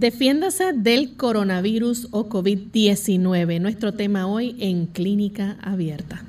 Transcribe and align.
Defiéndase 0.00 0.72
del 0.72 1.14
coronavirus 1.14 2.08
o 2.10 2.30
COVID-19, 2.30 3.60
nuestro 3.60 3.92
tema 3.92 4.26
hoy 4.26 4.56
en 4.58 4.86
Clínica 4.86 5.58
Abierta. 5.60 6.19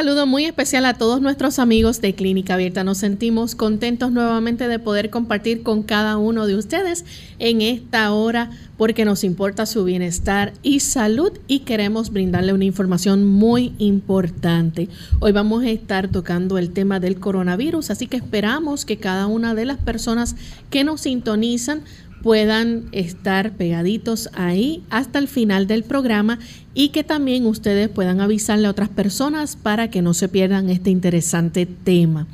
Saludo 0.00 0.26
muy 0.26 0.46
especial 0.46 0.86
a 0.86 0.94
todos 0.94 1.20
nuestros 1.20 1.58
amigos 1.58 2.00
de 2.00 2.14
Clínica 2.14 2.54
Abierta. 2.54 2.84
Nos 2.84 2.96
sentimos 2.96 3.54
contentos 3.54 4.10
nuevamente 4.10 4.66
de 4.66 4.78
poder 4.78 5.10
compartir 5.10 5.62
con 5.62 5.82
cada 5.82 6.16
uno 6.16 6.46
de 6.46 6.56
ustedes 6.56 7.04
en 7.38 7.60
esta 7.60 8.10
hora 8.10 8.50
porque 8.78 9.04
nos 9.04 9.24
importa 9.24 9.66
su 9.66 9.84
bienestar 9.84 10.54
y 10.62 10.80
salud 10.80 11.32
y 11.48 11.60
queremos 11.60 12.14
brindarle 12.14 12.54
una 12.54 12.64
información 12.64 13.26
muy 13.26 13.74
importante. 13.76 14.88
Hoy 15.18 15.32
vamos 15.32 15.64
a 15.64 15.68
estar 15.68 16.08
tocando 16.08 16.56
el 16.56 16.70
tema 16.70 16.98
del 16.98 17.20
coronavirus, 17.20 17.90
así 17.90 18.06
que 18.06 18.16
esperamos 18.16 18.86
que 18.86 18.96
cada 18.96 19.26
una 19.26 19.54
de 19.54 19.66
las 19.66 19.76
personas 19.76 20.34
que 20.70 20.82
nos 20.82 21.02
sintonizan 21.02 21.82
puedan 22.22 22.84
estar 22.92 23.52
pegaditos 23.52 24.28
ahí 24.34 24.82
hasta 24.90 25.18
el 25.18 25.28
final 25.28 25.66
del 25.66 25.84
programa 25.84 26.38
y 26.74 26.90
que 26.90 27.04
también 27.04 27.46
ustedes 27.46 27.88
puedan 27.88 28.20
avisarle 28.20 28.66
a 28.66 28.70
otras 28.70 28.88
personas 28.88 29.56
para 29.56 29.90
que 29.90 30.02
no 30.02 30.14
se 30.14 30.28
pierdan 30.28 30.70
este 30.70 30.90
interesante 30.90 31.66
tema. 31.66 32.26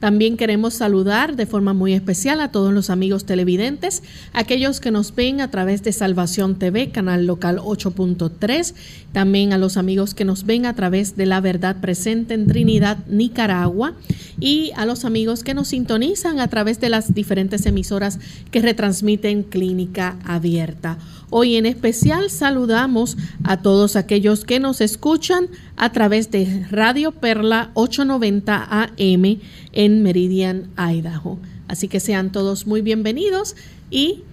También 0.00 0.38
queremos 0.38 0.74
saludar 0.74 1.36
de 1.36 1.44
forma 1.44 1.74
muy 1.74 1.92
especial 1.92 2.40
a 2.40 2.50
todos 2.50 2.72
los 2.72 2.88
amigos 2.88 3.26
televidentes, 3.26 4.02
aquellos 4.32 4.80
que 4.80 4.90
nos 4.90 5.14
ven 5.14 5.42
a 5.42 5.50
través 5.50 5.82
de 5.82 5.92
Salvación 5.92 6.58
TV, 6.58 6.90
canal 6.90 7.26
local 7.26 7.58
8.3, 7.58 8.74
también 9.12 9.52
a 9.52 9.58
los 9.58 9.76
amigos 9.76 10.14
que 10.14 10.24
nos 10.24 10.46
ven 10.46 10.64
a 10.64 10.74
través 10.74 11.16
de 11.16 11.26
La 11.26 11.42
Verdad 11.42 11.76
Presente 11.82 12.32
en 12.32 12.46
Trinidad, 12.46 12.98
Nicaragua, 13.08 13.94
y 14.40 14.72
a 14.74 14.86
los 14.86 15.04
amigos 15.04 15.44
que 15.44 15.52
nos 15.52 15.68
sintonizan 15.68 16.40
a 16.40 16.48
través 16.48 16.80
de 16.80 16.88
las 16.88 17.12
diferentes 17.12 17.66
emisoras 17.66 18.18
que 18.50 18.62
retransmiten 18.62 19.42
Clínica 19.42 20.16
Abierta. 20.24 20.96
Hoy 21.32 21.54
en 21.54 21.64
especial 21.64 22.28
saludamos 22.28 23.16
a 23.44 23.62
todos 23.62 23.94
aquellos 23.94 24.44
que 24.44 24.58
nos 24.58 24.80
escuchan 24.80 25.46
a 25.76 25.92
través 25.92 26.32
de 26.32 26.66
Radio 26.72 27.12
Perla 27.12 27.70
890 27.74 28.66
AM 28.72 29.38
en 29.72 30.02
Meridian, 30.02 30.70
Idaho. 30.76 31.38
Así 31.68 31.86
que 31.86 32.00
sean 32.00 32.32
todos 32.32 32.66
muy 32.66 32.82
bienvenidos 32.82 33.54
y 33.92 34.24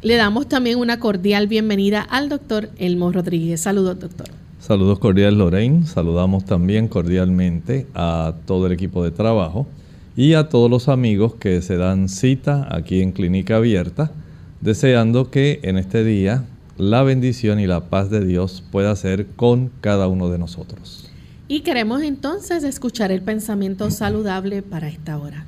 le 0.00 0.16
damos 0.16 0.48
también 0.48 0.78
una 0.78 0.98
cordial 0.98 1.48
bienvenida 1.48 2.00
al 2.00 2.30
doctor 2.30 2.70
Elmo 2.78 3.12
Rodríguez. 3.12 3.60
Saludos, 3.60 4.00
doctor. 4.00 4.28
Saludos 4.58 4.98
cordiales, 5.00 5.38
Lorraine. 5.38 5.86
Saludamos 5.86 6.46
también 6.46 6.88
cordialmente 6.88 7.86
a 7.94 8.32
todo 8.46 8.68
el 8.68 8.72
equipo 8.72 9.04
de 9.04 9.10
trabajo 9.10 9.66
y 10.16 10.32
a 10.32 10.48
todos 10.48 10.70
los 10.70 10.88
amigos 10.88 11.34
que 11.34 11.60
se 11.60 11.76
dan 11.76 12.08
cita 12.08 12.66
aquí 12.74 13.02
en 13.02 13.12
Clínica 13.12 13.56
Abierta 13.56 14.12
deseando 14.60 15.30
que 15.30 15.60
en 15.62 15.78
este 15.78 16.04
día 16.04 16.44
la 16.76 17.02
bendición 17.02 17.60
y 17.60 17.66
la 17.66 17.88
paz 17.88 18.10
de 18.10 18.24
Dios 18.24 18.62
pueda 18.70 18.94
ser 18.96 19.26
con 19.26 19.70
cada 19.80 20.08
uno 20.08 20.30
de 20.30 20.38
nosotros. 20.38 21.10
Y 21.48 21.60
queremos 21.60 22.02
entonces 22.02 22.62
escuchar 22.64 23.10
el 23.10 23.22
pensamiento 23.22 23.90
saludable 23.90 24.62
para 24.62 24.88
esta 24.88 25.18
hora. 25.18 25.44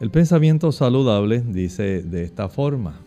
El 0.00 0.10
pensamiento 0.10 0.72
saludable 0.72 1.40
dice 1.40 2.02
de 2.02 2.24
esta 2.24 2.48
forma, 2.48 3.00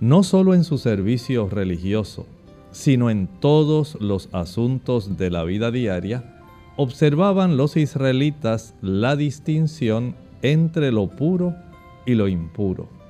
no 0.00 0.22
solo 0.22 0.54
en 0.54 0.64
su 0.64 0.78
servicio 0.78 1.48
religioso, 1.48 2.26
sino 2.70 3.10
en 3.10 3.28
todos 3.40 3.96
los 4.00 4.28
asuntos 4.32 5.16
de 5.16 5.30
la 5.30 5.44
vida 5.44 5.70
diaria, 5.70 6.40
observaban 6.76 7.56
los 7.56 7.76
israelitas 7.76 8.74
la 8.80 9.14
distinción 9.16 10.16
entre 10.40 10.90
lo 10.90 11.08
puro 11.08 11.54
y 12.06 12.14
lo 12.14 12.28
impuro 12.28 13.01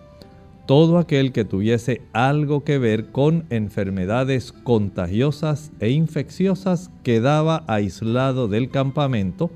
todo 0.66 0.98
aquel 0.98 1.32
que 1.32 1.44
tuviese 1.44 2.02
algo 2.12 2.62
que 2.64 2.78
ver 2.78 3.06
con 3.10 3.44
enfermedades 3.50 4.52
contagiosas 4.52 5.72
e 5.80 5.90
infecciosas 5.90 6.90
quedaba 7.02 7.64
aislado 7.66 8.48
del 8.48 8.70
campamento 8.70 9.50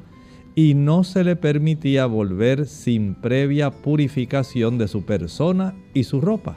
y 0.56 0.74
no 0.74 1.04
se 1.04 1.22
le 1.22 1.36
permitía 1.36 2.06
volver 2.06 2.66
sin 2.66 3.14
previa 3.14 3.70
purificación 3.70 4.78
de 4.78 4.88
su 4.88 5.04
persona 5.04 5.74
y 5.94 6.04
su 6.04 6.20
ropa. 6.20 6.56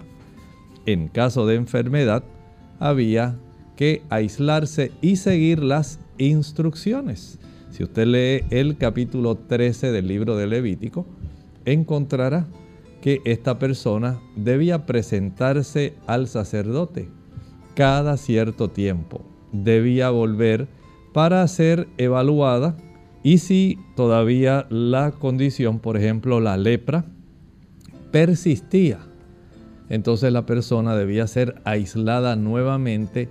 En 0.86 1.10
caso 1.10 1.45
de 1.45 1.56
enfermedad, 1.56 2.24
había 2.80 3.38
que 3.75 4.02
aislarse 4.10 4.92
y 5.02 5.18
seguir 5.18 5.62
las 5.62 6.00
instrucciones. 6.18 7.40
Si 7.69 7.84
usted 7.84 8.07
lee 8.07 8.45
el 8.50 8.78
capítulo 8.78 9.36
13 9.36 9.92
del 9.92 10.07
libro 10.07 10.36
de 10.36 10.48
Levítico, 10.48 11.06
encontrará 11.66 12.48
que 13.01 13.22
esta 13.25 13.60
persona 13.60 14.19
debía 14.36 14.86
presentarse 14.86 15.94
al 16.07 16.28
sacerdote 16.28 17.10
cada 17.75 18.18
cierto 18.18 18.69
tiempo. 18.69 19.22
Debía 19.51 20.10
volver 20.10 20.68
para 21.13 21.48
ser 21.48 21.88
evaluada 21.98 22.78
y 23.24 23.40
si 23.40 23.80
todavía 23.96 24.68
la 24.69 25.12
condición, 25.12 25.80
por 25.80 25.98
ejemplo 25.98 26.40
la 26.40 26.57
lepra, 26.57 27.06
persistía, 28.12 29.00
entonces 29.90 30.31
la 30.31 30.45
persona 30.45 30.95
debía 30.95 31.28
ser 31.28 31.62
aislada 31.66 32.36
nuevamente 32.36 33.30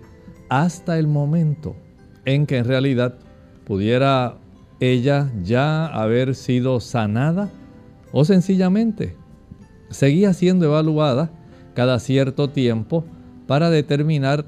hasta 0.48 0.98
el 0.98 1.06
momento 1.06 1.76
en 2.24 2.46
que 2.46 2.58
en 2.58 2.64
realidad 2.64 3.18
pudiera 3.64 4.38
ella 4.80 5.30
ya 5.42 5.86
haber 5.86 6.34
sido 6.34 6.80
sanada 6.80 7.50
o 8.12 8.24
sencillamente 8.24 9.14
seguía 9.90 10.32
siendo 10.32 10.66
evaluada 10.66 11.30
cada 11.74 11.98
cierto 11.98 12.50
tiempo 12.50 13.04
para 13.46 13.70
determinar 13.70 14.44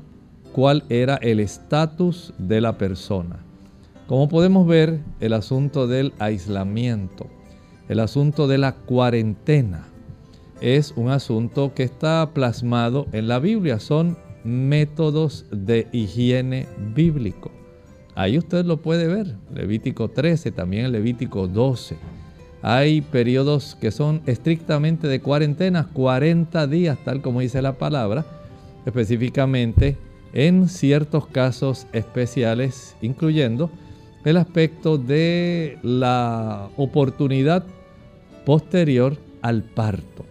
cuál 0.52 0.84
era 0.88 1.16
el 1.16 1.40
estatus 1.40 2.34
de 2.38 2.60
la 2.60 2.76
persona. 2.76 3.40
Como 4.06 4.28
podemos 4.28 4.66
ver, 4.66 5.00
el 5.20 5.32
asunto 5.32 5.86
del 5.86 6.12
aislamiento, 6.18 7.28
el 7.88 8.00
asunto 8.00 8.48
de 8.48 8.58
la 8.58 8.74
cuarentena, 8.74 9.86
es 10.60 10.92
un 10.96 11.08
asunto 11.08 11.72
que 11.74 11.84
está 11.84 12.30
plasmado 12.34 13.06
en 13.12 13.28
la 13.28 13.38
Biblia. 13.38 13.78
Son 13.78 14.18
métodos 14.44 15.46
de 15.50 15.88
higiene 15.92 16.66
bíblico. 16.94 17.50
Ahí 18.14 18.36
usted 18.36 18.64
lo 18.64 18.82
puede 18.82 19.06
ver, 19.06 19.36
Levítico 19.54 20.08
13, 20.08 20.50
también 20.50 20.90
Levítico 20.92 21.46
12. 21.46 21.96
Hay 22.62 23.00
periodos 23.00 23.76
que 23.80 23.90
son 23.90 24.20
estrictamente 24.26 25.08
de 25.08 25.20
cuarentena, 25.20 25.88
40 25.92 26.66
días, 26.66 26.98
tal 27.04 27.22
como 27.22 27.40
dice 27.40 27.62
la 27.62 27.78
palabra, 27.78 28.26
específicamente 28.84 29.96
en 30.32 30.68
ciertos 30.68 31.26
casos 31.26 31.86
especiales, 31.92 32.96
incluyendo 33.00 33.70
el 34.24 34.36
aspecto 34.36 34.98
de 34.98 35.78
la 35.82 36.68
oportunidad 36.76 37.64
posterior 38.44 39.16
al 39.40 39.62
parto. 39.62 40.26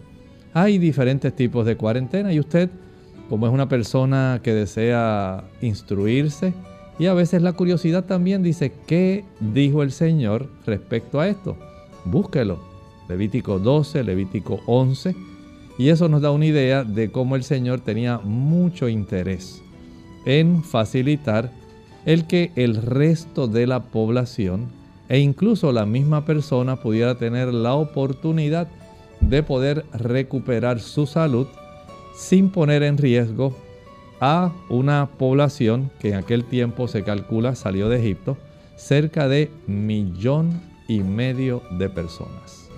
Hay 0.54 0.78
diferentes 0.78 1.34
tipos 1.34 1.66
de 1.66 1.76
cuarentena 1.76 2.32
y 2.32 2.38
usted, 2.38 2.70
como 3.28 3.46
es 3.46 3.52
una 3.52 3.68
persona 3.68 4.40
que 4.42 4.54
desea 4.54 5.44
instruirse, 5.60 6.54
y 6.98 7.06
a 7.06 7.14
veces 7.14 7.42
la 7.42 7.54
curiosidad 7.54 8.04
también 8.04 8.42
dice, 8.42 8.72
¿qué 8.86 9.24
dijo 9.40 9.82
el 9.82 9.90
Señor 9.90 10.50
respecto 10.66 11.18
a 11.18 11.28
esto? 11.28 11.56
Búsquelo. 12.10 12.58
Levítico 13.08 13.58
12, 13.58 14.04
Levítico 14.04 14.60
11. 14.66 15.14
Y 15.78 15.88
eso 15.88 16.08
nos 16.08 16.22
da 16.22 16.30
una 16.30 16.46
idea 16.46 16.84
de 16.84 17.10
cómo 17.10 17.36
el 17.36 17.42
Señor 17.42 17.80
tenía 17.80 18.18
mucho 18.18 18.88
interés 18.88 19.62
en 20.26 20.62
facilitar 20.62 21.50
el 22.04 22.26
que 22.26 22.52
el 22.56 22.76
resto 22.76 23.46
de 23.46 23.66
la 23.66 23.84
población 23.84 24.68
e 25.08 25.18
incluso 25.18 25.72
la 25.72 25.86
misma 25.86 26.24
persona 26.24 26.76
pudiera 26.76 27.16
tener 27.16 27.52
la 27.52 27.74
oportunidad 27.74 28.68
de 29.20 29.42
poder 29.42 29.84
recuperar 29.92 30.80
su 30.80 31.06
salud 31.06 31.46
sin 32.14 32.50
poner 32.50 32.82
en 32.82 32.98
riesgo 32.98 33.56
a 34.20 34.52
una 34.68 35.08
población 35.18 35.90
que 35.98 36.10
en 36.10 36.14
aquel 36.16 36.44
tiempo 36.44 36.88
se 36.88 37.02
calcula 37.02 37.54
salió 37.54 37.88
de 37.88 37.98
Egipto, 38.00 38.36
cerca 38.76 39.28
de 39.28 39.50
millón 39.66 40.69
y 40.90 41.04
medio 41.04 41.62
de 41.70 41.88
personas. 41.88 42.68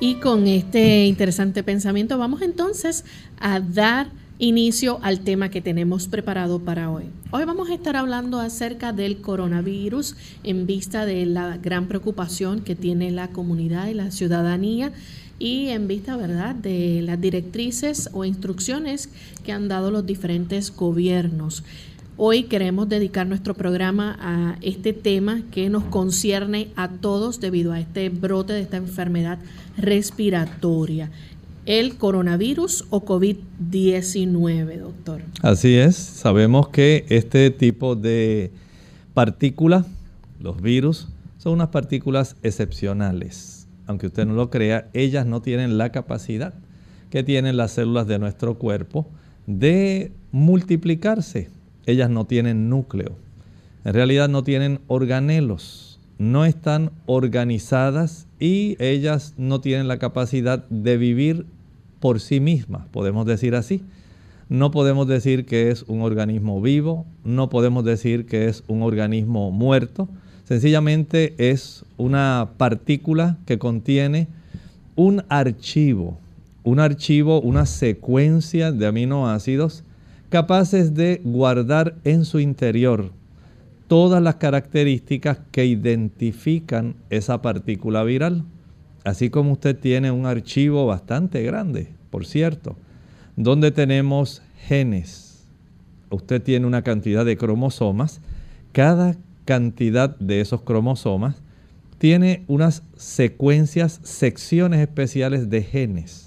Y 0.00 0.14
con 0.14 0.46
este 0.46 1.04
interesante 1.04 1.62
pensamiento 1.62 2.16
vamos 2.16 2.40
entonces 2.40 3.04
a 3.38 3.60
dar 3.60 4.08
inicio 4.38 4.98
al 5.02 5.20
tema 5.20 5.50
que 5.50 5.60
tenemos 5.60 6.08
preparado 6.08 6.60
para 6.60 6.90
hoy. 6.90 7.04
Hoy 7.30 7.44
vamos 7.44 7.68
a 7.68 7.74
estar 7.74 7.94
hablando 7.94 8.40
acerca 8.40 8.94
del 8.94 9.20
coronavirus 9.20 10.16
en 10.44 10.66
vista 10.66 11.04
de 11.04 11.26
la 11.26 11.58
gran 11.58 11.88
preocupación 11.88 12.62
que 12.62 12.74
tiene 12.74 13.10
la 13.10 13.28
comunidad 13.28 13.88
y 13.88 13.94
la 13.94 14.10
ciudadanía 14.10 14.92
y 15.38 15.68
en 15.68 15.88
vista, 15.88 16.16
¿verdad?, 16.16 16.54
de 16.54 17.02
las 17.02 17.20
directrices 17.20 18.08
o 18.14 18.24
instrucciones 18.24 19.10
que 19.44 19.52
han 19.52 19.68
dado 19.68 19.90
los 19.90 20.06
diferentes 20.06 20.74
gobiernos. 20.74 21.64
Hoy 22.24 22.44
queremos 22.44 22.88
dedicar 22.88 23.26
nuestro 23.26 23.54
programa 23.54 24.16
a 24.20 24.56
este 24.60 24.92
tema 24.92 25.42
que 25.50 25.68
nos 25.68 25.82
concierne 25.82 26.68
a 26.76 26.88
todos 26.88 27.40
debido 27.40 27.72
a 27.72 27.80
este 27.80 28.10
brote 28.10 28.52
de 28.52 28.60
esta 28.60 28.76
enfermedad 28.76 29.40
respiratoria, 29.76 31.10
el 31.66 31.96
coronavirus 31.96 32.84
o 32.90 33.04
COVID-19, 33.04 34.78
doctor. 34.78 35.22
Así 35.42 35.74
es, 35.74 35.96
sabemos 35.96 36.68
que 36.68 37.06
este 37.08 37.50
tipo 37.50 37.96
de 37.96 38.52
partículas, 39.14 39.84
los 40.38 40.62
virus, 40.62 41.08
son 41.38 41.54
unas 41.54 41.70
partículas 41.70 42.36
excepcionales. 42.44 43.66
Aunque 43.88 44.06
usted 44.06 44.26
no 44.26 44.34
lo 44.34 44.48
crea, 44.48 44.88
ellas 44.92 45.26
no 45.26 45.42
tienen 45.42 45.76
la 45.76 45.90
capacidad 45.90 46.54
que 47.10 47.24
tienen 47.24 47.56
las 47.56 47.72
células 47.72 48.06
de 48.06 48.20
nuestro 48.20 48.60
cuerpo 48.60 49.10
de 49.48 50.12
multiplicarse 50.30 51.50
ellas 51.86 52.10
no 52.10 52.26
tienen 52.26 52.68
núcleo. 52.68 53.16
En 53.84 53.94
realidad 53.94 54.28
no 54.28 54.44
tienen 54.44 54.80
organelos, 54.86 55.98
no 56.18 56.44
están 56.44 56.92
organizadas 57.06 58.28
y 58.38 58.76
ellas 58.78 59.34
no 59.36 59.60
tienen 59.60 59.88
la 59.88 59.98
capacidad 59.98 60.64
de 60.68 60.96
vivir 60.96 61.46
por 61.98 62.20
sí 62.20 62.40
mismas, 62.40 62.86
podemos 62.88 63.26
decir 63.26 63.54
así. 63.54 63.82
No 64.48 64.70
podemos 64.70 65.08
decir 65.08 65.46
que 65.46 65.70
es 65.70 65.84
un 65.84 66.02
organismo 66.02 66.60
vivo, 66.60 67.06
no 67.24 67.48
podemos 67.48 67.84
decir 67.84 68.26
que 68.26 68.48
es 68.48 68.64
un 68.68 68.82
organismo 68.82 69.50
muerto, 69.50 70.08
sencillamente 70.44 71.34
es 71.38 71.84
una 71.96 72.50
partícula 72.58 73.38
que 73.46 73.58
contiene 73.58 74.28
un 74.94 75.24
archivo, 75.28 76.18
un 76.64 76.80
archivo, 76.80 77.40
una 77.40 77.66
secuencia 77.66 78.72
de 78.72 78.86
aminoácidos 78.86 79.84
capaces 80.32 80.94
de 80.94 81.20
guardar 81.22 81.94
en 82.04 82.24
su 82.24 82.40
interior 82.40 83.12
todas 83.86 84.22
las 84.22 84.36
características 84.36 85.40
que 85.50 85.66
identifican 85.66 86.94
esa 87.10 87.42
partícula 87.42 88.02
viral. 88.02 88.42
Así 89.04 89.28
como 89.28 89.52
usted 89.52 89.78
tiene 89.78 90.10
un 90.10 90.24
archivo 90.24 90.86
bastante 90.86 91.42
grande, 91.42 91.88
por 92.08 92.24
cierto, 92.24 92.76
donde 93.36 93.72
tenemos 93.72 94.40
genes. 94.66 95.44
Usted 96.08 96.40
tiene 96.40 96.66
una 96.66 96.80
cantidad 96.80 97.26
de 97.26 97.36
cromosomas. 97.36 98.22
Cada 98.72 99.16
cantidad 99.44 100.16
de 100.18 100.40
esos 100.40 100.62
cromosomas 100.62 101.42
tiene 101.98 102.44
unas 102.48 102.84
secuencias, 102.96 104.00
secciones 104.02 104.80
especiales 104.80 105.50
de 105.50 105.62
genes. 105.62 106.21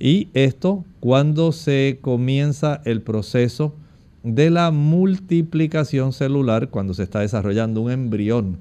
Y 0.00 0.28
esto 0.32 0.86
cuando 0.98 1.52
se 1.52 1.98
comienza 2.00 2.80
el 2.86 3.02
proceso 3.02 3.74
de 4.22 4.48
la 4.48 4.70
multiplicación 4.70 6.14
celular, 6.14 6.70
cuando 6.70 6.94
se 6.94 7.02
está 7.02 7.20
desarrollando 7.20 7.82
un 7.82 7.90
embrión, 7.90 8.56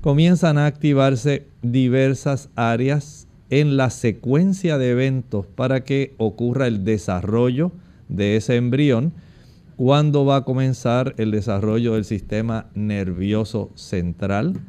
comienzan 0.00 0.58
a 0.58 0.66
activarse 0.66 1.46
diversas 1.62 2.48
áreas 2.56 3.28
en 3.50 3.76
la 3.76 3.90
secuencia 3.90 4.78
de 4.78 4.90
eventos 4.90 5.46
para 5.46 5.84
que 5.84 6.14
ocurra 6.18 6.66
el 6.66 6.84
desarrollo 6.84 7.70
de 8.08 8.36
ese 8.36 8.56
embrión, 8.56 9.12
cuándo 9.76 10.24
va 10.24 10.36
a 10.36 10.44
comenzar 10.44 11.14
el 11.18 11.30
desarrollo 11.30 11.94
del 11.94 12.04
sistema 12.04 12.66
nervioso 12.74 13.70
central, 13.76 14.60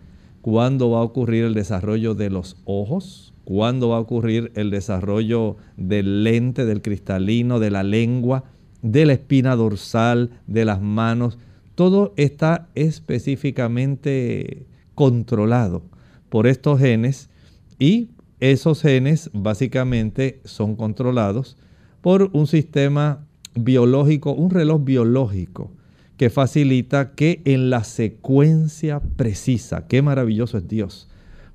cuándo 0.42 0.92
va 0.92 1.00
a 1.00 1.04
ocurrir 1.04 1.46
el 1.46 1.56
desarrollo 1.56 2.14
de 2.14 2.30
los 2.30 2.58
ojos, 2.66 3.31
cuándo 3.52 3.90
va 3.90 3.98
a 3.98 4.00
ocurrir 4.00 4.54
el 4.56 4.72
desarrollo 4.72 5.58
del 5.76 6.24
lente, 6.24 6.66
del 6.66 6.82
cristalino, 6.82 7.60
de 7.60 7.70
la 7.70 7.84
lengua, 7.84 8.46
de 8.82 9.06
la 9.06 9.12
espina 9.12 9.58
dorsal, 9.58 10.40
de 10.48 10.64
las 10.64 10.82
manos. 10.82 11.38
Todo 11.76 12.14
está 12.16 12.70
específicamente 12.76 14.68
controlado 14.96 15.84
por 16.30 16.48
estos 16.48 16.80
genes 16.80 17.30
y 17.78 18.12
esos 18.40 18.84
genes 18.84 19.30
básicamente 19.34 20.40
son 20.46 20.78
controlados 20.78 21.58
por 22.00 22.30
un 22.32 22.48
sistema 22.48 23.28
biológico, 23.54 24.32
un 24.32 24.52
reloj 24.52 24.82
biológico 24.86 25.72
que 26.16 26.30
facilita 26.30 27.12
que 27.16 27.42
en 27.44 27.70
la 27.70 27.84
secuencia 27.84 29.02
precisa, 29.02 29.88
qué 29.88 30.02
maravilloso 30.02 30.58
es 30.58 30.70
Dios, 30.70 31.10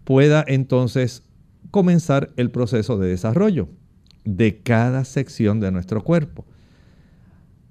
pueda 0.05 0.45
entonces 0.47 1.23
comenzar 1.71 2.31
el 2.37 2.51
proceso 2.51 2.99
de 2.99 3.09
desarrollo 3.09 3.69
de 4.25 4.59
cada 4.59 5.05
sección 5.05 5.61
de 5.61 5.71
nuestro 5.71 6.03
cuerpo. 6.03 6.45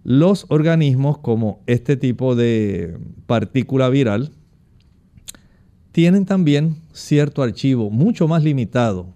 Los 0.04 0.46
organismos 0.50 1.18
como 1.18 1.62
este 1.66 1.98
tipo 1.98 2.36
de 2.36 2.98
partícula 3.26 3.90
viral 3.90 4.32
tienen 5.92 6.26
también 6.26 6.78
cierto 6.94 7.42
archivo 7.42 7.90
mucho 7.90 8.28
más 8.28 8.44
limitado, 8.44 9.14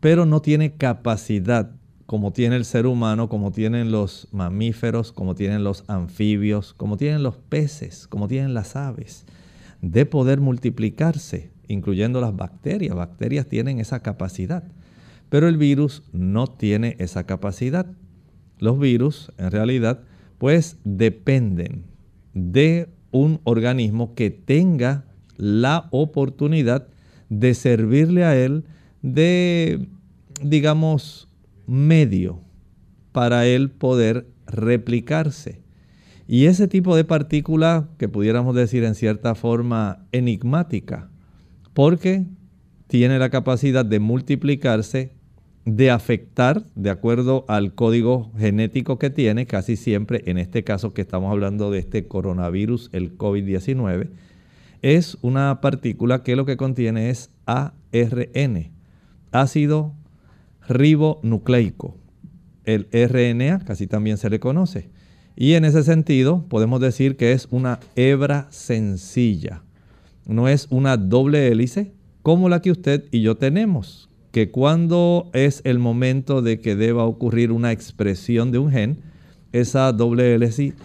pero 0.00 0.26
no 0.26 0.40
tiene 0.40 0.72
capacidad 0.72 1.72
como 2.06 2.32
tiene 2.32 2.56
el 2.56 2.64
ser 2.64 2.86
humano, 2.86 3.28
como 3.28 3.52
tienen 3.52 3.92
los 3.92 4.26
mamíferos, 4.32 5.12
como 5.12 5.36
tienen 5.36 5.62
los 5.62 5.84
anfibios, 5.86 6.74
como 6.74 6.96
tienen 6.96 7.22
los 7.22 7.36
peces, 7.36 8.08
como 8.08 8.26
tienen 8.26 8.52
las 8.52 8.74
aves, 8.74 9.26
de 9.80 10.06
poder 10.06 10.40
multiplicarse 10.40 11.52
incluyendo 11.70 12.20
las 12.20 12.34
bacterias. 12.34 12.94
Bacterias 12.94 13.46
tienen 13.46 13.78
esa 13.78 14.00
capacidad, 14.00 14.64
pero 15.28 15.48
el 15.48 15.56
virus 15.56 16.02
no 16.12 16.46
tiene 16.46 16.96
esa 16.98 17.24
capacidad. 17.24 17.86
Los 18.58 18.78
virus, 18.78 19.32
en 19.38 19.50
realidad, 19.50 20.00
pues 20.38 20.78
dependen 20.84 21.84
de 22.34 22.88
un 23.10 23.40
organismo 23.44 24.14
que 24.14 24.30
tenga 24.30 25.04
la 25.36 25.88
oportunidad 25.90 26.88
de 27.28 27.54
servirle 27.54 28.24
a 28.24 28.36
él 28.36 28.64
de, 29.02 29.88
digamos, 30.42 31.28
medio 31.66 32.40
para 33.12 33.46
él 33.46 33.70
poder 33.70 34.26
replicarse. 34.46 35.60
Y 36.26 36.46
ese 36.46 36.68
tipo 36.68 36.94
de 36.94 37.04
partícula 37.04 37.88
que 37.98 38.08
pudiéramos 38.08 38.54
decir 38.54 38.84
en 38.84 38.94
cierta 38.94 39.34
forma 39.34 40.06
enigmática, 40.12 41.09
porque 41.80 42.26
tiene 42.88 43.18
la 43.18 43.30
capacidad 43.30 43.86
de 43.86 44.00
multiplicarse, 44.00 45.14
de 45.64 45.90
afectar, 45.90 46.62
de 46.74 46.90
acuerdo 46.90 47.46
al 47.48 47.74
código 47.74 48.30
genético 48.36 48.98
que 48.98 49.08
tiene, 49.08 49.46
casi 49.46 49.76
siempre, 49.76 50.22
en 50.26 50.36
este 50.36 50.62
caso 50.62 50.92
que 50.92 51.00
estamos 51.00 51.32
hablando 51.32 51.70
de 51.70 51.78
este 51.78 52.06
coronavirus, 52.06 52.90
el 52.92 53.16
COVID-19, 53.16 54.10
es 54.82 55.16
una 55.22 55.62
partícula 55.62 56.22
que 56.22 56.36
lo 56.36 56.44
que 56.44 56.58
contiene 56.58 57.08
es 57.08 57.30
ARN, 57.46 58.72
ácido 59.32 59.94
ribonucleico. 60.68 61.96
El 62.66 62.88
RNA 62.92 63.60
casi 63.60 63.86
también 63.86 64.18
se 64.18 64.28
le 64.28 64.38
conoce. 64.38 64.90
Y 65.34 65.54
en 65.54 65.64
ese 65.64 65.82
sentido 65.82 66.44
podemos 66.46 66.78
decir 66.78 67.16
que 67.16 67.32
es 67.32 67.48
una 67.50 67.80
hebra 67.96 68.48
sencilla. 68.50 69.62
No 70.26 70.48
es 70.48 70.66
una 70.70 70.96
doble 70.96 71.48
hélice 71.48 71.92
como 72.22 72.48
la 72.48 72.60
que 72.60 72.70
usted 72.70 73.04
y 73.10 73.22
yo 73.22 73.36
tenemos, 73.36 74.10
que 74.30 74.50
cuando 74.50 75.30
es 75.32 75.62
el 75.64 75.78
momento 75.78 76.42
de 76.42 76.60
que 76.60 76.76
deba 76.76 77.04
ocurrir 77.04 77.50
una 77.50 77.72
expresión 77.72 78.52
de 78.52 78.58
un 78.58 78.70
gen, 78.70 78.98
esa 79.52 79.92
doble 79.92 80.38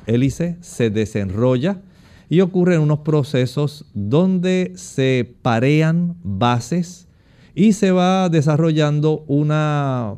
hélice, 0.07 0.57
se 0.61 0.89
desenrolla 0.89 1.81
y 2.29 2.41
ocurren 2.41 2.81
unos 2.81 2.99
procesos 2.99 3.85
donde 3.93 4.73
se 4.75 5.35
parean 5.41 6.15
bases 6.23 7.07
y 7.53 7.73
se 7.73 7.91
va 7.91 8.29
desarrollando 8.29 9.23
una 9.27 10.15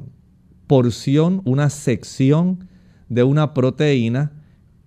porción, 0.68 1.42
una 1.46 1.70
sección 1.70 2.70
de 3.10 3.24
una 3.24 3.54
proteína 3.54 4.32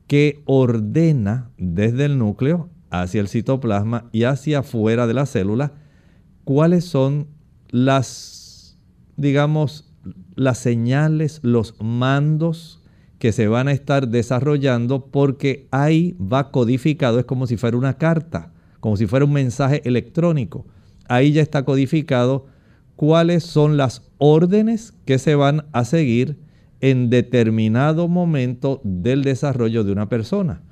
que 0.07 0.43
ordena 0.47 1.51
desde 1.59 2.07
el 2.07 2.19
núcleo 2.19 2.71
hacia 2.91 3.21
el 3.21 3.29
citoplasma 3.29 4.09
y 4.13 4.25
hacia 4.25 4.61
afuera 4.61 5.07
de 5.07 5.15
la 5.15 5.27
célula 5.27 5.73
cuáles 6.45 6.85
son 6.85 7.29
las, 7.71 8.79
digamos, 9.17 9.93
las 10.35 10.59
señales, 10.59 11.41
los 11.43 11.75
mandos 11.81 12.83
que 13.19 13.33
se 13.33 13.49
van 13.49 13.69
a 13.69 13.73
estar 13.73 14.09
desarrollando 14.09 15.07
porque 15.07 15.69
ahí 15.71 16.17
va 16.21 16.51
codificado, 16.51 17.19
es 17.19 17.27
como 17.27 17.47
si 17.47 17.57
fuera 17.57 17.77
una 17.77 17.99
carta, 17.99 18.53
como 18.81 18.97
si 18.97 19.07
fuera 19.07 19.27
un 19.27 19.33
mensaje 19.33 19.83
electrónico. 19.85 20.67
Ahí 21.07 21.33
ya 21.33 21.43
está 21.43 21.65
codificado 21.65 22.47
cuáles 22.97 23.45
son 23.45 23.77
las 23.77 24.03
órdenes 24.19 24.95
que 25.05 25.19
se 25.19 25.35
van 25.35 25.67
a 25.73 25.85
seguir 25.85 26.39
en 26.81 27.11
determinado 27.11 28.09
momento 28.09 28.81
del 28.85 29.23
desarrollo 29.23 29.85
de 29.85 29.93
una 29.93 30.09
persona. 30.09 30.63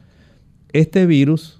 Este 0.72 1.06
virus 1.06 1.57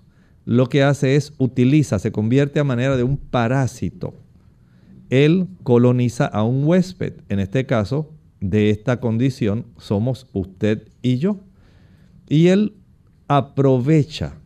lo 0.49 0.71
que 0.71 0.83
hace 0.83 1.15
es 1.15 1.35
utiliza, 1.37 1.99
se 1.99 2.11
convierte 2.11 2.59
a 2.59 2.65
manera 2.65 2.97
de 2.97 3.03
un 3.03 3.19
parásito. 3.19 4.15
Él 5.11 5.47
coloniza 5.63 6.25
a 6.25 6.43
un 6.43 6.65
huésped, 6.65 7.13
en 7.29 7.39
este 7.39 7.67
caso 7.67 8.15
de 8.41 8.71
esta 8.71 8.99
condición 8.99 9.67
somos 9.77 10.27
usted 10.33 10.89
y 11.03 11.19
yo. 11.19 11.41
Y 12.31 12.47
él 12.47 12.77
aprovecha 13.27 14.37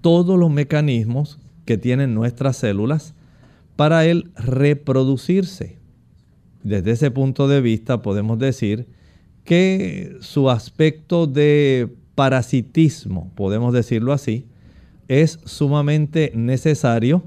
todos 0.00 0.38
los 0.38 0.50
mecanismos 0.50 1.38
que 1.66 1.76
tienen 1.76 2.14
nuestras 2.14 2.56
células 2.56 3.12
para 3.76 4.06
él 4.06 4.30
reproducirse. 4.34 5.76
Desde 6.62 6.92
ese 6.92 7.10
punto 7.10 7.48
de 7.48 7.60
vista 7.60 8.00
podemos 8.00 8.38
decir 8.38 8.88
que 9.44 10.16
su 10.22 10.48
aspecto 10.48 11.26
de 11.26 11.94
parasitismo, 12.14 13.30
podemos 13.34 13.74
decirlo 13.74 14.14
así, 14.14 14.46
es 15.10 15.40
sumamente 15.44 16.30
necesario 16.36 17.24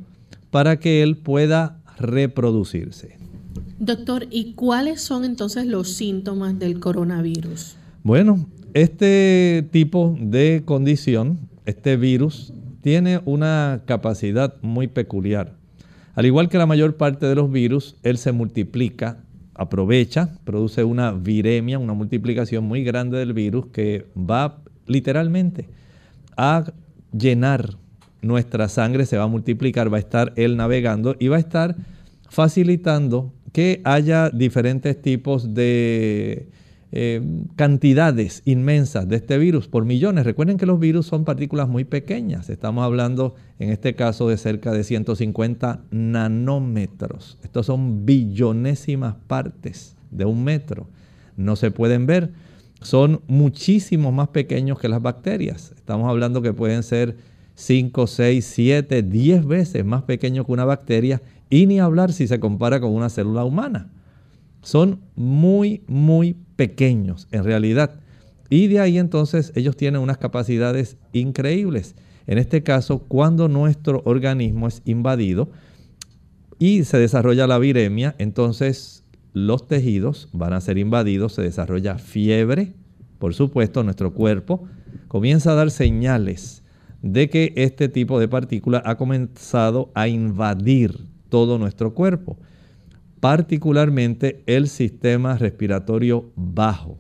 para 0.52 0.80
que 0.80 1.04
él 1.04 1.18
pueda 1.18 1.82
reproducirse. 2.00 3.18
Doctor, 3.78 4.26
¿y 4.32 4.54
cuáles 4.54 5.02
son 5.02 5.26
entonces 5.26 5.66
los 5.66 5.90
síntomas 5.90 6.58
del 6.58 6.80
coronavirus? 6.80 7.76
Bueno, 8.04 8.48
este 8.74 9.68
tipo 9.72 10.16
de 10.18 10.62
condición, 10.64 11.40
este 11.66 11.98
virus, 11.98 12.54
tiene 12.80 13.20
una 13.26 13.82
capacidad 13.86 14.56
muy 14.62 14.88
peculiar. 14.88 15.58
Al 16.16 16.26
igual 16.26 16.48
que 16.48 16.58
la 16.58 16.66
mayor 16.66 16.96
parte 16.96 17.26
de 17.26 17.36
los 17.36 17.52
virus, 17.52 17.98
él 18.02 18.18
se 18.18 18.32
multiplica, 18.32 19.18
aprovecha, 19.56 20.38
produce 20.46 20.86
una 20.86 21.12
viremia, 21.12 21.80
una 21.80 21.94
multiplicación 21.94 22.64
muy 22.64 22.86
grande 22.86 23.18
del 23.18 23.34
virus 23.34 23.66
que 23.68 24.08
va 24.16 24.62
literalmente 24.88 25.68
a 26.38 26.72
llenar 27.18 27.78
nuestra 28.22 28.70
sangre, 28.70 29.06
se 29.06 29.18
va 29.18 29.24
a 29.24 29.28
multiplicar, 29.28 29.92
va 29.92 29.98
a 29.98 30.00
estar 30.00 30.34
él 30.36 30.58
navegando 30.58 31.16
y 31.20 31.28
va 31.28 31.38
a 31.38 31.40
estar 31.40 31.76
facilitando 32.30 33.34
que 33.52 33.82
haya 33.84 34.30
diferentes 34.30 35.00
tipos 35.02 35.54
de 35.54 36.50
eh, 36.96 37.22
cantidades 37.56 38.42
inmensas 38.46 39.08
de 39.08 39.16
este 39.16 39.38
virus 39.38 39.68
por 39.68 39.84
millones. 39.84 40.26
Recuerden 40.26 40.58
que 40.58 40.66
los 40.66 40.80
virus 40.80 41.08
son 41.08 41.26
partículas 41.26 41.68
muy 41.68 41.86
pequeñas. 41.86 42.50
Estamos 42.50 42.84
hablando 42.84 43.36
en 43.58 43.70
este 43.70 43.96
caso 43.96 44.28
de 44.28 44.38
cerca 44.38 44.72
de 44.72 44.84
150 44.84 45.86
nanómetros. 45.92 47.40
Estos 47.44 47.66
son 47.66 48.06
billonésimas 48.06 49.16
partes 49.28 49.96
de 50.12 50.26
un 50.26 50.44
metro. 50.44 50.88
No 51.36 51.56
se 51.56 51.72
pueden 51.72 52.06
ver. 52.06 52.32
Son 52.84 53.22
muchísimo 53.28 54.12
más 54.12 54.28
pequeños 54.30 54.80
que 54.80 54.90
las 54.90 55.02
bacterias. 55.02 55.74
Estamos 55.76 56.10
hablando 56.10 56.42
que 56.42 56.54
pueden 56.54 56.84
ser 56.84 57.16
5, 57.56 58.08
6, 58.08 58.46
7, 58.46 59.04
10 59.04 59.46
veces 59.46 59.86
más 59.86 60.04
pequeños 60.04 60.46
que 60.46 60.52
una 60.52 60.66
bacteria 60.66 61.22
y 61.50 61.66
ni 61.66 61.80
hablar 61.80 62.12
si 62.12 62.28
se 62.28 62.40
compara 62.40 62.80
con 62.80 62.94
una 62.94 63.10
célula 63.10 63.46
humana. 63.46 63.90
Son 64.62 65.02
muy, 65.16 65.84
muy 65.88 66.36
pequeños 66.56 67.28
en 67.32 67.44
realidad. 67.44 68.00
Y 68.50 68.68
de 68.68 68.80
ahí 68.80 68.98
entonces 68.98 69.52
ellos 69.56 69.78
tienen 69.78 70.02
unas 70.02 70.18
capacidades 70.18 70.98
increíbles. 71.12 71.96
En 72.28 72.38
este 72.38 72.64
caso, 72.64 73.00
cuando 73.00 73.48
nuestro 73.48 74.02
organismo 74.06 74.68
es 74.68 74.82
invadido 74.86 75.50
y 76.60 76.84
se 76.84 76.98
desarrolla 76.98 77.48
la 77.48 77.60
viremia, 77.60 78.16
entonces 78.18 79.03
los 79.34 79.68
tejidos 79.68 80.30
van 80.32 80.54
a 80.54 80.62
ser 80.62 80.78
invadidos, 80.78 81.34
se 81.34 81.42
desarrolla 81.42 81.98
fiebre, 81.98 82.74
por 83.20 83.34
supuesto, 83.34 83.84
nuestro 83.84 84.14
cuerpo 84.14 84.68
comienza 85.08 85.52
a 85.52 85.56
dar 85.56 85.72
señales 85.72 86.64
de 87.02 87.30
que 87.30 87.54
este 87.56 87.88
tipo 87.88 88.20
de 88.20 88.28
partícula 88.28 88.82
ha 88.86 88.98
comenzado 88.98 89.92
a 89.94 90.08
invadir 90.08 91.06
todo 91.30 91.58
nuestro 91.58 91.94
cuerpo, 91.94 92.38
particularmente 93.20 94.44
el 94.46 94.68
sistema 94.68 95.38
respiratorio 95.38 96.32
bajo. 96.36 96.98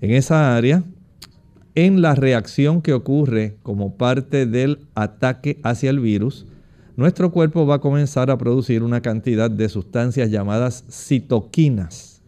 En 0.00 0.12
esa 0.12 0.56
área, 0.56 0.82
en 1.74 2.02
la 2.02 2.14
reacción 2.14 2.82
que 2.82 2.92
ocurre 2.92 3.58
como 3.62 3.96
parte 3.96 4.46
del 4.46 4.86
ataque 4.94 5.60
hacia 5.62 5.90
el 5.90 6.00
virus, 6.00 6.46
nuestro 6.96 7.30
cuerpo 7.30 7.66
va 7.66 7.76
a 7.76 7.80
comenzar 7.80 8.30
a 8.30 8.38
producir 8.38 8.82
una 8.82 9.00
cantidad 9.00 9.50
de 9.50 9.68
sustancias 9.68 10.30
llamadas 10.30 10.84
citoquinas. 10.90 12.22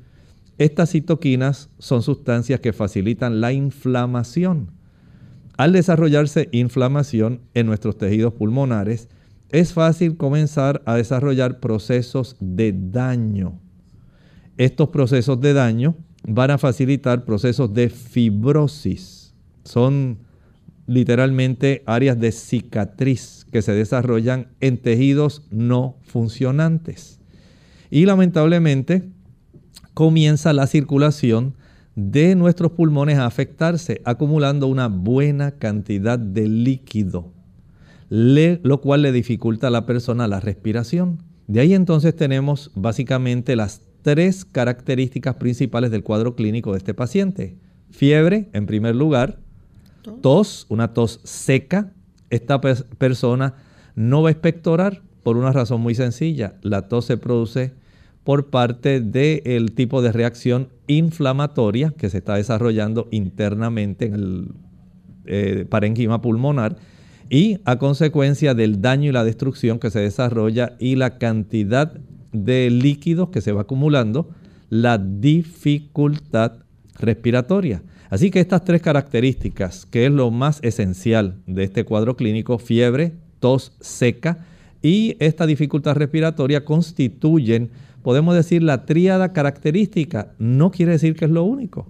Estas 0.56 0.90
citoquinas 0.90 1.68
son 1.78 2.02
sustancias 2.02 2.60
que 2.60 2.72
facilitan 2.72 3.40
la 3.40 3.52
inflamación. 3.52 4.70
Al 5.56 5.72
desarrollarse 5.72 6.48
inflamación 6.52 7.40
en 7.54 7.66
nuestros 7.66 7.98
tejidos 7.98 8.34
pulmonares, 8.34 9.08
es 9.50 9.72
fácil 9.72 10.16
comenzar 10.16 10.82
a 10.86 10.96
desarrollar 10.96 11.60
procesos 11.60 12.36
de 12.40 12.72
daño. 12.72 13.60
Estos 14.56 14.88
procesos 14.88 15.40
de 15.40 15.52
daño 15.52 15.96
van 16.26 16.50
a 16.50 16.58
facilitar 16.58 17.24
procesos 17.24 17.72
de 17.74 17.88
fibrosis. 17.88 19.34
Son 19.64 20.18
literalmente 20.86 21.82
áreas 21.86 22.18
de 22.18 22.32
cicatriz 22.32 23.43
que 23.54 23.62
se 23.62 23.70
desarrollan 23.70 24.48
en 24.58 24.78
tejidos 24.78 25.46
no 25.52 25.94
funcionantes. 26.02 27.20
Y 27.88 28.04
lamentablemente 28.04 29.04
comienza 29.94 30.52
la 30.52 30.66
circulación 30.66 31.54
de 31.94 32.34
nuestros 32.34 32.72
pulmones 32.72 33.16
a 33.18 33.26
afectarse, 33.26 34.00
acumulando 34.04 34.66
una 34.66 34.88
buena 34.88 35.52
cantidad 35.52 36.18
de 36.18 36.48
líquido 36.48 37.30
lo 38.10 38.80
cual 38.80 39.02
le 39.02 39.12
dificulta 39.12 39.68
a 39.68 39.70
la 39.70 39.86
persona 39.86 40.26
la 40.26 40.40
respiración. 40.40 41.22
De 41.46 41.60
ahí 41.60 41.74
entonces 41.74 42.16
tenemos 42.16 42.72
básicamente 42.74 43.54
las 43.54 43.82
tres 44.02 44.44
características 44.44 45.36
principales 45.36 45.92
del 45.92 46.02
cuadro 46.02 46.34
clínico 46.34 46.72
de 46.72 46.78
este 46.78 46.92
paciente. 46.92 47.56
Fiebre, 47.90 48.50
en 48.52 48.66
primer 48.66 48.96
lugar, 48.96 49.38
tos, 50.22 50.66
una 50.68 50.92
tos 50.92 51.20
seca. 51.22 51.93
Esta 52.34 52.60
persona 52.60 53.54
no 53.94 54.22
va 54.22 54.28
a 54.28 54.32
expectorar 54.32 55.02
por 55.22 55.36
una 55.36 55.52
razón 55.52 55.80
muy 55.80 55.94
sencilla. 55.94 56.54
La 56.62 56.88
tos 56.88 57.04
se 57.04 57.16
produce 57.16 57.72
por 58.24 58.50
parte 58.50 59.00
del 59.00 59.72
tipo 59.72 60.02
de 60.02 60.10
reacción 60.10 60.68
inflamatoria 60.88 61.92
que 61.96 62.10
se 62.10 62.18
está 62.18 62.34
desarrollando 62.34 63.06
internamente 63.12 64.06
en 64.06 64.14
el 64.14 64.48
eh, 65.26 65.66
parenquima 65.68 66.20
pulmonar 66.20 66.76
y 67.30 67.58
a 67.64 67.78
consecuencia 67.78 68.54
del 68.54 68.82
daño 68.82 69.10
y 69.10 69.12
la 69.12 69.24
destrucción 69.24 69.78
que 69.78 69.90
se 69.90 70.00
desarrolla 70.00 70.76
y 70.80 70.96
la 70.96 71.18
cantidad 71.18 71.92
de 72.32 72.68
líquidos 72.68 73.28
que 73.28 73.42
se 73.42 73.52
va 73.52 73.62
acumulando, 73.62 74.28
la 74.70 74.98
dificultad 74.98 76.64
respiratoria. 76.98 77.82
Así 78.14 78.30
que 78.30 78.38
estas 78.38 78.62
tres 78.62 78.80
características, 78.80 79.86
que 79.86 80.06
es 80.06 80.12
lo 80.12 80.30
más 80.30 80.60
esencial 80.62 81.42
de 81.48 81.64
este 81.64 81.84
cuadro 81.84 82.16
clínico, 82.16 82.58
fiebre, 82.58 83.14
tos 83.40 83.72
seca 83.80 84.46
y 84.80 85.16
esta 85.18 85.46
dificultad 85.46 85.96
respiratoria 85.96 86.64
constituyen, 86.64 87.72
podemos 88.04 88.36
decir, 88.36 88.62
la 88.62 88.86
tríada 88.86 89.32
característica. 89.32 90.32
No 90.38 90.70
quiere 90.70 90.92
decir 90.92 91.16
que 91.16 91.24
es 91.24 91.30
lo 91.32 91.42
único. 91.42 91.88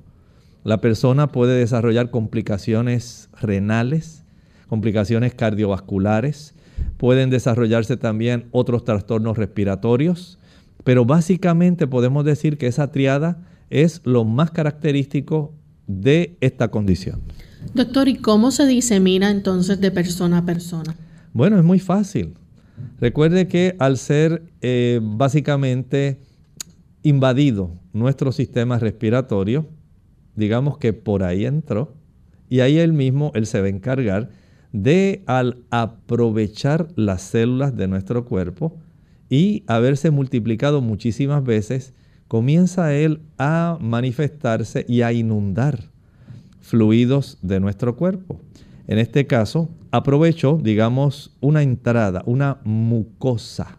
La 0.62 0.80
persona 0.80 1.30
puede 1.30 1.58
desarrollar 1.58 2.10
complicaciones 2.10 3.28
renales, 3.38 4.24
complicaciones 4.70 5.34
cardiovasculares, 5.34 6.54
pueden 6.96 7.28
desarrollarse 7.28 7.98
también 7.98 8.46
otros 8.50 8.84
trastornos 8.84 9.36
respiratorios, 9.36 10.38
pero 10.84 11.04
básicamente 11.04 11.86
podemos 11.86 12.24
decir 12.24 12.56
que 12.56 12.68
esa 12.68 12.90
triada 12.90 13.42
es 13.68 14.00
lo 14.04 14.24
más 14.24 14.52
característico 14.52 15.52
de 15.86 16.36
esta 16.40 16.68
condición. 16.68 17.22
Doctor, 17.74 18.08
¿y 18.08 18.16
cómo 18.16 18.50
se 18.50 18.66
disemina 18.66 19.30
entonces 19.30 19.80
de 19.80 19.90
persona 19.90 20.38
a 20.38 20.44
persona? 20.44 20.94
Bueno, 21.32 21.58
es 21.58 21.64
muy 21.64 21.78
fácil. 21.78 22.34
Recuerde 23.00 23.48
que 23.48 23.76
al 23.78 23.98
ser 23.98 24.42
eh, 24.60 25.00
básicamente 25.02 26.20
invadido 27.02 27.70
nuestro 27.92 28.32
sistema 28.32 28.78
respiratorio, 28.78 29.68
digamos 30.36 30.78
que 30.78 30.92
por 30.92 31.22
ahí 31.22 31.44
entró, 31.44 31.94
y 32.48 32.60
ahí 32.60 32.78
él 32.78 32.92
mismo, 32.92 33.32
él 33.34 33.46
se 33.46 33.60
va 33.60 33.66
a 33.66 33.70
encargar 33.70 34.30
de 34.72 35.22
al 35.26 35.64
aprovechar 35.70 36.88
las 36.96 37.22
células 37.22 37.76
de 37.76 37.88
nuestro 37.88 38.24
cuerpo 38.24 38.76
y 39.30 39.64
haberse 39.66 40.10
multiplicado 40.10 40.80
muchísimas 40.80 41.44
veces, 41.44 41.94
comienza 42.34 42.92
él 42.92 43.20
a 43.38 43.78
manifestarse 43.80 44.84
y 44.88 45.02
a 45.02 45.12
inundar 45.12 45.84
fluidos 46.60 47.38
de 47.42 47.60
nuestro 47.60 47.94
cuerpo. 47.94 48.40
En 48.88 48.98
este 48.98 49.28
caso, 49.28 49.68
aprovechó, 49.92 50.58
digamos, 50.60 51.36
una 51.40 51.62
entrada, 51.62 52.24
una 52.26 52.58
mucosa. 52.64 53.78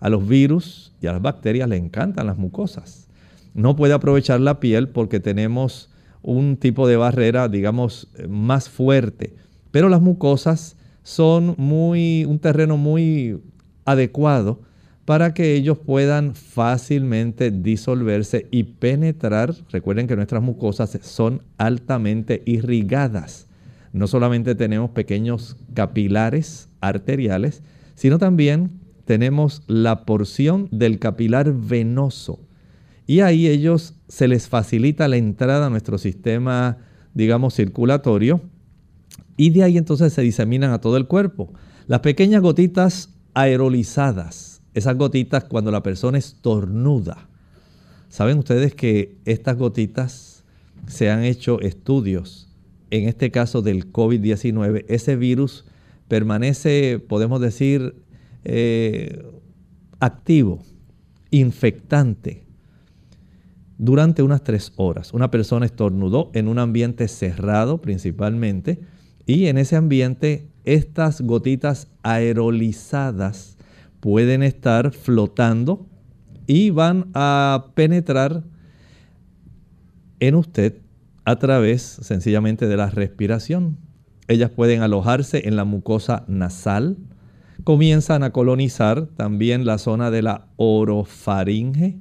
A 0.00 0.10
los 0.10 0.28
virus 0.28 0.92
y 1.00 1.06
a 1.06 1.12
las 1.12 1.22
bacterias 1.22 1.66
le 1.66 1.78
encantan 1.78 2.26
las 2.26 2.36
mucosas. 2.36 3.08
No 3.54 3.74
puede 3.74 3.94
aprovechar 3.94 4.38
la 4.40 4.60
piel 4.60 4.90
porque 4.90 5.18
tenemos 5.18 5.90
un 6.20 6.58
tipo 6.58 6.86
de 6.86 6.98
barrera, 6.98 7.48
digamos, 7.48 8.08
más 8.28 8.68
fuerte 8.68 9.34
pero 9.70 9.88
las 9.88 10.00
mucosas 10.00 10.76
son 11.02 11.54
muy, 11.56 12.24
un 12.26 12.38
terreno 12.38 12.76
muy 12.76 13.40
adecuado 13.84 14.60
para 15.08 15.32
que 15.32 15.54
ellos 15.54 15.78
puedan 15.78 16.34
fácilmente 16.34 17.50
disolverse 17.50 18.46
y 18.50 18.64
penetrar. 18.64 19.54
Recuerden 19.70 20.06
que 20.06 20.16
nuestras 20.16 20.42
mucosas 20.42 20.98
son 21.00 21.40
altamente 21.56 22.42
irrigadas. 22.44 23.46
No 23.94 24.06
solamente 24.06 24.54
tenemos 24.54 24.90
pequeños 24.90 25.56
capilares 25.72 26.68
arteriales, 26.82 27.62
sino 27.94 28.18
también 28.18 28.80
tenemos 29.06 29.62
la 29.66 30.04
porción 30.04 30.68
del 30.72 30.98
capilar 30.98 31.54
venoso. 31.54 32.40
Y 33.06 33.20
ahí 33.20 33.48
ellos 33.48 33.94
se 34.08 34.28
les 34.28 34.46
facilita 34.46 35.08
la 35.08 35.16
entrada 35.16 35.68
a 35.68 35.70
nuestro 35.70 35.96
sistema, 35.96 36.76
digamos, 37.14 37.54
circulatorio 37.54 38.42
y 39.38 39.48
de 39.48 39.62
ahí 39.62 39.78
entonces 39.78 40.12
se 40.12 40.20
diseminan 40.20 40.72
a 40.72 40.82
todo 40.82 40.98
el 40.98 41.06
cuerpo. 41.06 41.50
Las 41.86 42.00
pequeñas 42.00 42.42
gotitas 42.42 43.14
aerolizadas, 43.32 44.57
esas 44.74 44.96
gotitas 44.96 45.44
cuando 45.44 45.70
la 45.70 45.82
persona 45.82 46.18
estornuda. 46.18 47.28
¿Saben 48.08 48.38
ustedes 48.38 48.74
que 48.74 49.18
estas 49.24 49.56
gotitas 49.56 50.44
se 50.86 51.10
han 51.10 51.24
hecho 51.24 51.60
estudios? 51.60 52.48
En 52.90 53.08
este 53.08 53.30
caso 53.30 53.60
del 53.60 53.92
COVID-19, 53.92 54.84
ese 54.88 55.16
virus 55.16 55.66
permanece, 56.08 56.98
podemos 57.06 57.40
decir, 57.40 57.96
eh, 58.44 59.22
activo, 60.00 60.60
infectante, 61.30 62.48
durante 63.76 64.22
unas 64.22 64.42
tres 64.42 64.72
horas. 64.76 65.12
Una 65.12 65.30
persona 65.30 65.66
estornudó 65.66 66.30
en 66.34 66.48
un 66.48 66.58
ambiente 66.58 67.08
cerrado 67.08 67.80
principalmente 67.80 68.80
y 69.24 69.46
en 69.46 69.58
ese 69.58 69.76
ambiente, 69.76 70.48
estas 70.64 71.20
gotitas 71.20 71.88
aerolizadas 72.02 73.57
pueden 74.00 74.42
estar 74.42 74.92
flotando 74.92 75.86
y 76.46 76.70
van 76.70 77.10
a 77.14 77.66
penetrar 77.74 78.44
en 80.20 80.34
usted 80.34 80.78
a 81.24 81.36
través 81.36 81.82
sencillamente 81.82 82.66
de 82.66 82.76
la 82.76 82.88
respiración. 82.88 83.78
Ellas 84.28 84.50
pueden 84.50 84.82
alojarse 84.82 85.46
en 85.46 85.56
la 85.56 85.64
mucosa 85.64 86.24
nasal, 86.26 86.96
comienzan 87.64 88.22
a 88.22 88.30
colonizar 88.30 89.06
también 89.06 89.66
la 89.66 89.78
zona 89.78 90.10
de 90.10 90.22
la 90.22 90.46
orofaringe. 90.56 91.98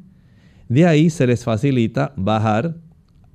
De 0.69 0.85
ahí 0.85 1.09
se 1.09 1.27
les 1.27 1.43
facilita 1.43 2.13
bajar 2.15 2.77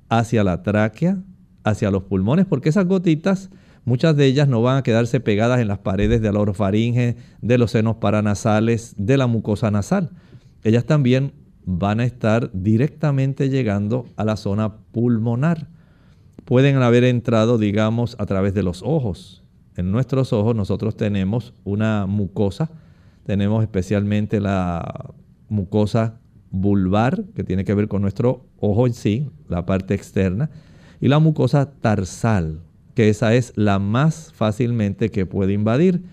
hacia 0.09 0.43
la 0.43 0.63
tráquea, 0.63 1.21
hacia 1.63 1.91
los 1.91 2.03
pulmones, 2.03 2.45
porque 2.45 2.69
esas 2.69 2.85
gotitas 2.85 3.49
Muchas 3.85 4.15
de 4.15 4.25
ellas 4.25 4.47
no 4.47 4.61
van 4.61 4.77
a 4.77 4.83
quedarse 4.83 5.19
pegadas 5.19 5.59
en 5.59 5.67
las 5.67 5.79
paredes 5.79 6.21
de 6.21 6.31
la 6.31 6.39
orofaringe, 6.39 7.17
de 7.41 7.57
los 7.57 7.71
senos 7.71 7.97
paranasales, 7.97 8.95
de 8.97 9.17
la 9.17 9.27
mucosa 9.27 9.71
nasal. 9.71 10.11
Ellas 10.63 10.85
también 10.85 11.33
van 11.65 11.99
a 11.99 12.05
estar 12.05 12.49
directamente 12.53 13.49
llegando 13.49 14.05
a 14.15 14.23
la 14.23 14.37
zona 14.37 14.77
pulmonar. 14.91 15.67
Pueden 16.45 16.77
haber 16.77 17.03
entrado, 17.03 17.57
digamos, 17.57 18.15
a 18.19 18.25
través 18.25 18.53
de 18.53 18.63
los 18.63 18.83
ojos. 18.83 19.43
En 19.75 19.91
nuestros 19.91 20.33
ojos 20.33 20.55
nosotros 20.55 20.95
tenemos 20.95 21.53
una 21.63 22.05
mucosa, 22.05 22.69
tenemos 23.25 23.63
especialmente 23.63 24.39
la 24.39 25.13
mucosa 25.49 26.19
vulvar, 26.51 27.23
que 27.35 27.43
tiene 27.43 27.65
que 27.65 27.73
ver 27.73 27.87
con 27.87 28.01
nuestro 28.01 28.45
ojo 28.59 28.87
en 28.87 28.93
sí, 28.93 29.29
la 29.49 29.65
parte 29.65 29.93
externa, 29.93 30.49
y 31.01 31.07
la 31.07 31.19
mucosa 31.19 31.71
tarsal, 31.71 32.61
que 32.93 33.09
esa 33.09 33.33
es 33.33 33.53
la 33.55 33.79
más 33.79 34.31
fácilmente 34.33 35.09
que 35.09 35.25
puede 35.25 35.53
invadir. 35.53 36.03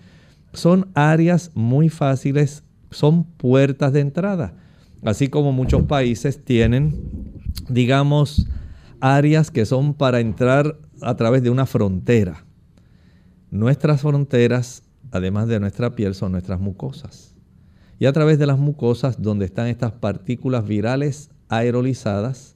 Son 0.53 0.89
áreas 0.93 1.51
muy 1.53 1.89
fáciles, 1.89 2.63
son 2.89 3.23
puertas 3.23 3.93
de 3.93 4.01
entrada. 4.01 4.53
Así 5.03 5.29
como 5.29 5.51
muchos 5.51 5.83
países 5.83 6.43
tienen, 6.43 6.93
digamos, 7.69 8.47
áreas 8.99 9.51
que 9.51 9.65
son 9.65 9.93
para 9.93 10.19
entrar 10.19 10.77
a 11.01 11.15
través 11.15 11.43
de 11.43 11.49
una 11.49 11.65
frontera. 11.65 12.45
Nuestras 13.49 14.01
fronteras, 14.01 14.83
además 15.11 15.47
de 15.47 15.59
nuestra 15.59 15.95
piel, 15.95 16.13
son 16.13 16.33
nuestras 16.33 16.59
mucosas. 16.59 17.35
Y 17.99 18.05
a 18.05 18.13
través 18.13 18.39
de 18.39 18.45
las 18.47 18.57
mucosas, 18.57 19.21
donde 19.21 19.45
están 19.45 19.67
estas 19.67 19.91
partículas 19.91 20.65
virales 20.67 21.29
aerolizadas, 21.49 22.55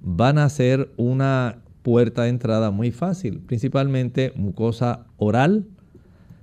van 0.00 0.38
a 0.38 0.48
ser 0.48 0.92
una 0.96 1.58
puerta 1.86 2.24
de 2.24 2.30
entrada 2.30 2.72
muy 2.72 2.90
fácil, 2.90 3.38
principalmente 3.38 4.32
mucosa 4.34 5.06
oral, 5.18 5.66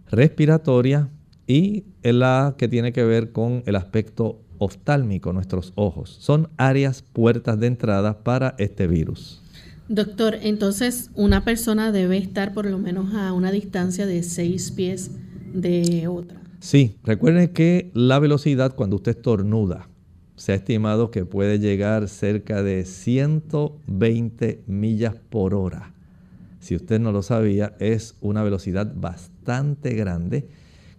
respiratoria 0.09 1.09
y 1.47 1.83
la 2.01 2.55
que 2.57 2.69
tiene 2.69 2.93
que 2.93 3.03
ver 3.03 3.33
con 3.33 3.61
el 3.65 3.75
aspecto 3.75 4.39
oftálmico, 4.57 5.33
nuestros 5.33 5.73
ojos. 5.75 6.15
Son 6.21 6.47
áreas, 6.55 7.01
puertas 7.01 7.59
de 7.59 7.67
entrada 7.67 8.23
para 8.23 8.55
este 8.57 8.87
virus. 8.87 9.41
Doctor, 9.89 10.37
entonces 10.41 11.11
una 11.13 11.43
persona 11.43 11.91
debe 11.91 12.15
estar 12.15 12.53
por 12.53 12.65
lo 12.65 12.79
menos 12.79 13.13
a 13.13 13.33
una 13.33 13.51
distancia 13.51 14.05
de 14.05 14.23
seis 14.23 14.71
pies 14.71 15.11
de 15.53 16.07
otra. 16.07 16.39
Sí, 16.61 16.95
recuerden 17.03 17.49
que 17.49 17.91
la 17.93 18.17
velocidad 18.19 18.75
cuando 18.75 18.95
usted 18.95 19.17
estornuda 19.17 19.89
se 20.43 20.51
ha 20.51 20.55
estimado 20.55 21.09
que 21.09 21.23
puede 21.23 21.57
llegar 21.57 22.09
cerca 22.09 22.63
de 22.63 22.83
120 22.83 24.65
millas 24.67 25.15
por 25.29 25.55
hora. 25.55 25.93
Si 26.59 26.75
usted 26.75 26.99
no 26.99 27.13
lo 27.13 27.21
sabía, 27.21 27.77
es 27.79 28.17
una 28.19 28.43
velocidad 28.43 28.93
bastante 28.93 29.93
grande 29.93 30.49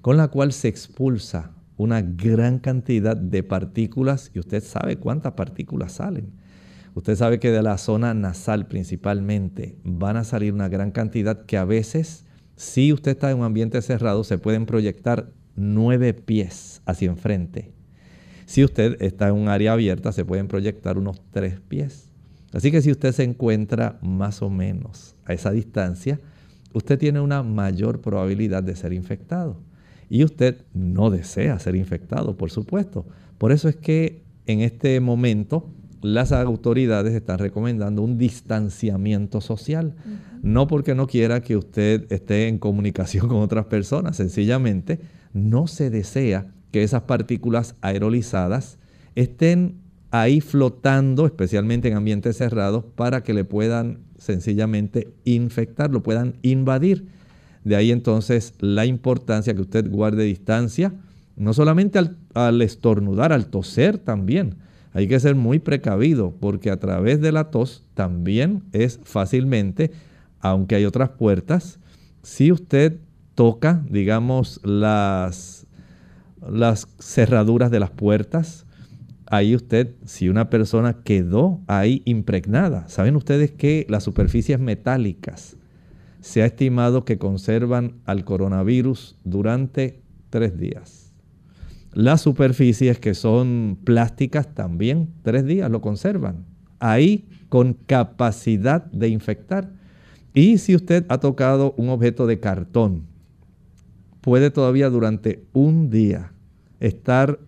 con 0.00 0.16
la 0.16 0.28
cual 0.28 0.54
se 0.54 0.68
expulsa 0.68 1.50
una 1.76 2.00
gran 2.00 2.58
cantidad 2.58 3.18
de 3.18 3.42
partículas 3.42 4.30
y 4.32 4.38
usted 4.38 4.64
sabe 4.64 4.96
cuántas 4.96 5.34
partículas 5.34 5.92
salen. 5.92 6.32
Usted 6.94 7.14
sabe 7.14 7.38
que 7.38 7.50
de 7.50 7.62
la 7.62 7.76
zona 7.76 8.14
nasal 8.14 8.66
principalmente 8.66 9.76
van 9.84 10.16
a 10.16 10.24
salir 10.24 10.54
una 10.54 10.70
gran 10.70 10.90
cantidad 10.90 11.44
que 11.44 11.58
a 11.58 11.66
veces, 11.66 12.24
si 12.56 12.94
usted 12.94 13.10
está 13.10 13.30
en 13.30 13.40
un 13.40 13.44
ambiente 13.44 13.82
cerrado, 13.82 14.24
se 14.24 14.38
pueden 14.38 14.64
proyectar 14.64 15.28
nueve 15.54 16.14
pies 16.14 16.80
hacia 16.86 17.10
enfrente 17.10 17.73
si 18.46 18.64
usted 18.64 19.00
está 19.00 19.28
en 19.28 19.34
un 19.34 19.48
área 19.48 19.72
abierta, 19.72 20.12
se 20.12 20.24
pueden 20.24 20.48
proyectar 20.48 20.98
unos 20.98 21.20
tres 21.30 21.60
pies. 21.60 22.10
Así 22.52 22.70
que 22.70 22.82
si 22.82 22.90
usted 22.90 23.12
se 23.12 23.24
encuentra 23.24 23.98
más 24.02 24.42
o 24.42 24.50
menos 24.50 25.16
a 25.24 25.32
esa 25.32 25.50
distancia, 25.50 26.20
usted 26.72 26.98
tiene 26.98 27.20
una 27.20 27.42
mayor 27.42 28.00
probabilidad 28.00 28.62
de 28.62 28.76
ser 28.76 28.92
infectado. 28.92 29.56
Y 30.08 30.22
usted 30.22 30.64
no 30.74 31.10
desea 31.10 31.58
ser 31.58 31.74
infectado, 31.74 32.36
por 32.36 32.50
supuesto. 32.50 33.06
Por 33.38 33.52
eso 33.52 33.68
es 33.68 33.76
que 33.76 34.22
en 34.46 34.60
este 34.60 35.00
momento 35.00 35.68
las 36.02 36.32
autoridades 36.32 37.14
están 37.14 37.38
recomendando 37.38 38.02
un 38.02 38.18
distanciamiento 38.18 39.40
social. 39.40 39.94
No 40.42 40.66
porque 40.66 40.94
no 40.94 41.06
quiera 41.06 41.40
que 41.40 41.56
usted 41.56 42.12
esté 42.12 42.48
en 42.48 42.58
comunicación 42.58 43.26
con 43.28 43.38
otras 43.38 43.66
personas, 43.66 44.16
sencillamente 44.16 45.00
no 45.32 45.66
se 45.66 45.90
desea 45.90 46.53
que 46.74 46.82
esas 46.82 47.02
partículas 47.02 47.76
aerolizadas 47.82 48.78
estén 49.14 49.76
ahí 50.10 50.40
flotando, 50.40 51.24
especialmente 51.24 51.86
en 51.86 51.94
ambientes 51.94 52.38
cerrados, 52.38 52.84
para 52.96 53.22
que 53.22 53.32
le 53.32 53.44
puedan 53.44 54.00
sencillamente 54.18 55.14
infectar, 55.22 55.92
lo 55.92 56.02
puedan 56.02 56.34
invadir. 56.42 57.06
De 57.62 57.76
ahí 57.76 57.92
entonces 57.92 58.54
la 58.58 58.86
importancia 58.86 59.54
que 59.54 59.60
usted 59.60 59.88
guarde 59.88 60.24
distancia, 60.24 60.92
no 61.36 61.54
solamente 61.54 62.00
al, 62.34 62.60
estornudar, 62.60 63.32
al 63.32 63.46
toser 63.46 63.98
también. 63.98 64.56
Hay 64.94 65.06
que 65.06 65.20
ser 65.20 65.36
muy 65.36 65.60
precavido 65.60 66.34
porque 66.40 66.72
a 66.72 66.80
través 66.80 67.20
de 67.20 67.30
la 67.30 67.52
tos 67.52 67.84
también 67.94 68.64
es 68.72 68.98
fácilmente, 69.04 69.92
aunque 70.40 70.74
hay 70.74 70.86
otras 70.86 71.10
puertas, 71.10 71.78
si 72.24 72.50
usted 72.50 72.98
toca, 73.36 73.84
digamos, 73.88 74.60
las, 74.64 75.63
las 76.50 76.88
cerraduras 76.98 77.70
de 77.70 77.80
las 77.80 77.90
puertas, 77.90 78.66
ahí 79.26 79.54
usted, 79.54 79.94
si 80.04 80.28
una 80.28 80.50
persona 80.50 81.02
quedó 81.02 81.60
ahí 81.66 82.02
impregnada, 82.04 82.88
saben 82.88 83.16
ustedes 83.16 83.50
que 83.52 83.86
las 83.88 84.04
superficies 84.04 84.58
metálicas 84.58 85.56
se 86.20 86.42
ha 86.42 86.46
estimado 86.46 87.04
que 87.04 87.18
conservan 87.18 88.00
al 88.06 88.24
coronavirus 88.24 89.18
durante 89.24 90.00
tres 90.30 90.58
días. 90.58 91.12
Las 91.92 92.22
superficies 92.22 92.98
que 92.98 93.14
son 93.14 93.78
plásticas 93.84 94.52
también 94.54 95.10
tres 95.22 95.44
días 95.44 95.70
lo 95.70 95.80
conservan. 95.80 96.44
Ahí 96.80 97.28
con 97.48 97.74
capacidad 97.74 98.84
de 98.86 99.08
infectar. 99.08 99.70
Y 100.32 100.58
si 100.58 100.74
usted 100.74 101.06
ha 101.08 101.18
tocado 101.18 101.74
un 101.76 101.90
objeto 101.90 102.26
de 102.26 102.40
cartón, 102.40 103.04
puede 104.20 104.50
todavía 104.50 104.90
durante 104.90 105.44
un 105.52 105.90
día 105.90 106.33
estar 106.86 107.38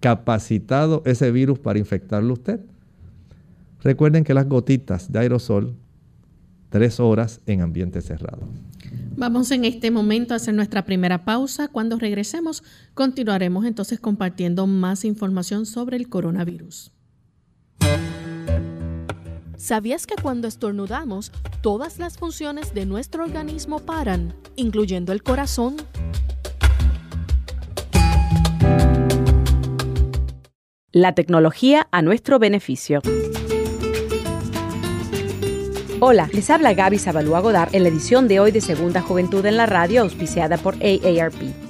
capacitado 0.00 1.02
ese 1.04 1.30
virus 1.30 1.58
para 1.58 1.78
infectarlo 1.78 2.34
usted. 2.34 2.60
Recuerden 3.82 4.24
que 4.24 4.34
las 4.34 4.48
gotitas 4.48 5.12
de 5.12 5.18
aerosol, 5.20 5.76
tres 6.70 7.00
horas 7.00 7.40
en 7.46 7.60
ambiente 7.60 8.00
cerrado. 8.00 8.48
Vamos 9.16 9.50
en 9.50 9.64
este 9.64 9.90
momento 9.90 10.34
a 10.34 10.38
hacer 10.38 10.54
nuestra 10.54 10.84
primera 10.84 11.24
pausa. 11.24 11.68
Cuando 11.68 11.98
regresemos, 11.98 12.62
continuaremos 12.94 13.64
entonces 13.64 14.00
compartiendo 14.00 14.66
más 14.66 15.04
información 15.04 15.66
sobre 15.66 15.96
el 15.96 16.08
coronavirus. 16.08 16.92
¿Sabías 19.56 20.06
que 20.06 20.14
cuando 20.20 20.48
estornudamos, 20.48 21.32
todas 21.60 21.98
las 21.98 22.16
funciones 22.16 22.72
de 22.72 22.86
nuestro 22.86 23.24
organismo 23.24 23.80
paran, 23.80 24.34
incluyendo 24.56 25.12
el 25.12 25.22
corazón? 25.22 25.76
La 30.92 31.14
tecnología 31.14 31.86
a 31.92 32.02
nuestro 32.02 32.40
beneficio. 32.40 33.00
Hola, 36.00 36.28
les 36.32 36.50
habla 36.50 36.74
Gaby 36.74 36.98
Zabalúa 36.98 37.38
Godard 37.38 37.72
en 37.76 37.84
la 37.84 37.90
edición 37.90 38.26
de 38.26 38.40
hoy 38.40 38.50
de 38.50 38.60
Segunda 38.60 39.00
Juventud 39.00 39.46
en 39.46 39.56
la 39.56 39.66
Radio, 39.66 40.02
auspiciada 40.02 40.58
por 40.58 40.74
AARP. 40.82 41.69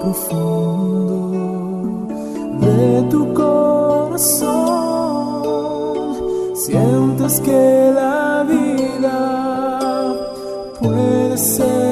Profundo 0.00 1.36
de 2.60 3.02
tu 3.10 3.34
corazón, 3.34 4.54
sientes 6.54 7.40
que 7.40 7.90
la 7.92 8.46
vida 8.48 10.14
puede 10.80 11.36
ser 11.36 11.85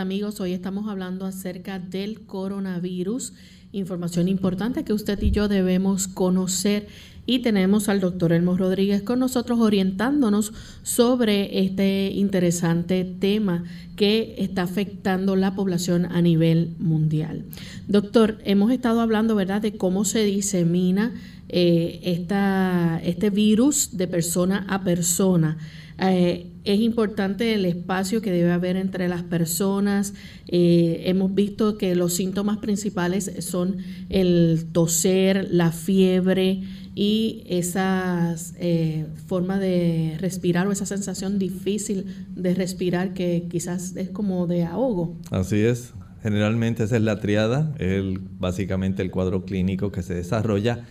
Amigos. 0.00 0.40
Hoy 0.40 0.52
estamos 0.52 0.88
hablando 0.88 1.24
acerca 1.24 1.78
del 1.78 2.22
coronavirus. 2.22 3.32
Información 3.72 4.28
importante 4.28 4.84
que 4.84 4.92
usted 4.92 5.20
y 5.22 5.30
yo 5.30 5.46
debemos 5.46 6.08
conocer 6.08 6.88
y 7.26 7.40
tenemos 7.40 7.88
al 7.88 8.00
doctor 8.00 8.32
Elmo 8.32 8.56
Rodríguez 8.56 9.02
con 9.02 9.20
nosotros 9.20 9.60
orientándonos 9.60 10.52
sobre 10.82 11.60
este 11.60 12.10
interesante 12.12 13.04
tema 13.04 13.64
que 13.96 14.34
está 14.38 14.62
afectando 14.62 15.36
la 15.36 15.54
población 15.54 16.06
a 16.06 16.20
nivel 16.20 16.74
mundial. 16.78 17.44
Doctor, 17.86 18.38
hemos 18.44 18.72
estado 18.72 19.00
hablando, 19.00 19.34
¿verdad?, 19.34 19.62
de 19.62 19.76
cómo 19.76 20.04
se 20.04 20.24
disemina 20.24 21.12
eh, 21.48 22.00
esta, 22.02 23.00
este 23.04 23.30
virus 23.30 23.96
de 23.96 24.08
persona 24.08 24.66
a 24.68 24.82
persona. 24.82 25.58
Eh, 25.98 26.50
es 26.64 26.80
importante 26.80 27.54
el 27.54 27.66
espacio 27.66 28.22
que 28.22 28.30
debe 28.30 28.50
haber 28.50 28.76
entre 28.76 29.08
las 29.08 29.22
personas. 29.22 30.14
Eh, 30.48 31.02
hemos 31.06 31.34
visto 31.34 31.76
que 31.78 31.94
los 31.94 32.14
síntomas 32.14 32.58
principales 32.58 33.30
son 33.40 33.76
el 34.08 34.66
toser, 34.72 35.48
la 35.50 35.72
fiebre 35.72 36.62
y 36.94 37.44
esa 37.48 38.34
eh, 38.58 39.06
forma 39.26 39.58
de 39.58 40.16
respirar 40.20 40.66
o 40.66 40.72
esa 40.72 40.86
sensación 40.86 41.38
difícil 41.38 42.06
de 42.34 42.54
respirar 42.54 43.14
que 43.14 43.46
quizás 43.50 43.94
es 43.96 44.08
como 44.10 44.46
de 44.46 44.64
ahogo. 44.64 45.16
Así 45.30 45.60
es. 45.60 45.92
Generalmente 46.22 46.84
esa 46.84 46.96
es 46.96 47.02
la 47.02 47.20
triada, 47.20 47.74
el, 47.78 48.18
básicamente 48.18 49.02
el 49.02 49.10
cuadro 49.10 49.44
clínico 49.44 49.92
que 49.92 50.02
se 50.02 50.14
desarrolla 50.14 50.86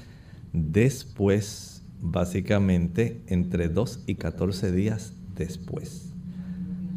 después, 0.52 1.73
básicamente 2.04 3.22
entre 3.28 3.70
2 3.70 4.04
y 4.06 4.16
14 4.16 4.72
días 4.72 5.14
después. 5.36 6.10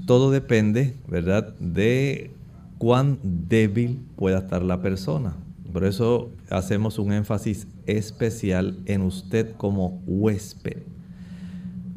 Todo 0.05 0.31
depende, 0.31 0.95
¿verdad?, 1.09 1.57
de 1.59 2.33
cuán 2.79 3.19
débil 3.23 4.01
pueda 4.17 4.39
estar 4.39 4.63
la 4.63 4.83
persona. 4.83 5.37
Por 5.73 5.85
eso 5.85 6.31
hacemos 6.51 6.99
un 6.99 7.13
énfasis 7.13 7.67
especial 7.87 8.79
en 8.87 9.03
usted 9.03 9.53
como 9.57 10.03
huésped. 10.07 10.83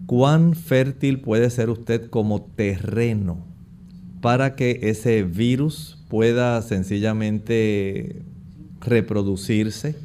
¿Cuán 0.05 0.53
fértil 0.53 1.19
puede 1.21 1.49
ser 1.49 1.69
usted 1.69 2.09
como 2.09 2.41
terreno 2.41 3.45
para 4.21 4.55
que 4.55 4.79
ese 4.83 5.23
virus 5.23 6.03
pueda 6.09 6.61
sencillamente 6.61 8.21
reproducirse 8.81 9.95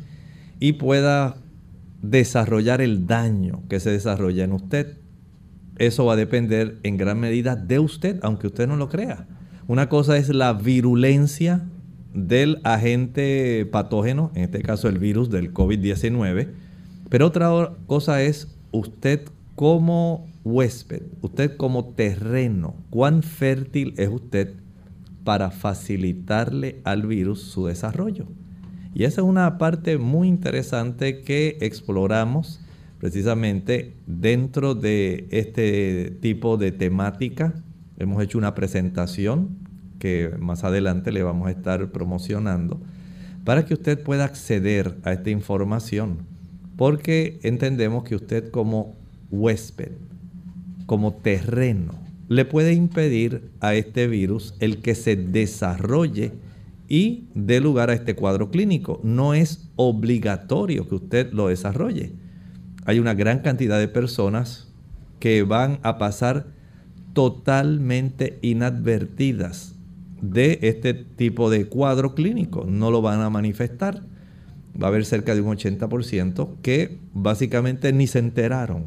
y 0.61 0.75
pueda 0.75 1.37
desarrollar 2.11 2.81
el 2.81 3.07
daño 3.07 3.63
que 3.69 3.81
se 3.81 3.91
desarrolla 3.91 4.45
en 4.45 4.53
usted? 4.53 4.99
eso 5.79 6.05
va 6.05 6.15
a 6.15 6.17
depender 6.17 6.79
en 6.83 6.97
gran 6.97 7.19
medida 7.19 7.57
de 7.57 7.79
usted, 7.79 8.19
aunque 8.23 8.47
usted 8.47 8.67
no 8.67 8.77
lo 8.77 8.89
crea. 8.89 9.27
Una 9.67 9.89
cosa 9.89 10.17
es 10.17 10.29
la 10.29 10.53
virulencia 10.53 11.65
del 12.13 12.61
agente 12.65 13.67
patógeno, 13.71 14.31
en 14.35 14.45
este 14.45 14.63
caso 14.63 14.89
el 14.89 14.99
virus 14.99 15.31
del 15.31 15.53
COVID-19, 15.53 16.49
pero 17.09 17.27
otra 17.27 17.73
cosa 17.87 18.23
es 18.23 18.57
usted 18.71 19.23
como 19.57 20.27
huésped, 20.45 21.03
usted 21.23 21.57
como 21.57 21.87
terreno, 21.87 22.75
cuán 22.91 23.23
fértil 23.23 23.95
es 23.97 24.09
usted 24.09 24.55
para 25.25 25.51
facilitarle 25.51 26.81
al 26.85 27.07
virus 27.07 27.41
su 27.43 27.67
desarrollo. 27.67 28.27
Y 28.95 29.05
esa 29.05 29.21
es 29.21 29.27
una 29.27 29.59
parte 29.59 29.99
muy 29.99 30.29
interesante 30.29 31.23
que 31.23 31.59
exploramos 31.61 32.61
precisamente 33.01 33.95
dentro 34.07 34.75
de 34.75 35.27
este 35.31 36.17
tipo 36.21 36.57
de 36.57 36.73
temática. 36.73 37.55
Hemos 37.99 38.23
hecho 38.23 38.39
una 38.39 38.55
presentación 38.55 39.59
que 39.99 40.31
más 40.39 40.65
adelante 40.65 41.13
le 41.13 41.23
vamos 41.23 41.49
a 41.49 41.51
estar 41.51 41.91
promocionando 41.91 42.81
para 43.45 43.67
que 43.67 43.75
usted 43.75 44.03
pueda 44.03 44.25
acceder 44.25 44.97
a 45.03 45.13
esta 45.13 45.31
información 45.31 46.35
porque 46.77 47.39
entendemos 47.43 48.05
que 48.05 48.17
usted 48.17 48.51
como 48.51 48.97
huésped, 49.31 49.93
como 50.87 51.15
terreno, 51.15 51.95
le 52.29 52.45
puede 52.45 52.73
impedir 52.73 53.51
a 53.61 53.75
este 53.75 54.07
virus 54.07 54.55
el 54.61 54.79
que 54.79 54.95
se 54.95 55.17
desarrolle 55.17 56.33
y 56.89 57.29
dé 57.35 57.61
lugar 57.61 57.91
a 57.91 57.95
este 57.95 58.15
cuadro 58.15 58.51
clínico. 58.51 59.01
No 59.03 59.35
es 59.35 59.71
obligatorio 59.77 60.89
que 60.89 60.95
usted 60.95 61.33
lo 61.33 61.49
desarrolle 61.49 62.13
hay 62.85 62.99
una 62.99 63.15
gran 63.15 63.41
cantidad 63.41 63.79
de 63.79 63.89
personas 63.89 64.69
que 65.19 65.43
van 65.43 65.79
a 65.83 65.99
pasar 65.99 66.47
totalmente 67.13 68.39
inadvertidas 68.43 69.75
de 70.21 70.59
este 70.63 70.95
tipo 70.95 71.51
de 71.51 71.67
cuadro 71.67 72.15
clínico. 72.15 72.67
No 72.69 72.91
lo 72.91 73.01
van 73.01 73.21
a 73.21 73.31
manifestar. 73.31 74.03
Va 74.81 74.87
a 74.87 74.91
haber 74.91 75.05
cerca 75.05 75.35
de 75.35 75.41
un 75.41 75.57
80% 75.57 76.57
que 76.61 76.99
básicamente 77.13 77.93
ni 77.93 78.07
se 78.07 78.19
enteraron 78.19 78.85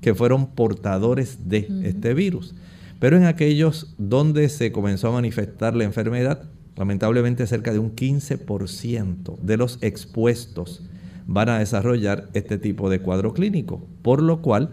que 0.00 0.14
fueron 0.14 0.48
portadores 0.48 1.48
de 1.48 1.68
este 1.84 2.14
virus. 2.14 2.54
Pero 2.98 3.16
en 3.16 3.24
aquellos 3.24 3.94
donde 3.98 4.48
se 4.48 4.72
comenzó 4.72 5.08
a 5.08 5.12
manifestar 5.12 5.76
la 5.76 5.84
enfermedad, 5.84 6.48
lamentablemente 6.76 7.46
cerca 7.46 7.72
de 7.72 7.78
un 7.78 7.94
15% 7.94 9.38
de 9.38 9.56
los 9.56 9.78
expuestos 9.80 10.82
van 11.26 11.48
a 11.48 11.58
desarrollar 11.58 12.28
este 12.34 12.58
tipo 12.58 12.88
de 12.88 13.00
cuadro 13.00 13.32
clínico, 13.32 13.84
por 14.02 14.22
lo 14.22 14.42
cual 14.42 14.70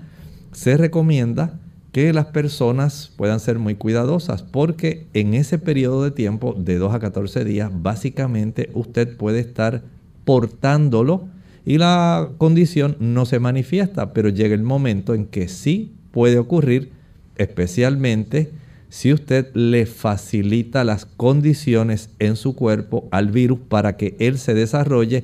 se 0.51 0.77
recomienda 0.77 1.59
que 1.91 2.11
las 2.11 2.25
personas 2.27 3.11
puedan 3.15 3.39
ser 3.39 3.59
muy 3.59 3.75
cuidadosas 3.75 4.43
porque 4.43 5.07
en 5.13 5.33
ese 5.33 5.59
periodo 5.59 6.03
de 6.03 6.11
tiempo 6.11 6.55
de 6.57 6.77
2 6.77 6.93
a 6.93 6.99
14 6.99 7.45
días 7.45 7.71
básicamente 7.71 8.69
usted 8.73 9.15
puede 9.15 9.39
estar 9.39 9.83
portándolo 10.25 11.27
y 11.65 11.77
la 11.77 12.29
condición 12.37 12.97
no 12.99 13.25
se 13.25 13.39
manifiesta, 13.39 14.11
pero 14.11 14.29
llega 14.29 14.53
el 14.55 14.63
momento 14.63 15.13
en 15.13 15.25
que 15.25 15.47
sí 15.47 15.93
puede 16.11 16.37
ocurrir, 16.37 16.91
especialmente 17.37 18.51
si 18.93 19.12
usted 19.12 19.47
le 19.56 19.88
facilita 19.88 20.84
las 20.84 21.06
condiciones 21.06 22.12
en 22.19 22.36
su 22.36 22.56
cuerpo 22.56 23.08
al 23.10 23.32
virus 23.32 23.58
para 23.67 23.97
que 23.97 24.15
él 24.19 24.38
se 24.38 24.53
desarrolle 24.53 25.23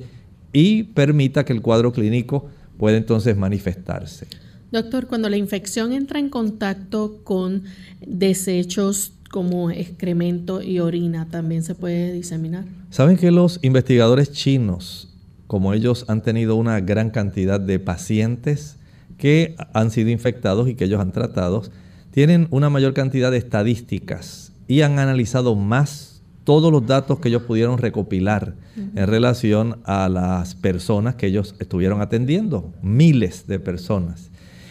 y 0.52 0.82
permita 0.82 1.44
que 1.44 1.52
el 1.52 1.62
cuadro 1.62 1.92
clínico 1.92 2.48
pueda 2.78 2.96
entonces 2.96 3.36
manifestarse. 3.36 4.26
Doctor, 4.72 5.06
cuando 5.06 5.28
la 5.28 5.36
infección 5.36 5.92
entra 5.92 6.18
en 6.18 6.30
contacto 6.30 7.20
con 7.22 7.62
desechos 8.04 9.12
como 9.30 9.70
excremento 9.70 10.60
y 10.62 10.80
orina, 10.80 11.28
¿también 11.30 11.62
se 11.62 11.76
puede 11.76 12.12
diseminar? 12.12 12.64
Saben 12.90 13.16
que 13.16 13.30
los 13.30 13.60
investigadores 13.62 14.32
chinos, 14.32 15.14
como 15.46 15.74
ellos 15.74 16.06
han 16.08 16.24
tenido 16.24 16.56
una 16.56 16.80
gran 16.80 17.10
cantidad 17.10 17.60
de 17.60 17.78
pacientes 17.78 18.78
que 19.16 19.54
han 19.72 19.92
sido 19.92 20.10
infectados 20.10 20.68
y 20.68 20.74
que 20.74 20.86
ellos 20.86 21.00
han 21.00 21.12
tratado, 21.12 21.62
tienen 22.10 22.48
una 22.50 22.70
mayor 22.70 22.94
cantidad 22.94 23.30
de 23.30 23.38
estadísticas 23.38 24.52
y 24.66 24.82
han 24.82 24.98
analizado 24.98 25.54
más 25.54 26.22
todos 26.44 26.72
los 26.72 26.86
datos 26.86 27.20
que 27.20 27.28
ellos 27.28 27.42
pudieron 27.42 27.78
recopilar 27.78 28.54
en 28.76 29.06
relación 29.06 29.78
a 29.84 30.08
las 30.08 30.54
personas 30.54 31.14
que 31.14 31.26
ellos 31.26 31.54
estuvieron 31.60 32.00
atendiendo, 32.00 32.72
miles 32.82 33.46
de 33.46 33.60
personas. 33.60 34.30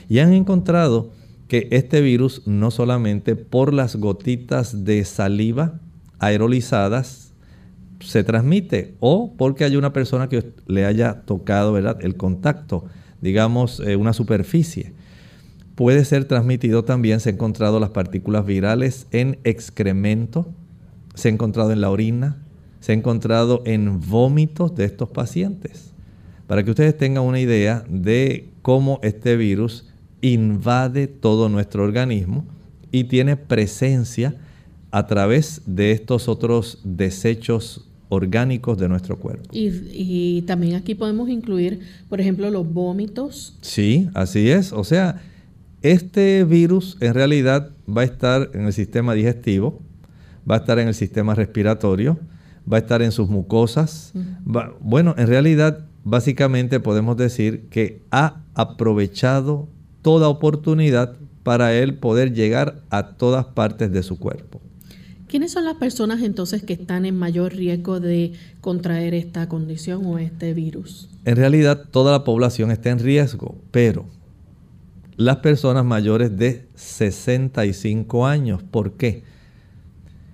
Y 0.09 0.19
han 0.19 0.33
encontrado 0.33 1.11
que 1.47 1.67
este 1.71 2.01
virus 2.01 2.43
no 2.45 2.71
solamente 2.71 3.35
por 3.35 3.73
las 3.73 3.95
gotitas 3.95 4.83
de 4.83 5.05
saliva 5.05 5.79
aerolizadas 6.19 7.33
se 7.99 8.23
transmite 8.23 8.95
o 8.99 9.33
porque 9.37 9.63
hay 9.63 9.75
una 9.75 9.93
persona 9.93 10.29
que 10.29 10.53
le 10.67 10.85
haya 10.85 11.21
tocado 11.21 11.73
¿verdad? 11.73 11.97
el 12.01 12.15
contacto, 12.15 12.85
digamos 13.21 13.79
eh, 13.79 13.95
una 13.95 14.13
superficie. 14.13 14.93
Puede 15.79 16.03
ser 16.03 16.25
transmitido 16.25 16.83
también, 16.83 17.21
se 17.21 17.29
han 17.29 17.35
encontrado 17.35 17.79
las 17.79 17.91
partículas 17.91 18.45
virales 18.45 19.07
en 19.11 19.39
excremento, 19.45 20.45
se 21.13 21.29
ha 21.29 21.31
encontrado 21.31 21.71
en 21.71 21.79
la 21.79 21.89
orina, 21.89 22.35
se 22.81 22.91
ha 22.91 22.95
encontrado 22.95 23.61
en 23.63 24.01
vómitos 24.01 24.75
de 24.75 24.83
estos 24.83 25.07
pacientes. 25.07 25.93
Para 26.47 26.65
que 26.65 26.71
ustedes 26.71 26.97
tengan 26.97 27.23
una 27.23 27.39
idea 27.39 27.85
de 27.87 28.49
cómo 28.61 28.99
este 29.03 29.37
virus 29.37 29.87
invade 30.19 31.07
todo 31.07 31.47
nuestro 31.47 31.85
organismo 31.85 32.43
y 32.91 33.05
tiene 33.05 33.37
presencia 33.37 34.35
a 34.91 35.07
través 35.07 35.61
de 35.65 35.93
estos 35.93 36.27
otros 36.27 36.79
desechos 36.83 37.87
orgánicos 38.09 38.77
de 38.77 38.89
nuestro 38.89 39.17
cuerpo. 39.17 39.47
Y, 39.53 40.41
también 40.41 40.75
aquí 40.75 40.93
podemos 40.93 41.29
incluir, 41.29 41.79
por 42.09 42.19
ejemplo, 42.19 42.49
los 42.49 42.69
vómitos. 42.69 43.57
Sí, 43.61 44.09
así 44.13 44.49
es. 44.49 44.73
O 44.73 44.83
sea, 44.83 45.21
este 45.81 46.43
virus 46.43 46.97
en 46.99 47.13
realidad 47.13 47.71
va 47.87 48.01
a 48.01 48.05
estar 48.05 48.51
en 48.53 48.65
el 48.65 48.73
sistema 48.73 49.13
digestivo, 49.13 49.81
va 50.49 50.55
a 50.55 50.57
estar 50.59 50.79
en 50.79 50.87
el 50.87 50.93
sistema 50.93 51.35
respiratorio, 51.35 52.19
va 52.71 52.77
a 52.77 52.79
estar 52.81 53.01
en 53.01 53.11
sus 53.11 53.29
mucosas. 53.29 54.13
bueno, 54.79 55.15
en 55.17 55.27
realidad, 55.27 55.85
básicamente 56.03 56.79
podemos 56.79 57.17
decir 57.17 57.67
que 57.69 58.01
ha 58.11 58.41
aprovechado 58.53 59.67
toda 60.01 60.27
oportunidad 60.27 61.15
para 61.43 61.73
él 61.73 61.95
poder 61.95 62.33
llegar 62.33 62.81
a 62.89 63.15
todas 63.15 63.45
partes 63.45 63.91
de 63.91 64.03
su 64.03 64.19
cuerpo. 64.19 64.61
¿Quiénes 65.27 65.51
son 65.51 65.63
las 65.63 65.75
personas 65.75 66.21
entonces 66.23 66.63
que 66.63 66.73
están 66.73 67.05
en 67.05 67.15
mayor 67.15 67.53
riesgo 67.53 67.99
de 67.99 68.33
contraer 68.61 69.13
esta 69.13 69.47
condición 69.47 70.03
o 70.05 70.17
este 70.17 70.55
virus? 70.55 71.07
En 71.23 71.35
realidad 71.35 71.85
toda 71.91 72.11
la 72.11 72.23
población 72.23 72.71
está 72.71 72.89
en 72.89 72.99
riesgo, 72.99 73.55
pero 73.69 74.07
las 75.19 75.37
personas 75.39 75.83
mayores 75.83 76.37
de 76.37 76.69
65 76.75 78.25
años, 78.25 78.63
¿por 78.63 78.93
qué? 78.93 79.23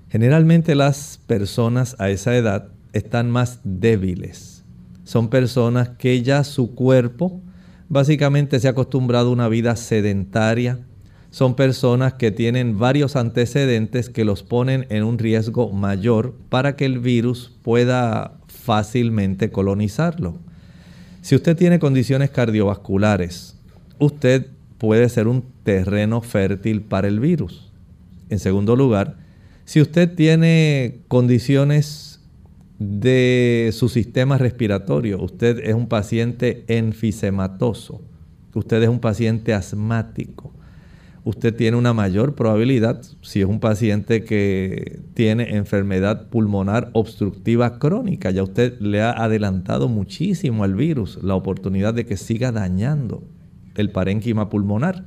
Generalmente 0.10 0.76
las 0.76 1.20
personas 1.26 1.96
a 1.98 2.12
esa 2.12 2.36
edad 2.36 2.68
están 2.94 3.32
más 3.32 3.62
débiles. 3.64 4.64
Son 5.04 5.30
personas 5.30 5.90
que 5.98 6.22
ya 6.22 6.44
su 6.44 6.76
cuerpo 6.76 7.42
básicamente 7.90 8.60
se 8.60 8.68
ha 8.68 8.72
acostumbrado 8.72 9.30
a 9.30 9.34
una 9.34 9.50
vida 9.50 9.76
sedentaria, 9.76 10.78
son 11.32 11.56
personas 11.56 12.14
que 12.14 12.30
tienen 12.30 12.78
varios 12.78 13.16
antecedentes 13.16 14.12
que 14.12 14.24
los 14.24 14.44
ponen 14.44 14.86
en 14.90 15.04
un 15.04 15.18
riesgo 15.18 15.72
mayor 15.72 16.36
para 16.50 16.76
que 16.76 16.86
el 16.86 17.00
virus 17.00 17.52
pueda 17.64 18.38
fácilmente 18.46 19.50
colonizarlo. 19.50 20.38
Si 21.24 21.34
usted 21.34 21.58
tiene 21.58 21.80
condiciones 21.80 22.30
cardiovasculares, 22.30 23.58
usted 23.98 24.55
puede 24.78 25.10
ser 25.10 25.28
un 25.28 25.44
terreno 25.64 26.22
fértil 26.22 26.82
para 26.82 27.08
el 27.08 27.20
virus. 27.20 27.72
En 28.30 28.40
segundo 28.40 28.76
lugar, 28.76 29.18
si 29.66 29.82
usted 29.82 30.14
tiene 30.14 31.00
condiciones 31.08 32.22
de 32.80 33.70
su 33.74 33.90
sistema 33.90 34.38
respiratorio, 34.38 35.22
usted 35.22 35.60
es 35.60 35.74
un 35.74 35.88
paciente 35.88 36.66
enfisematoso, 36.68 38.02
usted 38.54 38.84
es 38.84 38.90
un 38.90 39.00
paciente 39.00 39.54
asmático, 39.54 40.52
usted 41.24 41.56
tiene 41.56 41.78
una 41.78 41.94
mayor 41.94 42.36
probabilidad, 42.36 43.02
si 43.22 43.42
es 43.42 43.48
un 43.48 43.60
paciente 43.60 44.24
que 44.24 45.00
tiene 45.14 45.56
enfermedad 45.56 46.28
pulmonar 46.30 46.90
obstructiva 46.94 47.80
crónica, 47.80 48.32
ya 48.32 48.44
usted 48.44 48.80
le 48.80 49.02
ha 49.02 49.12
adelantado 49.12 49.88
muchísimo 49.88 50.64
al 50.64 50.76
virus 50.76 51.24
la 51.24 51.36
oportunidad 51.36 51.94
de 51.94 52.06
que 52.06 52.18
siga 52.18 52.52
dañando 52.52 53.24
el 53.76 53.92
parénquima 53.92 54.50
pulmonar. 54.50 55.06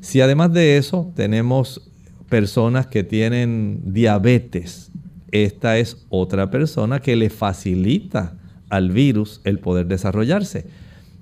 Si 0.00 0.20
además 0.20 0.52
de 0.52 0.76
eso 0.76 1.12
tenemos 1.14 1.90
personas 2.28 2.86
que 2.86 3.04
tienen 3.04 3.80
diabetes, 3.92 4.90
esta 5.30 5.78
es 5.78 6.06
otra 6.08 6.50
persona 6.50 7.00
que 7.00 7.16
le 7.16 7.30
facilita 7.30 8.34
al 8.70 8.90
virus 8.90 9.40
el 9.44 9.58
poder 9.58 9.86
desarrollarse. 9.86 10.66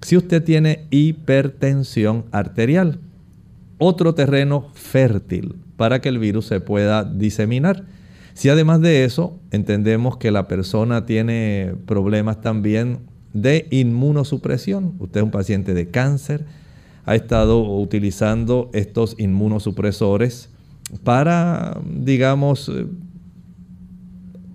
Si 0.02 0.16
usted 0.16 0.44
tiene 0.44 0.86
hipertensión 0.90 2.26
arterial, 2.30 3.00
otro 3.78 4.14
terreno 4.14 4.68
fértil 4.74 5.56
para 5.76 6.00
que 6.00 6.08
el 6.08 6.18
virus 6.18 6.46
se 6.46 6.60
pueda 6.60 7.04
diseminar. 7.04 7.84
Si 8.34 8.48
además 8.48 8.80
de 8.80 9.04
eso 9.04 9.38
entendemos 9.50 10.16
que 10.16 10.30
la 10.30 10.48
persona 10.48 11.06
tiene 11.06 11.74
problemas 11.86 12.40
también 12.40 13.00
de 13.32 13.66
inmunosupresión, 13.70 14.94
usted 14.98 15.20
es 15.20 15.24
un 15.24 15.30
paciente 15.30 15.74
de 15.74 15.88
cáncer, 15.90 16.46
ha 17.06 17.14
estado 17.14 17.62
utilizando 17.62 18.68
estos 18.74 19.14
inmunosupresores 19.18 20.50
para, 21.02 21.80
digamos, 21.88 22.68
eh, 22.68 22.86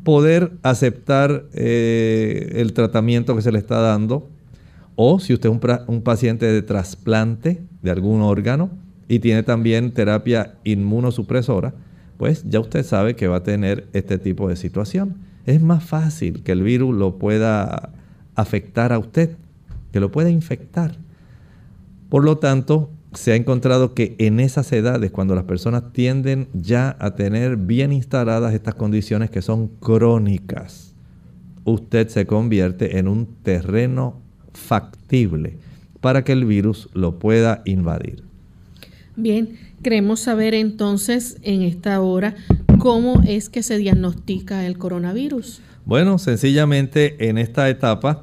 poder 0.04 0.52
aceptar 0.62 1.46
eh, 1.54 2.54
el 2.56 2.74
tratamiento 2.74 3.36
que 3.36 3.42
se 3.42 3.52
le 3.52 3.58
está 3.58 3.80
dando. 3.80 4.30
O 4.96 5.20
si 5.20 5.34
usted 5.34 5.50
es 5.50 5.80
un 5.88 6.02
paciente 6.02 6.46
de 6.46 6.62
trasplante 6.62 7.64
de 7.82 7.92
algún 7.92 8.22
órgano, 8.22 8.70
y 9.12 9.20
tiene 9.20 9.44
también 9.44 9.92
terapia 9.92 10.54
inmunosupresora, 10.64 11.74
pues 12.18 12.46
ya 12.48 12.62
usted 12.62 12.86
sabe 12.86 13.14
que 13.18 13.28
va 13.28 13.38
a 13.38 13.44
tener 13.44 13.90
este 13.92 14.18
tipo 14.18 14.48
de 14.48 14.56
situación. 14.56 15.18
Es 15.46 15.62
más 15.62 15.84
fácil 15.84 16.44
que 16.44 16.54
el 16.54 16.64
virus 16.64 16.96
lo 16.96 17.18
pueda 17.18 17.90
afectar 18.36 18.94
a 18.94 19.00
usted, 19.00 19.36
que 19.92 20.00
lo 20.00 20.14
pueda 20.14 20.30
infectar. 20.30 20.96
Por 22.12 22.26
lo 22.26 22.40
tanto, 22.40 22.90
se 23.14 23.32
ha 23.32 23.36
encontrado 23.38 23.94
que 23.94 24.18
en 24.20 24.42
esas 24.42 24.70
edades, 24.74 25.12
cuando 25.12 25.34
las 25.34 25.46
personas 25.46 25.94
tienden 25.94 26.50
ya 26.52 26.98
a 27.00 27.16
tener 27.16 27.56
bien 27.56 27.94
instaladas 27.94 28.54
estas 28.54 28.76
condiciones 28.76 29.30
que 29.30 29.42
son 29.42 29.70
crónicas, 29.80 30.94
usted 31.64 32.10
se 32.10 32.26
convierte 32.26 32.98
en 32.98 33.08
un 33.08 33.28
terreno 33.44 34.20
factible 34.52 35.56
para 36.02 36.26
que 36.26 36.34
el 36.34 36.44
virus 36.44 36.90
lo 36.94 37.18
pueda 37.18 37.62
invadir. 37.64 38.24
Bien, 39.16 39.58
queremos 39.82 40.20
saber 40.20 40.54
entonces 40.54 41.38
en 41.44 41.62
esta 41.62 42.02
hora 42.02 42.36
cómo 42.78 43.22
es 43.26 43.48
que 43.48 43.64
se 43.64 43.78
diagnostica 43.78 44.66
el 44.66 44.78
coronavirus. 44.78 45.62
Bueno, 45.86 46.18
sencillamente 46.18 47.30
en 47.30 47.38
esta 47.38 47.70
etapa 47.70 48.22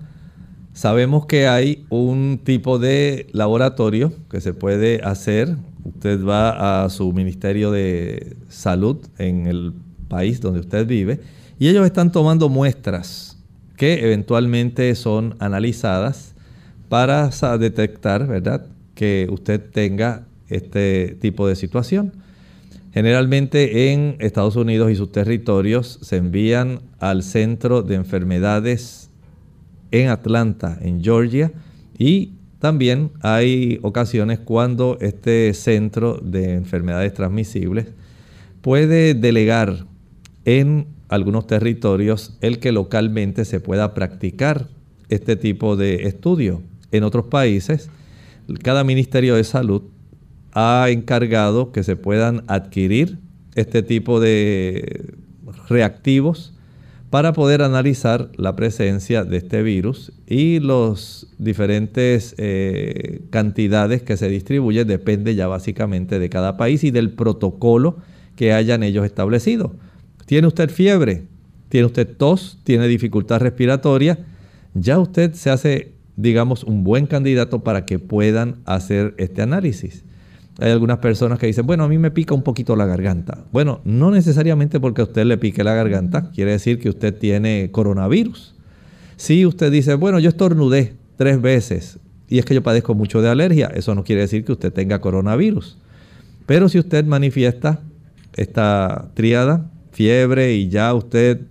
sabemos 0.78 1.26
que 1.26 1.48
hay 1.48 1.84
un 1.88 2.38
tipo 2.44 2.78
de 2.78 3.26
laboratorio 3.32 4.12
que 4.30 4.40
se 4.40 4.54
puede 4.54 5.00
hacer. 5.02 5.56
Usted 5.82 6.24
va 6.24 6.84
a 6.84 6.88
su 6.88 7.12
Ministerio 7.12 7.72
de 7.72 8.36
Salud 8.48 8.98
en 9.18 9.48
el 9.48 9.72
país 10.06 10.40
donde 10.40 10.60
usted 10.60 10.86
vive 10.86 11.18
y 11.58 11.66
ellos 11.66 11.84
están 11.84 12.12
tomando 12.12 12.48
muestras 12.48 13.36
que 13.76 14.04
eventualmente 14.04 14.94
son 14.94 15.34
analizadas 15.40 16.36
para 16.88 17.28
detectar, 17.58 18.28
¿verdad?, 18.28 18.64
que 18.94 19.26
usted 19.32 19.60
tenga 19.60 20.26
este 20.48 21.16
tipo 21.20 21.48
de 21.48 21.56
situación. 21.56 22.12
Generalmente 22.94 23.92
en 23.92 24.14
Estados 24.20 24.54
Unidos 24.54 24.92
y 24.92 24.94
sus 24.94 25.10
territorios 25.10 25.98
se 26.02 26.18
envían 26.18 26.82
al 27.00 27.24
Centro 27.24 27.82
de 27.82 27.96
Enfermedades 27.96 29.07
en 29.90 30.08
Atlanta, 30.08 30.78
en 30.80 31.02
Georgia, 31.02 31.52
y 31.98 32.32
también 32.58 33.12
hay 33.20 33.78
ocasiones 33.82 34.40
cuando 34.40 34.98
este 35.00 35.54
Centro 35.54 36.18
de 36.22 36.54
Enfermedades 36.54 37.14
Transmisibles 37.14 37.86
puede 38.62 39.14
delegar 39.14 39.86
en 40.44 40.86
algunos 41.08 41.46
territorios 41.46 42.36
el 42.40 42.58
que 42.58 42.72
localmente 42.72 43.44
se 43.44 43.60
pueda 43.60 43.94
practicar 43.94 44.68
este 45.08 45.36
tipo 45.36 45.76
de 45.76 46.06
estudio. 46.06 46.62
En 46.90 47.04
otros 47.04 47.26
países, 47.26 47.90
cada 48.62 48.82
Ministerio 48.84 49.36
de 49.36 49.44
Salud 49.44 49.82
ha 50.52 50.86
encargado 50.90 51.70
que 51.70 51.84
se 51.84 51.96
puedan 51.96 52.44
adquirir 52.46 53.18
este 53.54 53.82
tipo 53.82 54.20
de 54.20 55.14
reactivos 55.68 56.54
para 57.10 57.32
poder 57.32 57.62
analizar 57.62 58.30
la 58.36 58.54
presencia 58.54 59.24
de 59.24 59.38
este 59.38 59.62
virus 59.62 60.12
y 60.26 60.60
las 60.60 61.26
diferentes 61.38 62.34
eh, 62.36 63.22
cantidades 63.30 64.02
que 64.02 64.16
se 64.16 64.28
distribuyen 64.28 64.86
depende 64.86 65.34
ya 65.34 65.46
básicamente 65.46 66.18
de 66.18 66.28
cada 66.28 66.56
país 66.56 66.84
y 66.84 66.90
del 66.90 67.12
protocolo 67.12 67.96
que 68.36 68.52
hayan 68.52 68.82
ellos 68.82 69.06
establecido. 69.06 69.74
¿Tiene 70.26 70.46
usted 70.46 70.70
fiebre? 70.70 71.24
¿Tiene 71.70 71.86
usted 71.86 72.16
tos? 72.16 72.58
¿Tiene 72.64 72.86
dificultad 72.86 73.40
respiratoria? 73.40 74.18
Ya 74.74 74.98
usted 74.98 75.32
se 75.32 75.50
hace, 75.50 75.92
digamos, 76.16 76.62
un 76.64 76.84
buen 76.84 77.06
candidato 77.06 77.64
para 77.64 77.86
que 77.86 77.98
puedan 77.98 78.56
hacer 78.66 79.14
este 79.16 79.40
análisis. 79.40 80.04
Hay 80.58 80.72
algunas 80.72 80.98
personas 80.98 81.38
que 81.38 81.46
dicen, 81.46 81.66
bueno, 81.66 81.84
a 81.84 81.88
mí 81.88 81.98
me 81.98 82.10
pica 82.10 82.34
un 82.34 82.42
poquito 82.42 82.74
la 82.74 82.84
garganta. 82.84 83.44
Bueno, 83.52 83.80
no 83.84 84.10
necesariamente 84.10 84.80
porque 84.80 85.02
a 85.02 85.04
usted 85.04 85.24
le 85.24 85.38
pique 85.38 85.62
la 85.62 85.74
garganta, 85.74 86.30
quiere 86.32 86.50
decir 86.50 86.80
que 86.80 86.88
usted 86.88 87.16
tiene 87.16 87.70
coronavirus. 87.70 88.54
Si 89.16 89.46
usted 89.46 89.70
dice, 89.70 89.94
bueno, 89.94 90.18
yo 90.18 90.28
estornudé 90.28 90.94
tres 91.16 91.40
veces 91.40 91.98
y 92.28 92.38
es 92.38 92.44
que 92.44 92.54
yo 92.54 92.62
padezco 92.62 92.94
mucho 92.94 93.22
de 93.22 93.28
alergia, 93.28 93.68
eso 93.68 93.94
no 93.94 94.02
quiere 94.04 94.22
decir 94.22 94.44
que 94.44 94.52
usted 94.52 94.72
tenga 94.72 95.00
coronavirus. 95.00 95.78
Pero 96.46 96.68
si 96.68 96.78
usted 96.78 97.04
manifiesta 97.04 97.80
esta 98.34 99.10
triada, 99.14 99.70
fiebre 99.92 100.54
y 100.54 100.68
ya 100.68 100.92
usted 100.92 101.42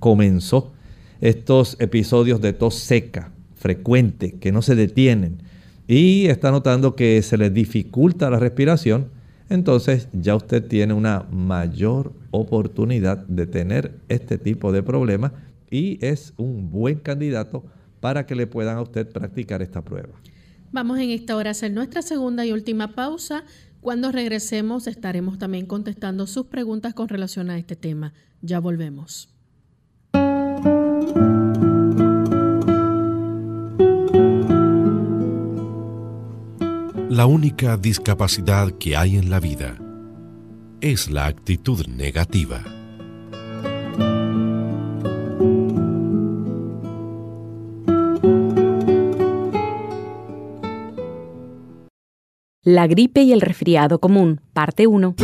comenzó 0.00 0.72
estos 1.20 1.76
episodios 1.80 2.40
de 2.40 2.52
tos 2.52 2.74
seca 2.74 3.30
frecuente 3.56 4.32
que 4.40 4.52
no 4.52 4.62
se 4.62 4.74
detienen, 4.74 5.42
y 5.88 6.26
está 6.26 6.50
notando 6.50 6.94
que 6.94 7.20
se 7.22 7.38
le 7.38 7.48
dificulta 7.50 8.30
la 8.30 8.38
respiración, 8.38 9.08
entonces 9.48 10.08
ya 10.12 10.36
usted 10.36 10.68
tiene 10.68 10.92
una 10.92 11.26
mayor 11.32 12.12
oportunidad 12.30 13.16
de 13.26 13.46
tener 13.46 13.98
este 14.08 14.36
tipo 14.36 14.70
de 14.70 14.82
problema 14.82 15.32
y 15.70 15.98
es 16.04 16.34
un 16.36 16.70
buen 16.70 16.96
candidato 16.98 17.64
para 18.00 18.26
que 18.26 18.34
le 18.34 18.46
puedan 18.46 18.76
a 18.76 18.82
usted 18.82 19.10
practicar 19.10 19.62
esta 19.62 19.82
prueba. 19.82 20.10
Vamos 20.70 20.98
en 20.98 21.08
esta 21.08 21.34
hora 21.34 21.50
a 21.50 21.52
hacer 21.52 21.72
nuestra 21.72 22.02
segunda 22.02 22.44
y 22.44 22.52
última 22.52 22.94
pausa. 22.94 23.44
Cuando 23.80 24.12
regresemos 24.12 24.86
estaremos 24.86 25.38
también 25.38 25.64
contestando 25.64 26.26
sus 26.26 26.46
preguntas 26.46 26.92
con 26.92 27.08
relación 27.08 27.48
a 27.48 27.56
este 27.58 27.76
tema. 27.76 28.12
Ya 28.42 28.60
volvemos. 28.60 29.30
La 37.10 37.24
única 37.24 37.78
discapacidad 37.78 38.70
que 38.72 38.94
hay 38.94 39.16
en 39.16 39.30
la 39.30 39.40
vida. 39.40 39.76
es 40.80 41.10
la 41.10 41.26
actitud 41.26 41.86
negativa. 41.88 42.62
La 52.62 52.86
gripe 52.86 53.22
y 53.22 53.32
el 53.32 53.40
resfriado 53.40 53.98
común, 53.98 54.40
parte 54.52 54.86
1. 54.86 55.16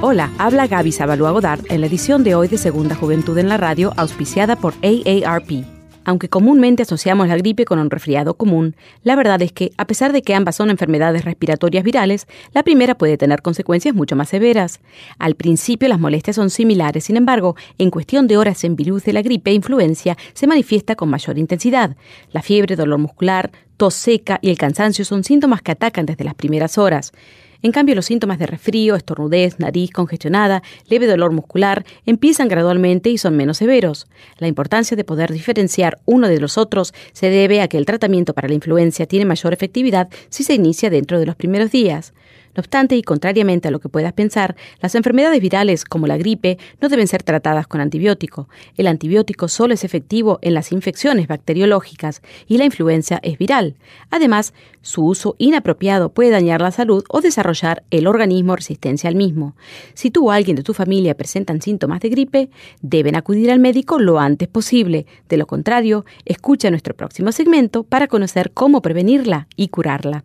Hola, 0.00 0.30
habla 0.38 0.68
Gaby 0.68 0.92
Sabalua 0.92 1.32
Godard 1.32 1.64
en 1.70 1.80
la 1.80 1.88
edición 1.88 2.22
de 2.22 2.36
hoy 2.36 2.46
de 2.46 2.58
Segunda 2.58 2.94
Juventud 2.94 3.36
en 3.38 3.48
la 3.48 3.56
Radio, 3.56 3.94
auspiciada 3.96 4.54
por 4.54 4.74
AARP. 4.84 5.77
Aunque 6.08 6.30
comúnmente 6.30 6.84
asociamos 6.84 7.28
la 7.28 7.36
gripe 7.36 7.66
con 7.66 7.78
un 7.78 7.90
resfriado 7.90 8.32
común, 8.32 8.76
la 9.02 9.14
verdad 9.14 9.42
es 9.42 9.52
que, 9.52 9.72
a 9.76 9.86
pesar 9.86 10.14
de 10.14 10.22
que 10.22 10.34
ambas 10.34 10.56
son 10.56 10.70
enfermedades 10.70 11.26
respiratorias 11.26 11.84
virales, 11.84 12.26
la 12.54 12.62
primera 12.62 12.96
puede 12.96 13.18
tener 13.18 13.42
consecuencias 13.42 13.94
mucho 13.94 14.16
más 14.16 14.30
severas. 14.30 14.80
Al 15.18 15.34
principio 15.34 15.86
las 15.86 16.00
molestias 16.00 16.36
son 16.36 16.48
similares, 16.48 17.04
sin 17.04 17.18
embargo, 17.18 17.56
en 17.76 17.90
cuestión 17.90 18.26
de 18.26 18.38
horas 18.38 18.64
en 18.64 18.74
virus 18.74 19.04
de 19.04 19.12
la 19.12 19.20
gripe 19.20 19.50
e 19.50 19.54
influencia 19.54 20.16
se 20.32 20.46
manifiesta 20.46 20.96
con 20.96 21.10
mayor 21.10 21.36
intensidad. 21.36 21.94
La 22.32 22.40
fiebre, 22.40 22.74
dolor 22.74 23.00
muscular, 23.00 23.50
tos 23.76 23.92
seca 23.92 24.38
y 24.40 24.48
el 24.48 24.56
cansancio 24.56 25.04
son 25.04 25.24
síntomas 25.24 25.60
que 25.60 25.72
atacan 25.72 26.06
desde 26.06 26.24
las 26.24 26.34
primeras 26.34 26.78
horas. 26.78 27.12
En 27.60 27.72
cambio, 27.72 27.96
los 27.96 28.06
síntomas 28.06 28.38
de 28.38 28.46
resfrío, 28.46 28.94
estornudez, 28.94 29.58
nariz 29.58 29.90
congestionada, 29.90 30.62
leve 30.88 31.08
dolor 31.08 31.32
muscular 31.32 31.84
empiezan 32.06 32.46
gradualmente 32.46 33.10
y 33.10 33.18
son 33.18 33.36
menos 33.36 33.58
severos. 33.58 34.06
La 34.38 34.46
importancia 34.46 34.96
de 34.96 35.02
poder 35.02 35.32
diferenciar 35.32 35.98
uno 36.04 36.28
de 36.28 36.38
los 36.38 36.56
otros 36.56 36.94
se 37.12 37.30
debe 37.30 37.60
a 37.60 37.68
que 37.68 37.78
el 37.78 37.86
tratamiento 37.86 38.32
para 38.32 38.48
la 38.48 38.54
influencia 38.54 39.06
tiene 39.06 39.24
mayor 39.24 39.52
efectividad 39.52 40.08
si 40.28 40.44
se 40.44 40.54
inicia 40.54 40.88
dentro 40.88 41.18
de 41.18 41.26
los 41.26 41.34
primeros 41.34 41.72
días. 41.72 42.12
No 42.58 42.62
obstante, 42.62 42.96
y 42.96 43.02
contrariamente 43.02 43.68
a 43.68 43.70
lo 43.70 43.78
que 43.78 43.88
puedas 43.88 44.12
pensar, 44.14 44.56
las 44.82 44.96
enfermedades 44.96 45.40
virales 45.40 45.84
como 45.84 46.08
la 46.08 46.16
gripe 46.16 46.58
no 46.80 46.88
deben 46.88 47.06
ser 47.06 47.22
tratadas 47.22 47.68
con 47.68 47.80
antibiótico. 47.80 48.48
El 48.76 48.88
antibiótico 48.88 49.46
solo 49.46 49.74
es 49.74 49.84
efectivo 49.84 50.40
en 50.42 50.54
las 50.54 50.72
infecciones 50.72 51.28
bacteriológicas 51.28 52.20
y 52.48 52.58
la 52.58 52.64
influencia 52.64 53.20
es 53.22 53.38
viral. 53.38 53.76
Además, 54.10 54.54
su 54.82 55.04
uso 55.04 55.36
inapropiado 55.38 56.08
puede 56.08 56.30
dañar 56.30 56.60
la 56.60 56.72
salud 56.72 57.04
o 57.10 57.20
desarrollar 57.20 57.84
el 57.92 58.08
organismo 58.08 58.56
resistencia 58.56 59.08
al 59.08 59.14
mismo. 59.14 59.54
Si 59.94 60.10
tú 60.10 60.26
o 60.26 60.32
alguien 60.32 60.56
de 60.56 60.64
tu 60.64 60.74
familia 60.74 61.16
presentan 61.16 61.62
síntomas 61.62 62.00
de 62.00 62.08
gripe, 62.08 62.50
deben 62.82 63.14
acudir 63.14 63.52
al 63.52 63.60
médico 63.60 64.00
lo 64.00 64.18
antes 64.18 64.48
posible. 64.48 65.06
De 65.28 65.36
lo 65.36 65.46
contrario, 65.46 66.04
escucha 66.24 66.70
nuestro 66.70 66.96
próximo 66.96 67.30
segmento 67.30 67.84
para 67.84 68.08
conocer 68.08 68.50
cómo 68.50 68.82
prevenirla 68.82 69.46
y 69.54 69.68
curarla. 69.68 70.24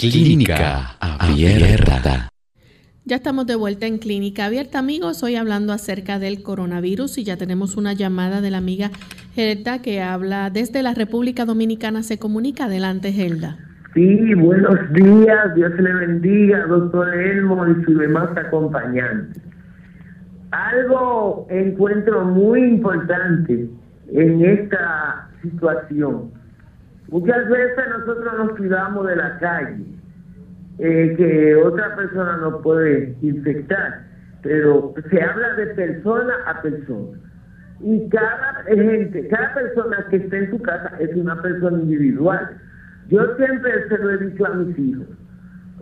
Clínica 0.00 0.96
Abierta. 0.98 2.30
Ya 3.04 3.16
estamos 3.16 3.46
de 3.46 3.54
vuelta 3.54 3.84
en 3.84 3.98
Clínica 3.98 4.46
Abierta, 4.46 4.78
amigos. 4.78 5.22
Hoy 5.22 5.36
hablando 5.36 5.74
acerca 5.74 6.18
del 6.18 6.42
coronavirus 6.42 7.18
y 7.18 7.24
ya 7.24 7.36
tenemos 7.36 7.76
una 7.76 7.92
llamada 7.92 8.40
de 8.40 8.50
la 8.50 8.56
amiga 8.56 8.90
Gelda 9.34 9.82
que 9.82 10.00
habla 10.00 10.48
desde 10.48 10.82
la 10.82 10.94
República 10.94 11.44
Dominicana. 11.44 12.02
Se 12.02 12.18
comunica. 12.18 12.64
Adelante, 12.64 13.12
Gelda. 13.12 13.58
Sí, 13.92 14.34
buenos 14.36 14.90
días. 14.94 15.54
Dios 15.54 15.72
le 15.78 15.92
bendiga, 15.92 16.64
doctor 16.66 17.14
Elmo 17.14 17.68
y 17.68 17.84
sus 17.84 17.98
demás 17.98 18.30
acompañantes. 18.38 19.42
Algo 20.50 21.46
encuentro 21.50 22.24
muy 22.24 22.62
importante 22.62 23.68
en 24.14 24.44
esta 24.46 25.28
situación 25.42 26.39
Muchas 27.10 27.48
veces 27.48 27.84
nosotros 27.98 28.34
nos 28.38 28.56
cuidamos 28.56 29.06
de 29.06 29.16
la 29.16 29.38
calle, 29.38 29.84
eh, 30.78 31.14
que 31.16 31.56
otra 31.56 31.96
persona 31.96 32.36
no 32.36 32.60
puede 32.62 33.16
infectar, 33.20 34.02
pero 34.42 34.94
se 35.10 35.20
habla 35.20 35.54
de 35.54 35.66
persona 35.74 36.32
a 36.46 36.62
persona. 36.62 37.18
Y 37.80 38.08
cada 38.10 38.62
gente, 38.68 39.26
cada 39.28 39.54
persona 39.54 40.06
que 40.08 40.16
está 40.16 40.36
en 40.36 40.50
su 40.50 40.62
casa 40.62 40.92
es 41.00 41.14
una 41.16 41.40
persona 41.42 41.80
individual. 41.80 42.48
Yo 43.08 43.36
siempre 43.36 43.88
se 43.88 43.98
lo 43.98 44.10
he 44.10 44.18
dicho 44.26 44.46
a 44.46 44.54
mis 44.54 44.78
hijos. 44.78 45.06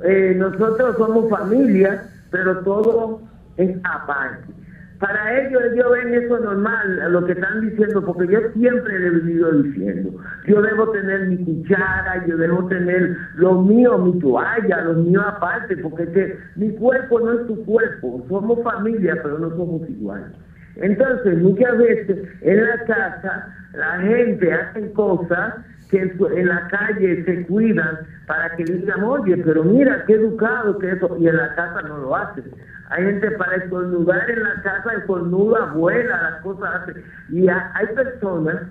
Eh, 0.05 0.35
nosotros 0.39 0.97
somos 0.97 1.29
familia, 1.29 2.05
pero 2.31 2.59
todo 2.61 3.20
es 3.59 3.76
aparte 3.85 4.55
para 4.99 5.41
ellos 5.41 5.63
ellos 5.73 5.91
ven 5.93 6.15
eso 6.15 6.39
normal, 6.41 7.13
lo 7.13 7.25
que 7.25 7.33
están 7.33 7.61
diciendo, 7.61 8.05
porque 8.05 8.33
yo 8.33 8.41
siempre 8.55 8.97
he 8.97 9.11
venido 9.11 9.53
diciendo, 9.63 10.11
yo 10.47 10.61
debo 10.61 10.91
tener 10.91 11.29
mi 11.29 11.45
cuchara, 11.45 12.27
yo 12.27 12.37
debo 12.37 12.67
tener 12.67 13.17
lo 13.37 13.63
mío, 13.63 13.97
mi 13.99 14.19
toalla, 14.19 14.81
lo 14.83 14.95
mío 14.95 15.21
aparte, 15.21 15.77
porque 15.77 16.11
que 16.11 16.37
mi 16.57 16.75
cuerpo 16.75 17.21
no 17.21 17.33
es 17.33 17.47
tu 17.47 17.65
cuerpo, 17.65 18.25
somos 18.29 18.63
familia, 18.65 19.17
pero 19.23 19.39
no 19.39 19.51
somos 19.51 19.89
iguales. 19.89 20.33
Entonces, 20.77 21.39
muchas 21.39 21.79
veces 21.79 22.29
en 22.41 22.65
la 22.65 22.85
casa 22.87 23.55
la 23.75 24.01
gente 24.01 24.53
hace 24.53 24.93
cosas 24.93 25.55
que 25.91 26.01
en, 26.01 26.49
la 26.49 26.69
calle 26.69 27.25
se 27.25 27.47
cuidan 27.47 27.99
para 28.27 28.55
que 28.57 28.65
digan, 28.65 29.03
oye, 29.05 29.37
pero 29.39 29.65
mira, 29.65 30.05
qué 30.07 30.15
educado 30.15 30.79
que 30.79 30.91
eso, 30.91 31.17
y 31.19 31.29
en 31.29 31.37
la 31.37 31.55
casa 31.55 31.83
no 31.83 31.99
lo 31.99 32.17
hacen. 32.17 32.45
Hay 32.91 33.05
gente 33.05 33.30
para 33.32 33.57
estornudar 33.57 34.30
en 34.30 34.43
la 34.43 34.62
casa, 34.62 34.95
estornuda, 34.99 35.72
vuela, 35.72 36.22
las 36.22 36.43
cosas 36.43 36.70
hace. 36.82 37.05
Y 37.30 37.47
hay 37.49 37.86
personas, 37.95 38.62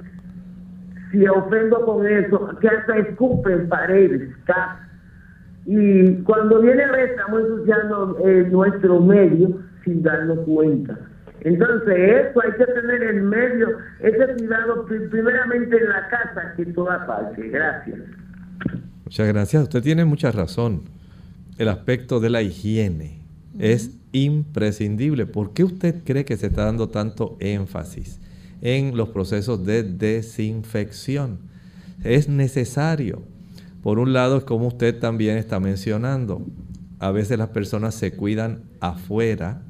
si 1.12 1.28
ofendo 1.28 1.86
con 1.86 2.06
eso, 2.06 2.58
que 2.60 2.68
hasta 2.68 2.98
escupen 2.98 3.70
paredes, 3.70 4.36
casas. 4.46 4.88
Y 5.66 6.24
cuando 6.24 6.62
viene 6.62 6.84
a 6.84 6.92
ver, 6.94 7.10
estamos 7.10 7.42
ensuciando 7.42 8.18
eh, 8.26 8.48
nuestro 8.50 9.02
medio 9.02 9.60
sin 9.84 10.02
darnos 10.02 10.40
cuenta. 10.46 10.98
Entonces, 11.42 11.96
eso 11.98 12.42
hay 12.42 12.52
que 12.54 12.66
tener 12.66 13.04
en 13.04 13.30
medio, 13.30 13.78
ese 14.00 14.34
cuidado 14.38 14.86
primeramente 14.86 15.78
en 15.78 15.90
la 15.90 16.08
casa 16.10 16.54
que 16.56 16.64
en 16.64 16.74
toda 16.74 17.06
parte. 17.06 17.50
Gracias. 17.50 18.00
Muchas 19.04 19.28
gracias. 19.28 19.64
Usted 19.64 19.82
tiene 19.82 20.06
mucha 20.06 20.32
razón. 20.32 20.84
El 21.58 21.70
aspecto 21.70 22.20
de 22.20 22.30
la 22.30 22.42
higiene 22.42 23.27
es 23.60 23.92
imprescindible. 24.12 25.26
¿Por 25.26 25.54
qué 25.54 25.64
usted 25.64 26.04
cree 26.04 26.26
que 26.26 26.38
se 26.38 26.48
está 26.48 26.66
dando 26.66 26.90
tanto 26.90 27.38
énfasis 27.40 28.20
en 28.62 28.96
los 28.98 29.10
procesos 29.10 29.66
de 29.66 29.84
desinfección? 29.84 31.40
Es 32.04 32.30
necesario. 32.30 33.24
Por 33.82 34.00
un 34.00 34.14
lado, 34.14 34.38
es 34.38 34.44
como 34.44 34.68
usted 34.68 35.00
también 35.00 35.38
está 35.38 35.60
mencionando, 35.60 36.46
a 37.00 37.12
veces 37.12 37.38
las 37.38 37.50
personas 37.50 37.96
se 37.96 38.12
cuidan 38.12 38.64
afuera, 38.80 39.62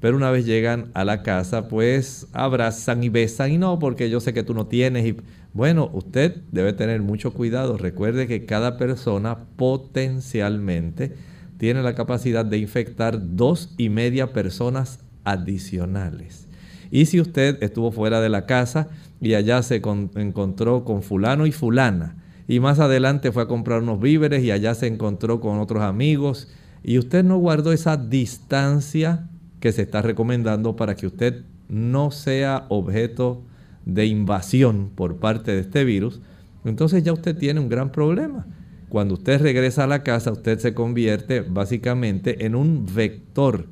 pero 0.00 0.16
una 0.16 0.30
vez 0.30 0.46
llegan 0.46 0.90
a 0.94 1.04
la 1.04 1.22
casa, 1.22 1.68
pues 1.68 2.28
abrazan 2.32 3.02
y 3.02 3.08
besan 3.08 3.52
y 3.52 3.58
no, 3.58 3.78
porque 3.80 4.10
yo 4.10 4.20
sé 4.20 4.32
que 4.32 4.44
tú 4.44 4.54
no 4.54 4.66
tienes. 4.66 5.06
Y 5.06 5.16
bueno, 5.52 5.90
usted 5.92 6.36
debe 6.52 6.72
tener 6.72 7.02
mucho 7.02 7.32
cuidado. 7.32 7.76
Recuerde 7.76 8.28
que 8.28 8.46
cada 8.46 8.76
persona 8.76 9.38
potencialmente 9.56 11.14
tiene 11.58 11.82
la 11.82 11.94
capacidad 11.94 12.44
de 12.44 12.58
infectar 12.58 13.36
dos 13.36 13.74
y 13.76 13.88
media 13.90 14.32
personas 14.32 15.00
adicionales. 15.24 16.48
Y 16.90 17.06
si 17.06 17.20
usted 17.20 17.62
estuvo 17.62 17.92
fuera 17.92 18.20
de 18.20 18.30
la 18.30 18.46
casa 18.46 18.88
y 19.20 19.34
allá 19.34 19.62
se 19.62 19.82
encontró 20.14 20.84
con 20.84 21.02
fulano 21.02 21.46
y 21.46 21.52
fulana, 21.52 22.16
y 22.46 22.60
más 22.60 22.78
adelante 22.78 23.30
fue 23.30 23.42
a 23.42 23.48
comprar 23.48 23.82
unos 23.82 24.00
víveres 24.00 24.42
y 24.42 24.50
allá 24.50 24.74
se 24.74 24.86
encontró 24.86 25.40
con 25.40 25.58
otros 25.58 25.82
amigos, 25.82 26.48
y 26.82 26.98
usted 26.98 27.24
no 27.24 27.36
guardó 27.36 27.72
esa 27.72 27.96
distancia 27.96 29.28
que 29.60 29.72
se 29.72 29.82
está 29.82 30.00
recomendando 30.00 30.76
para 30.76 30.94
que 30.94 31.06
usted 31.06 31.42
no 31.68 32.10
sea 32.10 32.64
objeto 32.68 33.42
de 33.84 34.06
invasión 34.06 34.90
por 34.94 35.16
parte 35.16 35.50
de 35.50 35.60
este 35.60 35.84
virus, 35.84 36.20
entonces 36.64 37.02
ya 37.02 37.12
usted 37.12 37.36
tiene 37.36 37.60
un 37.60 37.68
gran 37.68 37.90
problema. 37.92 38.46
Cuando 38.88 39.14
usted 39.14 39.40
regresa 39.40 39.84
a 39.84 39.86
la 39.86 40.02
casa, 40.02 40.32
usted 40.32 40.58
se 40.58 40.74
convierte 40.74 41.40
básicamente 41.40 42.46
en 42.46 42.54
un 42.54 42.86
vector. 42.92 43.66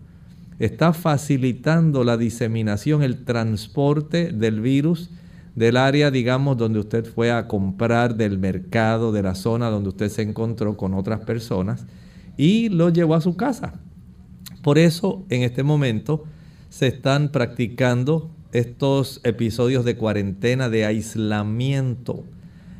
Está 0.58 0.92
facilitando 0.92 2.04
la 2.04 2.16
diseminación, 2.16 3.02
el 3.02 3.24
transporte 3.24 4.32
del 4.32 4.60
virus 4.60 5.10
del 5.54 5.78
área, 5.78 6.10
digamos, 6.10 6.58
donde 6.58 6.78
usted 6.78 7.04
fue 7.06 7.32
a 7.32 7.48
comprar, 7.48 8.16
del 8.16 8.38
mercado, 8.38 9.10
de 9.10 9.22
la 9.22 9.34
zona 9.34 9.70
donde 9.70 9.88
usted 9.88 10.10
se 10.10 10.22
encontró 10.22 10.76
con 10.76 10.92
otras 10.92 11.20
personas 11.20 11.86
y 12.36 12.68
lo 12.68 12.90
llevó 12.90 13.14
a 13.14 13.22
su 13.22 13.36
casa. 13.36 13.80
Por 14.62 14.78
eso, 14.78 15.24
en 15.30 15.42
este 15.42 15.62
momento, 15.62 16.24
se 16.68 16.88
están 16.88 17.32
practicando 17.32 18.30
estos 18.52 19.20
episodios 19.24 19.84
de 19.84 19.96
cuarentena, 19.96 20.68
de 20.68 20.84
aislamiento, 20.84 22.24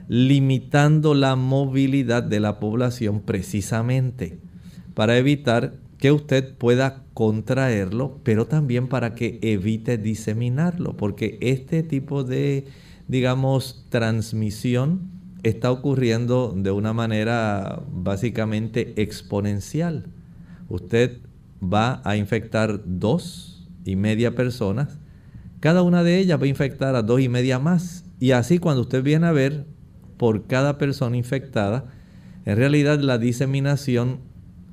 limitando 0.09 1.15
la 1.15 1.37
movilidad 1.37 2.23
de 2.23 2.41
la 2.41 2.59
población 2.59 3.21
precisamente 3.21 4.39
para 4.95 5.19
evitar 5.19 5.75
que 5.99 6.13
usted 6.13 6.55
pueda 6.57 7.05
contraerlo, 7.15 8.21
pero 8.23 8.47
también 8.47 8.89
para 8.89 9.15
que 9.15 9.39
evite 9.43 9.99
diseminarlo, 9.99 10.97
porque 10.97 11.39
este 11.41 11.83
tipo 11.83 12.25
de, 12.25 12.67
digamos, 13.09 13.87
transmisión 13.89 15.11
está 15.43 15.71
ocurriendo 15.71 16.53
de 16.57 16.71
una 16.71 16.93
manera 16.93 17.83
básicamente 17.91 19.01
exponencial. 19.01 20.07
Usted 20.69 21.19
va 21.63 22.03
a 22.05 22.17
infectar 22.17 22.81
dos 22.85 23.67
y 23.85 23.97
media 23.97 24.35
personas, 24.35 24.99
cada 25.61 25.83
una 25.83 26.03
de 26.03 26.19
ellas 26.19 26.39
va 26.41 26.45
a 26.45 26.49
infectar 26.49 26.95
a 26.95 27.03
dos 27.03 27.21
y 27.21 27.29
media 27.29 27.59
más. 27.59 28.05
Y 28.21 28.33
así 28.33 28.59
cuando 28.59 28.83
usted 28.83 29.03
viene 29.03 29.27
a 29.27 29.33
ver 29.33 29.67
por 30.17 30.47
cada 30.47 30.79
persona 30.79 31.17
infectada, 31.17 31.85
en 32.45 32.57
realidad 32.57 33.01
la 33.01 33.19
diseminación 33.19 34.19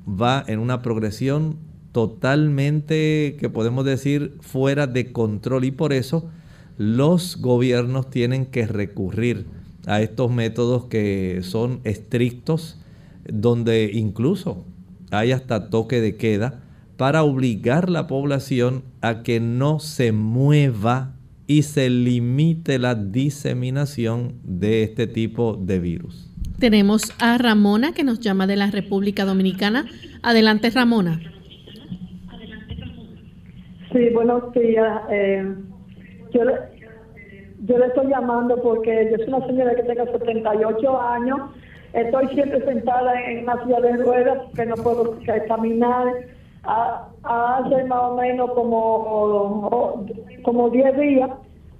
va 0.08 0.44
en 0.46 0.58
una 0.58 0.82
progresión 0.82 1.56
totalmente, 1.92 3.36
que 3.38 3.48
podemos 3.48 3.84
decir, 3.84 4.36
fuera 4.40 4.86
de 4.86 5.12
control 5.12 5.64
y 5.64 5.70
por 5.70 5.92
eso 5.92 6.28
los 6.76 7.36
gobiernos 7.40 8.10
tienen 8.10 8.46
que 8.46 8.66
recurrir 8.66 9.46
a 9.86 10.00
estos 10.02 10.30
métodos 10.30 10.86
que 10.86 11.40
son 11.42 11.80
estrictos, 11.84 12.78
donde 13.26 13.90
incluso 13.92 14.64
hay 15.10 15.32
hasta 15.32 15.70
toque 15.70 16.00
de 16.00 16.16
queda 16.16 16.62
para 16.96 17.22
obligar 17.22 17.86
a 17.86 17.90
la 17.90 18.06
población 18.06 18.82
a 19.00 19.22
que 19.22 19.40
no 19.40 19.80
se 19.80 20.12
mueva 20.12 21.13
y 21.46 21.62
se 21.62 21.90
limite 21.90 22.78
la 22.78 22.94
diseminación 22.94 24.34
de 24.42 24.82
este 24.82 25.06
tipo 25.06 25.56
de 25.56 25.78
virus. 25.78 26.30
Tenemos 26.58 27.12
a 27.20 27.36
Ramona 27.38 27.92
que 27.92 28.04
nos 28.04 28.20
llama 28.20 28.46
de 28.46 28.56
la 28.56 28.70
República 28.70 29.24
Dominicana. 29.24 29.86
Adelante, 30.22 30.70
Ramona. 30.70 31.20
Sí, 33.92 34.10
buenos 34.12 34.52
días. 34.52 35.02
Eh, 35.10 35.54
yo, 36.32 36.44
le, 36.44 36.52
yo 37.64 37.78
le 37.78 37.86
estoy 37.86 38.08
llamando 38.08 38.60
porque 38.62 39.08
yo 39.10 39.16
soy 39.18 39.34
una 39.34 39.46
señora 39.46 39.74
que 39.74 39.82
tengo 39.82 40.06
78 40.18 41.00
años. 41.00 41.40
Estoy 41.92 42.26
siempre 42.34 42.64
sentada 42.64 43.12
en 43.30 43.44
una 43.44 43.62
silla 43.62 43.80
de 43.80 43.96
ruedas 43.98 44.38
que 44.56 44.66
no 44.66 44.74
puedo 44.76 45.18
caminar. 45.46 46.06
Hace 46.64 47.84
más 47.84 48.02
o 48.02 48.14
menos 48.16 48.50
como, 48.52 50.06
como 50.42 50.70
10 50.70 50.96
días 50.98 51.30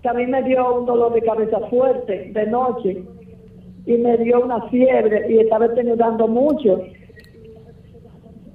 que 0.02 0.08
a 0.08 0.14
mí 0.14 0.26
me 0.26 0.42
dio 0.42 0.80
un 0.80 0.86
dolor 0.86 1.14
de 1.14 1.22
cabeza 1.22 1.58
fuerte 1.70 2.30
de 2.32 2.46
noche 2.46 3.02
y 3.86 3.92
me 3.92 4.16
dio 4.18 4.44
una 4.44 4.60
fiebre 4.68 5.26
y 5.30 5.38
estaba 5.38 5.68
dando 5.68 6.28
mucho. 6.28 6.80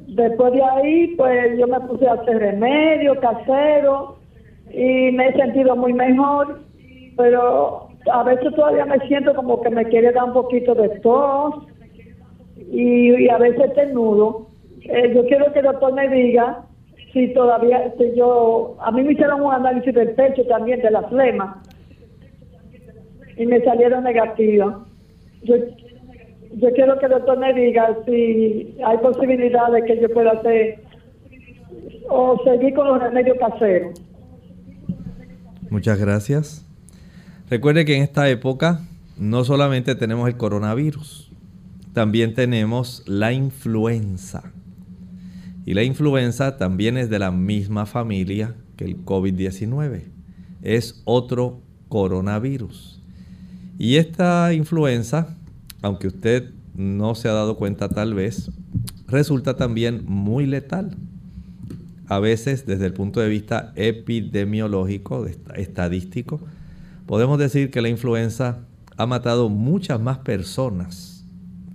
Después 0.08 0.54
de 0.54 0.64
ahí, 0.64 1.16
pues 1.18 1.58
yo 1.58 1.68
me 1.68 1.80
puse 1.82 2.08
a 2.08 2.14
hacer 2.14 2.38
remedio 2.38 3.20
casero 3.20 4.18
y 4.72 5.12
me 5.12 5.30
he 5.30 5.34
sentido 5.34 5.76
muy 5.76 5.94
mejor, 5.94 6.62
pero 7.16 7.90
a 8.12 8.24
veces 8.24 8.54
todavía 8.56 8.86
me 8.86 9.00
siento 9.08 9.34
como 9.36 9.62
que 9.62 9.70
me 9.70 9.86
quiere 9.86 10.12
dar 10.12 10.26
un 10.26 10.34
poquito 10.34 10.76
de 10.76 10.90
tos 11.00 11.68
y, 12.72 13.30
a 13.30 13.38
veces 13.38 13.74
tenudo. 13.74 14.49
Eh, 14.84 15.14
yo 15.14 15.26
quiero 15.26 15.52
que 15.54 15.60
el 15.60 15.66
doctor 15.66 15.94
me 15.94 16.08
diga 16.10 16.66
si 17.14 17.34
todavía, 17.34 17.94
si 17.98 18.16
yo, 18.16 18.78
a 18.82 18.92
mí 18.92 19.04
me 19.04 19.14
hicieron 19.14 19.42
un 19.42 19.54
análisis 19.54 19.94
del 19.94 20.12
pecho 20.12 20.46
también, 20.46 20.82
de 20.82 20.92
la 20.92 21.04
flema, 21.04 21.62
y 23.38 23.46
me 23.46 23.62
salieron 23.64 24.04
negativas. 24.04 24.76
Yo, 25.44 25.56
yo 26.56 26.74
quiero 26.74 27.00
que 27.00 27.06
el 27.06 27.12
doctor 27.12 27.40
me 27.40 27.54
diga 27.54 27.98
si 28.06 28.76
hay 28.86 28.98
posibilidad 28.98 29.72
de 29.72 29.84
que 29.84 30.00
yo 30.00 30.10
pueda 30.10 30.32
hacer 30.32 30.84
o 32.10 32.42
seguir 32.44 32.74
con 32.74 32.88
los 32.88 33.02
remedios 33.02 33.38
caseros. 33.38 34.02
Muchas 35.70 36.00
gracias. 36.00 36.66
Recuerde 37.50 37.86
que 37.86 37.96
en 37.96 38.04
esta 38.04 38.30
época 38.30 38.82
no 39.18 39.44
solamente 39.44 39.96
tenemos 39.96 40.28
el 40.28 40.38
coronavirus, 40.38 41.32
también 41.94 42.34
tenemos 42.34 43.04
la 43.08 43.32
influenza. 43.34 44.52
Y 45.70 45.76
la 45.76 45.84
influenza 45.84 46.58
también 46.58 46.98
es 46.98 47.12
de 47.12 47.20
la 47.20 47.30
misma 47.30 47.86
familia 47.86 48.56
que 48.76 48.86
el 48.86 49.06
COVID-19. 49.06 50.02
Es 50.64 51.04
otro 51.06 51.62
coronavirus. 51.90 53.00
Y 53.78 53.98
esta 53.98 54.52
influenza, 54.52 55.38
aunque 55.84 56.08
usted 56.08 56.50
no 56.74 57.14
se 57.14 57.30
ha 57.30 57.34
dado 57.34 57.56
cuenta 57.56 57.88
tal 57.88 58.16
vez, 58.16 58.50
resulta 59.06 59.58
también 59.58 60.06
muy 60.08 60.48
letal. 60.48 60.98
A 62.08 62.18
veces 62.18 62.66
desde 62.66 62.88
el 62.88 62.94
punto 62.94 63.20
de 63.20 63.30
vista 63.30 63.72
epidemiológico, 63.76 65.28
estadístico, 65.54 66.40
podemos 67.06 67.38
decir 67.38 67.70
que 67.70 67.84
la 67.84 67.90
influenza 67.90 68.66
ha 68.98 69.06
matado 69.06 69.50
muchas 69.50 70.02
más 70.02 70.18
personas 70.18 71.09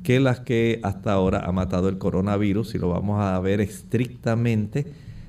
que 0.04 0.20
las 0.20 0.40
que 0.40 0.80
hasta 0.82 1.12
ahora 1.12 1.40
ha 1.46 1.50
matado 1.50 1.88
el 1.88 1.96
coronavirus, 1.96 2.68
si 2.68 2.78
lo 2.78 2.90
vamos 2.90 3.24
a 3.24 3.40
ver 3.40 3.62
estrictamente 3.62 4.86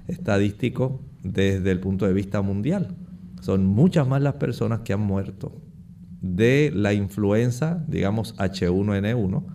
estadístico 0.07 1.01
desde 1.23 1.71
el 1.71 1.79
punto 1.79 2.05
de 2.05 2.13
vista 2.13 2.41
mundial. 2.41 2.93
Son 3.41 3.65
muchas 3.65 4.05
más 4.05 4.21
las 4.21 4.33
personas 4.33 4.81
que 4.81 4.91
han 4.91 4.99
muerto 4.99 5.53
de 6.21 6.71
la 6.75 6.93
influenza, 6.93 7.85
digamos 7.87 8.35
H1N1, 8.35 9.45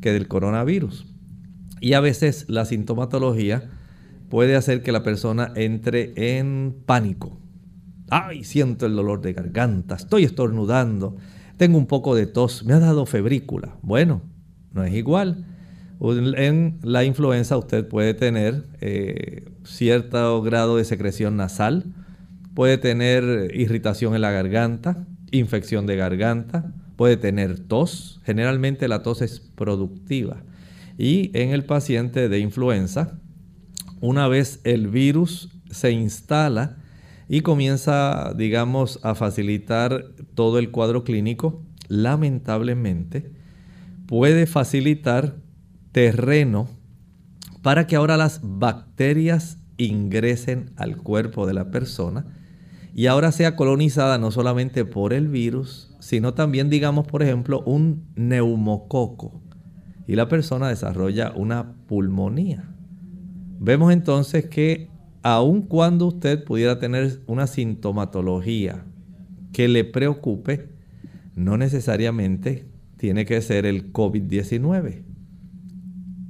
que 0.00 0.12
del 0.12 0.26
coronavirus. 0.26 1.06
Y 1.80 1.92
a 1.92 2.00
veces 2.00 2.46
la 2.48 2.64
sintomatología 2.64 3.70
puede 4.28 4.56
hacer 4.56 4.82
que 4.82 4.90
la 4.90 5.04
persona 5.04 5.52
entre 5.54 6.38
en 6.38 6.74
pánico. 6.84 7.38
Ay, 8.10 8.42
siento 8.42 8.86
el 8.86 8.96
dolor 8.96 9.20
de 9.20 9.34
garganta, 9.34 9.94
estoy 9.94 10.24
estornudando, 10.24 11.16
tengo 11.58 11.78
un 11.78 11.86
poco 11.86 12.16
de 12.16 12.26
tos, 12.26 12.64
me 12.64 12.72
ha 12.72 12.80
dado 12.80 13.06
febrícula. 13.06 13.76
Bueno, 13.82 14.22
no 14.78 14.84
es 14.84 14.94
igual. 14.94 15.44
En 16.00 16.78
la 16.82 17.04
influenza 17.04 17.56
usted 17.56 17.86
puede 17.86 18.14
tener 18.14 18.66
eh, 18.80 19.50
cierto 19.64 20.40
grado 20.42 20.76
de 20.76 20.84
secreción 20.84 21.36
nasal, 21.36 21.92
puede 22.54 22.78
tener 22.78 23.50
irritación 23.54 24.14
en 24.14 24.20
la 24.20 24.30
garganta, 24.30 25.06
infección 25.32 25.86
de 25.86 25.96
garganta, 25.96 26.72
puede 26.96 27.16
tener 27.16 27.58
tos, 27.58 28.20
generalmente 28.24 28.86
la 28.86 29.02
tos 29.02 29.22
es 29.22 29.40
productiva. 29.40 30.44
Y 30.96 31.30
en 31.34 31.50
el 31.50 31.64
paciente 31.64 32.28
de 32.28 32.38
influenza, 32.38 33.18
una 34.00 34.28
vez 34.28 34.60
el 34.62 34.86
virus 34.88 35.50
se 35.70 35.90
instala 35.90 36.76
y 37.28 37.40
comienza, 37.40 38.34
digamos, 38.36 39.00
a 39.02 39.16
facilitar 39.16 40.04
todo 40.34 40.60
el 40.60 40.70
cuadro 40.70 41.02
clínico, 41.02 41.62
lamentablemente, 41.88 43.37
puede 44.08 44.46
facilitar 44.46 45.36
terreno 45.92 46.66
para 47.62 47.86
que 47.86 47.94
ahora 47.94 48.16
las 48.16 48.40
bacterias 48.42 49.58
ingresen 49.76 50.72
al 50.76 50.96
cuerpo 50.96 51.46
de 51.46 51.52
la 51.52 51.70
persona 51.70 52.24
y 52.94 53.06
ahora 53.06 53.32
sea 53.32 53.54
colonizada 53.54 54.16
no 54.16 54.30
solamente 54.30 54.86
por 54.86 55.12
el 55.12 55.28
virus, 55.28 55.94
sino 56.00 56.32
también, 56.32 56.70
digamos, 56.70 57.06
por 57.06 57.22
ejemplo, 57.22 57.62
un 57.66 58.06
neumococo. 58.16 59.42
Y 60.06 60.16
la 60.16 60.26
persona 60.26 60.68
desarrolla 60.68 61.32
una 61.36 61.74
pulmonía. 61.86 62.64
Vemos 63.60 63.92
entonces 63.92 64.46
que 64.46 64.88
aun 65.22 65.62
cuando 65.62 66.06
usted 66.06 66.42
pudiera 66.44 66.78
tener 66.78 67.20
una 67.26 67.46
sintomatología 67.46 68.84
que 69.52 69.68
le 69.68 69.84
preocupe, 69.84 70.70
no 71.36 71.58
necesariamente 71.58 72.67
tiene 72.98 73.24
que 73.24 73.40
ser 73.40 73.64
el 73.64 73.92
COVID-19. 73.92 75.04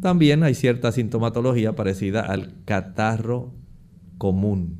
También 0.00 0.44
hay 0.44 0.54
cierta 0.54 0.92
sintomatología 0.92 1.74
parecida 1.74 2.20
al 2.20 2.62
catarro 2.64 3.54
común. 4.18 4.78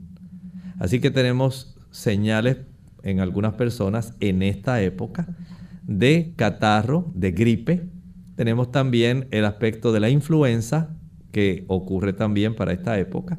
Así 0.78 1.00
que 1.00 1.10
tenemos 1.10 1.76
señales 1.90 2.58
en 3.02 3.20
algunas 3.20 3.54
personas 3.54 4.14
en 4.20 4.42
esta 4.42 4.80
época 4.82 5.34
de 5.82 6.34
catarro, 6.36 7.10
de 7.14 7.32
gripe. 7.32 7.88
Tenemos 8.36 8.70
también 8.70 9.26
el 9.30 9.44
aspecto 9.44 9.90
de 9.90 10.00
la 10.00 10.10
influenza 10.10 10.94
que 11.32 11.64
ocurre 11.68 12.12
también 12.12 12.54
para 12.54 12.72
esta 12.72 12.98
época. 12.98 13.38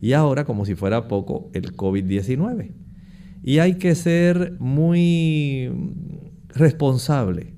Y 0.00 0.12
ahora, 0.12 0.44
como 0.44 0.64
si 0.64 0.76
fuera 0.76 1.08
poco, 1.08 1.50
el 1.52 1.76
COVID-19. 1.76 2.72
Y 3.42 3.58
hay 3.58 3.74
que 3.74 3.94
ser 3.94 4.56
muy 4.60 5.70
responsable 6.48 7.57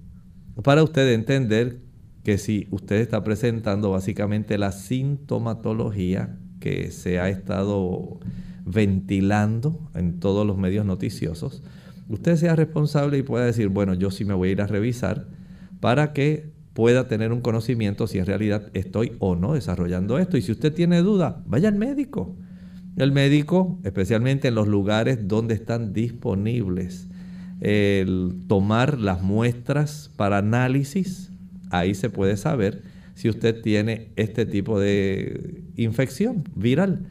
para 0.62 0.82
usted 0.82 1.12
entender 1.12 1.80
que 2.24 2.38
si 2.38 2.68
usted 2.70 2.96
está 2.96 3.22
presentando 3.24 3.90
básicamente 3.90 4.58
la 4.58 4.72
sintomatología 4.72 6.38
que 6.60 6.90
se 6.90 7.18
ha 7.18 7.28
estado 7.28 8.20
ventilando 8.64 9.90
en 9.94 10.20
todos 10.20 10.46
los 10.46 10.58
medios 10.58 10.84
noticiosos, 10.84 11.62
usted 12.08 12.36
sea 12.36 12.56
responsable 12.56 13.18
y 13.18 13.22
pueda 13.22 13.46
decir, 13.46 13.68
bueno, 13.68 13.94
yo 13.94 14.10
sí 14.10 14.24
me 14.24 14.34
voy 14.34 14.50
a 14.50 14.52
ir 14.52 14.60
a 14.60 14.66
revisar 14.66 15.28
para 15.80 16.12
que 16.12 16.52
pueda 16.74 17.08
tener 17.08 17.32
un 17.32 17.40
conocimiento 17.40 18.06
si 18.06 18.18
en 18.18 18.26
realidad 18.26 18.70
estoy 18.74 19.16
o 19.18 19.36
no 19.36 19.54
desarrollando 19.54 20.18
esto. 20.18 20.36
Y 20.36 20.42
si 20.42 20.52
usted 20.52 20.72
tiene 20.72 21.02
duda, 21.02 21.42
vaya 21.46 21.68
al 21.68 21.74
médico. 21.76 22.36
El 22.96 23.12
médico, 23.12 23.78
especialmente 23.84 24.48
en 24.48 24.54
los 24.54 24.68
lugares 24.68 25.26
donde 25.26 25.54
están 25.54 25.92
disponibles 25.92 27.09
el 27.60 28.34
tomar 28.48 28.98
las 28.98 29.22
muestras 29.22 30.10
para 30.16 30.38
análisis, 30.38 31.30
ahí 31.70 31.94
se 31.94 32.10
puede 32.10 32.36
saber 32.36 32.82
si 33.14 33.28
usted 33.28 33.60
tiene 33.60 34.08
este 34.16 34.46
tipo 34.46 34.80
de 34.80 35.62
infección 35.76 36.44
viral. 36.54 37.06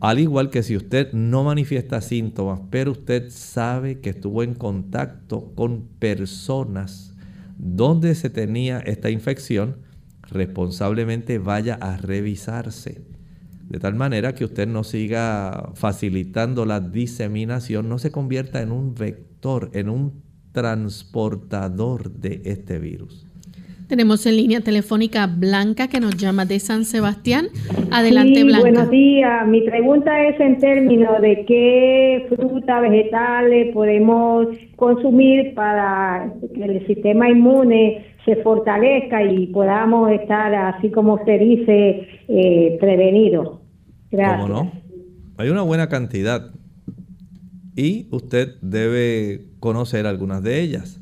Al 0.00 0.20
igual 0.20 0.50
que 0.50 0.62
si 0.62 0.76
usted 0.76 1.12
no 1.12 1.42
manifiesta 1.42 2.00
síntomas, 2.00 2.60
pero 2.70 2.92
usted 2.92 3.30
sabe 3.30 3.98
que 3.98 4.10
estuvo 4.10 4.44
en 4.44 4.54
contacto 4.54 5.52
con 5.56 5.88
personas 5.98 7.14
donde 7.58 8.14
se 8.14 8.30
tenía 8.30 8.78
esta 8.78 9.10
infección, 9.10 9.78
responsablemente 10.22 11.38
vaya 11.38 11.74
a 11.74 11.96
revisarse. 11.96 13.02
De 13.68 13.78
tal 13.78 13.94
manera 13.94 14.34
que 14.34 14.44
usted 14.44 14.66
no 14.66 14.82
siga 14.82 15.72
facilitando 15.74 16.64
la 16.64 16.80
diseminación, 16.80 17.88
no 17.88 17.98
se 17.98 18.10
convierta 18.10 18.62
en 18.62 18.72
un 18.72 18.94
vector, 18.94 19.70
en 19.74 19.90
un 19.90 20.22
transportador 20.52 22.10
de 22.10 22.40
este 22.46 22.78
virus. 22.78 23.26
Tenemos 23.88 24.26
en 24.26 24.36
línea 24.36 24.60
telefónica 24.60 25.26
Blanca 25.26 25.88
que 25.88 25.98
nos 25.98 26.16
llama 26.16 26.44
de 26.44 26.58
San 26.60 26.84
Sebastián. 26.84 27.46
Adelante, 27.90 28.40
sí, 28.40 28.44
Blanca. 28.44 28.60
Buenos 28.60 28.90
días. 28.90 29.46
Mi 29.48 29.62
pregunta 29.62 30.28
es 30.28 30.38
en 30.40 30.58
términos 30.58 31.20
de 31.22 31.44
qué 31.46 32.26
fruta, 32.28 32.80
vegetales 32.80 33.72
podemos 33.72 34.48
consumir 34.76 35.54
para 35.54 36.32
que 36.54 36.64
el 36.64 36.86
sistema 36.86 37.30
inmune 37.30 38.04
se 38.26 38.36
fortalezca 38.36 39.22
y 39.22 39.46
podamos 39.46 40.10
estar, 40.10 40.54
así 40.54 40.90
como 40.90 41.24
se 41.24 41.38
dice, 41.38 42.08
eh, 42.28 42.76
prevenidos. 42.78 43.57
Gracias. 44.10 44.40
¿Cómo 44.40 44.48
no? 44.48 44.72
Hay 45.36 45.50
una 45.50 45.62
buena 45.62 45.88
cantidad 45.88 46.52
y 47.76 48.08
usted 48.10 48.56
debe 48.60 49.46
conocer 49.60 50.06
algunas 50.06 50.42
de 50.42 50.60
ellas. 50.60 51.00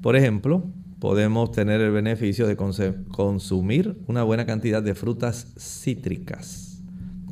Por 0.00 0.16
ejemplo, 0.16 0.64
podemos 1.00 1.50
tener 1.50 1.80
el 1.80 1.90
beneficio 1.90 2.46
de 2.46 2.56
consumir 2.56 3.98
una 4.06 4.22
buena 4.22 4.46
cantidad 4.46 4.82
de 4.82 4.94
frutas 4.94 5.52
cítricas. 5.58 6.82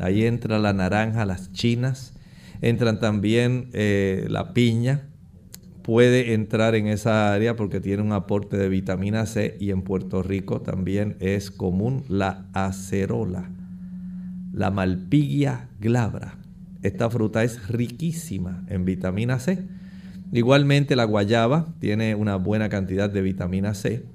Ahí 0.01 0.27
entra 0.27 0.59
la 0.59 0.73
naranja, 0.73 1.25
las 1.25 1.53
chinas, 1.53 2.15
entran 2.61 2.99
también 2.99 3.71
eh, 3.73 4.27
la 4.29 4.53
piña, 4.53 5.09
puede 5.83 6.35
entrar 6.35 6.75
en 6.75 6.87
esa 6.87 7.33
área 7.33 7.57
porque 7.57 7.81
tiene 7.81 8.03
un 8.03 8.13
aporte 8.13 8.57
de 8.57 8.69
vitamina 8.69 9.27
C 9.27 9.57
y 9.61 9.71
en 9.71 9.83
Puerto 9.83 10.23
Rico 10.23 10.61
también 10.61 11.17
es 11.21 11.51
común 11.51 12.05
la 12.09 12.47
acerola, 12.53 13.51
la 14.53 14.71
malpigia 14.71 15.69
glabra. 15.81 16.39
Esta 16.83 17.09
fruta 17.09 17.45
es 17.45 17.69
riquísima 17.69 18.65
en 18.69 18.85
vitamina 18.85 19.39
C 19.39 19.67
Igualmente 20.35 20.97
la 20.97 21.05
guayaba 21.05 21.75
tiene 21.79 22.15
una 22.15 22.37
buena 22.37 22.71
cantidad 22.71 23.11
de 23.11 23.21
vitamina 23.21 23.75
C. 23.75 24.07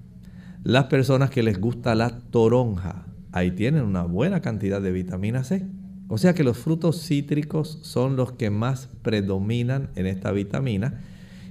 Las 0.63 0.85
personas 0.85 1.29
que 1.29 1.43
les 1.43 1.61
gusta 1.61 1.93
la 1.93 2.21
toronja, 2.31 3.05
ahí 3.31 3.51
tienen 3.51 3.83
una 3.83 4.01
buena 4.01 4.41
cantidad 4.41 4.81
de 4.81 4.91
vitamina 4.91 5.43
C. 5.43 5.67
O 6.07 6.17
sea 6.17 6.33
que 6.33 6.43
los 6.43 6.57
frutos 6.57 7.05
cítricos 7.05 7.77
son 7.83 8.15
los 8.15 8.31
que 8.31 8.49
más 8.49 8.89
predominan 9.03 9.91
en 9.95 10.07
esta 10.07 10.31
vitamina. 10.31 11.03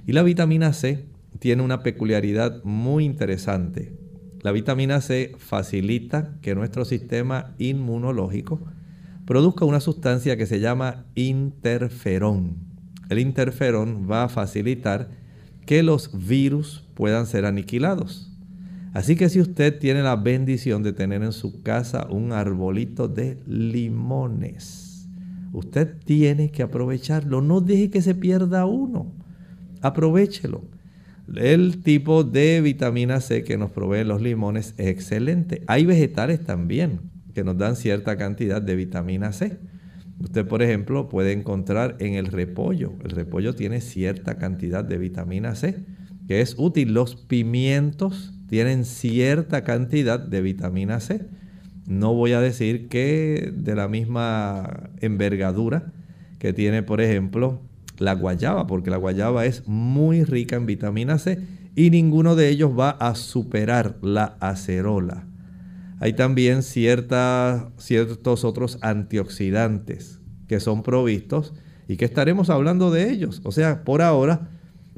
Y 0.05 0.11
la 0.11 0.21
vitamina 0.21 0.73
C 0.73 1.05
tiene 1.39 1.63
una 1.63 1.81
peculiaridad 1.81 2.61
muy 2.65 3.05
interesante. 3.05 3.93
La 4.41 4.51
vitamina 4.51 4.99
C 4.99 5.31
facilita 5.37 6.35
que 6.41 6.55
nuestro 6.55 6.83
sistema 6.83 7.55
inmunológico 7.57 8.59
produzca 9.27 9.65
una 9.65 9.79
sustancia 9.79 10.37
que 10.37 10.47
se 10.47 10.59
llama 10.59 11.05
interferón 11.13 12.67
el 13.09 13.19
interferón 13.19 14.07
va 14.09 14.23
a 14.23 14.29
facilitar 14.29 15.09
que 15.65 15.83
los 15.83 16.27
virus 16.27 16.85
puedan 16.93 17.25
ser 17.25 17.45
aniquilados. 17.45 18.31
Así 18.93 19.15
que 19.15 19.29
si 19.29 19.39
usted 19.39 19.77
tiene 19.79 20.01
la 20.01 20.15
bendición 20.15 20.81
de 20.83 20.93
tener 20.93 21.23
en 21.23 21.31
su 21.31 21.61
casa 21.61 22.07
un 22.09 22.31
arbolito 22.31 23.07
de 23.07 23.37
limones, 23.45 25.07
usted 25.53 25.95
tiene 26.03 26.51
que 26.51 26.63
aprovecharlo. 26.63 27.41
No 27.41 27.61
deje 27.61 27.89
que 27.89 28.01
se 28.01 28.15
pierda 28.15 28.65
uno. 28.65 29.11
Aprovechelo. 29.81 30.63
El 31.35 31.83
tipo 31.83 32.23
de 32.23 32.61
vitamina 32.61 33.19
C 33.19 33.43
que 33.43 33.57
nos 33.57 33.71
proveen 33.71 34.07
los 34.07 34.21
limones 34.21 34.73
es 34.77 34.87
excelente. 34.87 35.61
Hay 35.67 35.85
vegetales 35.85 36.43
también 36.43 37.16
que 37.37 37.43
nos 37.43 37.55
dan 37.59 37.75
cierta 37.75 38.17
cantidad 38.17 38.63
de 38.63 38.75
vitamina 38.75 39.31
C. 39.31 39.59
Usted, 40.17 40.47
por 40.47 40.63
ejemplo, 40.63 41.07
puede 41.07 41.33
encontrar 41.33 41.95
en 41.99 42.15
el 42.15 42.25
repollo. 42.25 42.93
El 43.03 43.11
repollo 43.11 43.53
tiene 43.53 43.79
cierta 43.79 44.39
cantidad 44.39 44.83
de 44.83 44.97
vitamina 44.97 45.53
C, 45.53 45.85
que 46.27 46.41
es 46.41 46.55
útil. 46.57 46.95
Los 46.95 47.15
pimientos 47.15 48.33
tienen 48.49 48.85
cierta 48.85 49.63
cantidad 49.63 50.19
de 50.19 50.41
vitamina 50.41 50.99
C. 50.99 51.27
No 51.85 52.15
voy 52.15 52.31
a 52.31 52.41
decir 52.41 52.87
que 52.87 53.53
de 53.55 53.75
la 53.75 53.87
misma 53.87 54.89
envergadura 54.99 55.93
que 56.39 56.53
tiene, 56.53 56.81
por 56.81 57.01
ejemplo, 57.01 57.61
la 57.99 58.13
guayaba, 58.13 58.65
porque 58.65 58.89
la 58.89 58.97
guayaba 58.97 59.45
es 59.45 59.67
muy 59.67 60.23
rica 60.23 60.55
en 60.55 60.65
vitamina 60.65 61.19
C 61.19 61.37
y 61.75 61.91
ninguno 61.91 62.35
de 62.35 62.49
ellos 62.49 62.71
va 62.71 62.89
a 62.89 63.13
superar 63.13 63.99
la 64.01 64.37
acerola. 64.39 65.26
Hay 65.99 66.13
también 66.13 66.61
ciertos 66.61 68.43
otros 68.43 68.77
antioxidantes 68.81 70.19
que 70.47 70.59
son 70.59 70.83
provistos 70.83 71.53
y 71.87 71.97
que 71.97 72.05
estaremos 72.05 72.49
hablando 72.49 72.91
de 72.91 73.09
ellos. 73.09 73.41
O 73.43 73.51
sea, 73.51 73.83
por 73.83 74.01
ahora 74.01 74.49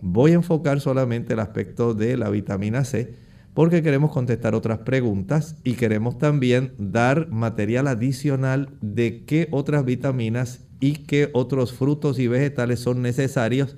voy 0.01 0.31
a 0.31 0.35
enfocar 0.35 0.79
solamente 0.81 1.33
el 1.33 1.39
aspecto 1.39 1.93
de 1.93 2.17
la 2.17 2.29
vitamina 2.29 2.83
C 2.83 3.13
porque 3.53 3.81
queremos 3.81 4.11
contestar 4.11 4.55
otras 4.55 4.79
preguntas 4.79 5.55
y 5.63 5.73
queremos 5.73 6.17
también 6.17 6.73
dar 6.77 7.29
material 7.29 7.87
adicional 7.87 8.69
de 8.81 9.25
qué 9.25 9.47
otras 9.51 9.85
vitaminas 9.85 10.61
y 10.79 10.93
qué 10.93 11.29
otros 11.33 11.73
frutos 11.73 12.19
y 12.19 12.27
vegetales 12.27 12.79
son 12.79 13.01
necesarios 13.01 13.75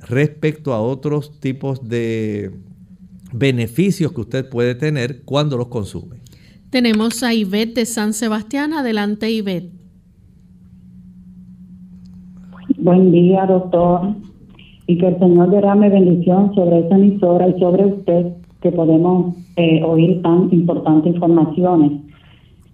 respecto 0.00 0.72
a 0.72 0.80
otros 0.80 1.38
tipos 1.38 1.88
de 1.88 2.50
beneficios 3.32 4.12
que 4.12 4.22
usted 4.22 4.48
puede 4.48 4.74
tener 4.74 5.22
cuando 5.22 5.56
los 5.56 5.68
consume. 5.68 6.20
Tenemos 6.72 7.22
a 7.22 7.34
Ivette 7.34 7.74
de 7.74 7.84
San 7.84 8.14
Sebastián. 8.14 8.72
Adelante, 8.72 9.30
Ivette. 9.30 9.74
Buen 12.78 13.12
día, 13.12 13.44
doctor. 13.44 14.14
Y 14.86 14.96
que 14.96 15.08
el 15.08 15.18
Señor 15.18 15.50
derrame 15.50 15.90
bendición 15.90 16.54
sobre 16.54 16.78
esta 16.78 16.96
emisora 16.96 17.48
y 17.48 17.60
sobre 17.60 17.84
usted, 17.84 18.32
que 18.62 18.72
podemos 18.72 19.36
eh, 19.56 19.82
oír 19.84 20.22
tan 20.22 20.48
importantes 20.50 21.14
informaciones. 21.14 21.92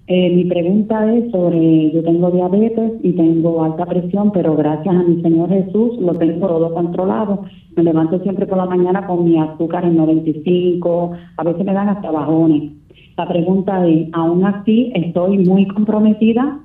Eh, 0.07 0.31
mi 0.33 0.45
pregunta 0.45 1.13
es 1.13 1.33
sobre, 1.33 1.91
yo 1.91 2.01
tengo 2.05 2.31
diabetes 2.31 2.93
y 3.03 3.15
tengo 3.15 3.65
alta 3.65 3.85
presión, 3.85 4.31
pero 4.31 4.55
gracias 4.55 4.95
a 4.95 5.03
mi 5.03 5.21
Señor 5.23 5.49
Jesús 5.49 5.99
lo 5.99 6.15
tengo 6.15 6.47
todo 6.47 6.73
controlado. 6.73 7.43
Me 7.75 7.83
levanto 7.83 8.21
siempre 8.21 8.47
por 8.47 8.59
la 8.59 8.67
mañana 8.67 9.09
con 9.09 9.25
mi 9.25 9.41
azúcar 9.41 9.85
en 9.85 9.97
95, 9.97 11.13
a 11.37 11.43
veces 11.43 11.67
me 11.67 11.73
dan 11.73 11.89
hasta 11.89 12.13
bajones. 12.13 12.78
La 13.19 13.27
pregunta 13.27 13.85
es, 13.85 14.09
aún 14.13 14.47
así 14.47 14.93
estoy 14.95 15.39
muy 15.39 15.67
comprometida. 15.67 16.61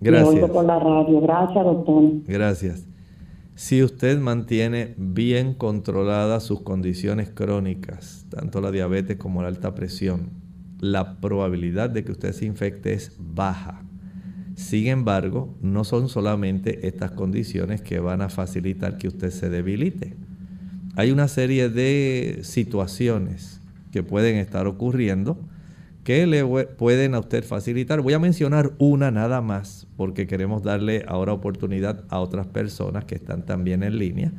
Gracias. 0.00 0.48
por 0.48 0.64
la 0.64 0.78
radio. 0.78 1.20
Gracias, 1.20 1.64
doctor. 1.64 2.04
Gracias. 2.28 2.86
Si 3.56 3.82
usted 3.82 4.20
mantiene 4.20 4.94
bien 4.96 5.52
controladas 5.54 6.44
sus 6.44 6.60
condiciones 6.60 7.28
crónicas, 7.30 8.24
tanto 8.30 8.60
la 8.60 8.70
diabetes 8.70 9.16
como 9.16 9.42
la 9.42 9.48
alta 9.48 9.74
presión, 9.74 10.30
la 10.78 11.16
probabilidad 11.16 11.90
de 11.90 12.04
que 12.04 12.12
usted 12.12 12.32
se 12.34 12.46
infecte 12.46 12.92
es 12.92 13.16
baja. 13.18 13.82
Sin 14.54 14.86
embargo, 14.86 15.56
no 15.60 15.82
son 15.82 16.08
solamente 16.08 16.86
estas 16.86 17.10
condiciones 17.10 17.82
que 17.82 17.98
van 17.98 18.22
a 18.22 18.28
facilitar 18.28 18.96
que 18.96 19.08
usted 19.08 19.30
se 19.30 19.50
debilite. 19.50 20.14
Hay 20.94 21.10
una 21.10 21.26
serie 21.26 21.68
de 21.68 22.42
situaciones 22.42 23.60
que 23.90 24.04
pueden 24.04 24.36
estar 24.36 24.68
ocurriendo 24.68 25.36
que 26.04 26.26
le 26.26 26.44
pueden 26.44 27.14
a 27.14 27.20
usted 27.20 27.44
facilitar. 27.44 28.02
Voy 28.02 28.12
a 28.12 28.18
mencionar 28.18 28.72
una 28.78 29.10
nada 29.10 29.40
más 29.40 29.86
porque 29.96 30.26
queremos 30.26 30.62
darle 30.62 31.04
ahora 31.08 31.32
oportunidad 31.32 32.04
a 32.10 32.20
otras 32.20 32.46
personas 32.46 33.06
que 33.06 33.14
están 33.14 33.46
también 33.46 33.82
en 33.82 33.98
línea. 33.98 34.30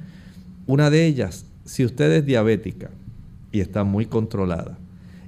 Una 0.67 0.89
de 0.91 1.05
ellas, 1.05 1.45
si 1.65 1.83
usted 1.83 2.11
es 2.11 2.25
diabética 2.25 2.91
y 3.51 3.61
está 3.61 3.83
muy 3.83 4.05
controlada, 4.05 4.77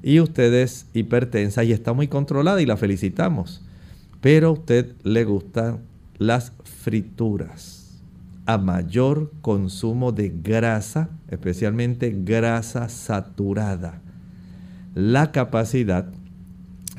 y 0.03 0.19
usted 0.19 0.53
es 0.53 0.85
hipertensa 0.93 1.63
y 1.63 1.73
está 1.73 1.93
muy 1.93 2.07
controlada 2.07 2.61
y 2.61 2.65
la 2.65 2.77
felicitamos, 2.77 3.63
pero 4.21 4.49
a 4.49 4.51
usted 4.51 4.93
le 5.03 5.23
gustan 5.23 5.79
las 6.17 6.53
frituras. 6.63 7.99
A 8.45 8.57
mayor 8.57 9.31
consumo 9.41 10.11
de 10.11 10.29
grasa, 10.29 11.09
especialmente 11.29 12.15
grasa 12.23 12.87
saturada, 12.87 14.01
la 14.95 15.31
capacidad 15.31 16.07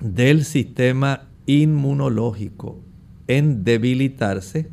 del 0.01 0.45
sistema 0.45 1.29
inmunológico 1.47 2.81
en 3.27 3.65
debilitarse 3.65 4.69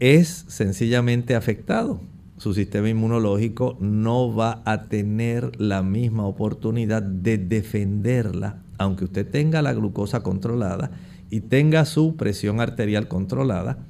es 0.00 0.44
sencillamente 0.48 1.34
afectado. 1.34 2.00
Su 2.36 2.54
sistema 2.54 2.88
inmunológico 2.88 3.76
no 3.80 4.34
va 4.34 4.62
a 4.64 4.84
tener 4.84 5.60
la 5.60 5.82
misma 5.82 6.26
oportunidad 6.26 7.02
de 7.02 7.38
defenderla, 7.38 8.62
aunque 8.78 9.04
usted 9.04 9.28
tenga 9.28 9.62
la 9.62 9.74
glucosa 9.74 10.22
controlada 10.22 10.90
y 11.30 11.40
tenga 11.40 11.84
su 11.84 12.16
presión 12.16 12.60
arterial 12.60 13.06
controlada, 13.06 13.86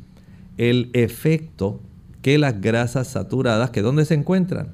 el 0.59 0.90
efecto 0.93 1.80
que 2.20 2.36
las 2.36 2.61
grasas 2.61 3.09
saturadas, 3.09 3.70
que 3.70 3.80
¿dónde 3.80 4.05
se 4.05 4.14
encuentran? 4.14 4.72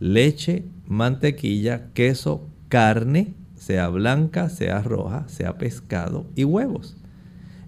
Leche, 0.00 0.64
mantequilla, 0.86 1.92
queso, 1.94 2.48
carne, 2.68 3.34
sea 3.62 3.88
blanca, 3.90 4.48
sea 4.48 4.82
roja, 4.82 5.24
sea 5.28 5.56
pescado 5.56 6.26
y 6.34 6.42
huevos. 6.42 6.96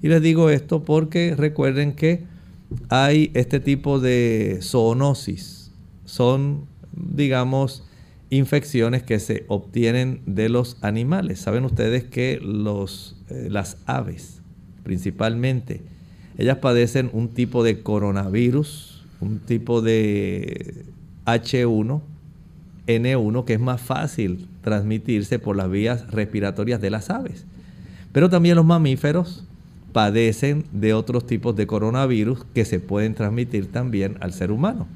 Y 0.03 0.09
les 0.09 0.21
digo 0.21 0.51
esto 0.51 0.83
porque 0.83 1.37
recuerden 1.37 1.95
que 1.95 2.25
hay 2.89 3.31
este 3.35 3.61
tipo 3.61 4.01
de 4.01 4.59
zoonosis. 4.61 5.71
Son, 6.05 6.67
digamos, 6.93 7.85
infecciones 8.29 9.05
que 9.05 9.21
se 9.21 9.45
obtienen 9.47 10.21
de 10.27 10.49
los 10.49 10.79
animales. 10.81 11.39
Saben 11.39 11.65
ustedes 11.65 12.03
que 12.03 12.41
los, 12.43 13.17
eh, 13.31 13.47
las 13.49 13.77
aves, 13.87 14.43
principalmente, 14.83 15.81
ellas 16.39 16.59
padecen 16.59 17.09
un 17.13 17.29
tipo 17.29 17.63
de 17.63 17.83
coronavirus, 17.83 19.07
un 19.21 19.39
tipo 19.39 19.81
de 19.81 20.87
H1, 21.25 22.01
N1, 22.87 23.45
que 23.45 23.55
es 23.55 23.61
más 23.61 23.81
fácil 23.81 24.49
transmitirse 24.63 25.39
por 25.39 25.57
las 25.57 25.71
vías 25.71 26.11
respiratorias 26.11 26.81
de 26.81 26.91
las 26.91 27.11
aves. 27.11 27.47
Pero 28.13 28.31
también 28.31 28.57
los 28.57 28.65
mamíferos 28.65 29.45
padecen 29.93 30.65
de 30.73 30.93
otros 30.95 31.27
tipos 31.27 31.57
de 31.57 31.67
coronavirus 31.67 32.45
que 32.55 32.65
se 32.65 32.81
pueden 32.81 33.15
transmitir 33.15 33.71
también 33.71 34.17
al 34.21 34.33
ser 34.33 34.51
humano. 34.51 34.87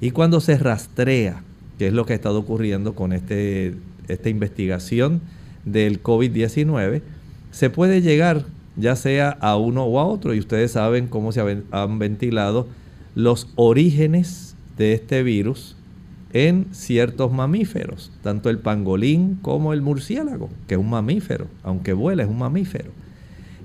Y 0.00 0.10
cuando 0.10 0.40
se 0.40 0.56
rastrea, 0.58 1.42
que 1.78 1.88
es 1.88 1.92
lo 1.92 2.06
que 2.06 2.12
ha 2.12 2.16
estado 2.16 2.38
ocurriendo 2.38 2.94
con 2.94 3.12
este, 3.12 3.74
esta 4.08 4.28
investigación 4.28 5.20
del 5.64 6.02
COVID-19, 6.02 7.02
se 7.50 7.70
puede 7.70 8.02
llegar 8.02 8.44
ya 8.76 8.94
sea 8.94 9.30
a 9.40 9.56
uno 9.56 9.84
o 9.84 9.98
a 9.98 10.04
otro. 10.04 10.34
Y 10.34 10.38
ustedes 10.38 10.72
saben 10.72 11.08
cómo 11.08 11.32
se 11.32 11.62
han 11.70 11.98
ventilado 11.98 12.68
los 13.14 13.48
orígenes 13.56 14.54
de 14.76 14.92
este 14.92 15.22
virus 15.22 15.75
en 16.32 16.66
ciertos 16.72 17.32
mamíferos, 17.32 18.12
tanto 18.22 18.50
el 18.50 18.58
pangolín 18.58 19.38
como 19.42 19.72
el 19.72 19.82
murciélago, 19.82 20.50
que 20.66 20.74
es 20.74 20.80
un 20.80 20.90
mamífero, 20.90 21.46
aunque 21.62 21.92
vuela 21.92 22.22
es 22.22 22.28
un 22.28 22.38
mamífero. 22.38 22.90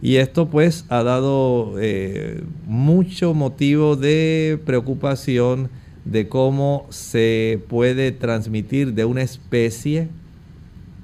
Y 0.01 0.15
esto 0.15 0.47
pues 0.49 0.85
ha 0.89 1.03
dado 1.03 1.75
eh, 1.79 2.43
mucho 2.65 3.33
motivo 3.33 3.95
de 3.95 4.59
preocupación 4.65 5.69
de 6.05 6.27
cómo 6.27 6.87
se 6.89 7.61
puede 7.67 8.11
transmitir 8.11 8.93
de 8.93 9.05
una 9.05 9.21
especie 9.21 10.09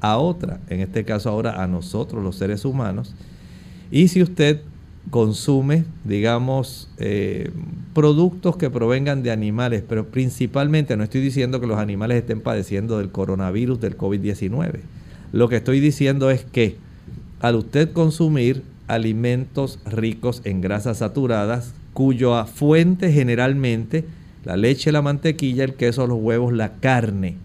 a 0.02 0.18
otra, 0.18 0.60
en 0.70 0.80
este 0.80 1.04
caso 1.04 1.30
ahora 1.30 1.62
a 1.62 1.68
nosotros 1.68 2.24
los 2.24 2.38
seres 2.38 2.66
humanos. 2.66 3.14
Y 3.92 4.08
si 4.08 4.22
usted 4.22 4.62
consume, 5.10 5.86
digamos, 6.04 6.90
eh, 6.98 7.52
productos 7.94 8.58
que 8.58 8.70
provengan 8.70 9.24
de 9.24 9.32
animales, 9.32 9.84
pero 9.88 10.08
principalmente 10.08 10.98
no 10.98 11.04
estoy 11.04 11.22
diciendo 11.22 11.60
que 11.60 11.68
los 11.68 11.80
animales 11.80 12.18
estén 12.18 12.42
padeciendo 12.42 12.98
del 12.98 13.10
coronavirus 13.10 13.80
del 13.80 13.98
COVID-19. 13.98 14.80
Lo 15.32 15.50
que 15.50 15.58
estoy 15.58 15.80
diciendo 15.80 16.30
es 16.30 16.44
que 16.46 16.76
al 17.40 17.56
usted 17.56 17.92
consumir 17.94 18.64
alimentos 18.88 19.80
ricos 19.86 20.42
en 20.44 20.62
grasas 20.62 21.00
saturadas, 21.00 21.74
cuya 21.94 22.46
fuente 22.46 23.12
generalmente 23.12 24.06
la 24.46 24.56
leche, 24.56 24.92
la 24.92 25.02
mantequilla, 25.02 25.64
el 25.64 25.74
queso, 25.74 26.08
los 26.08 26.20
huevos, 26.20 26.54
la 26.54 26.74
carne, 26.76 27.36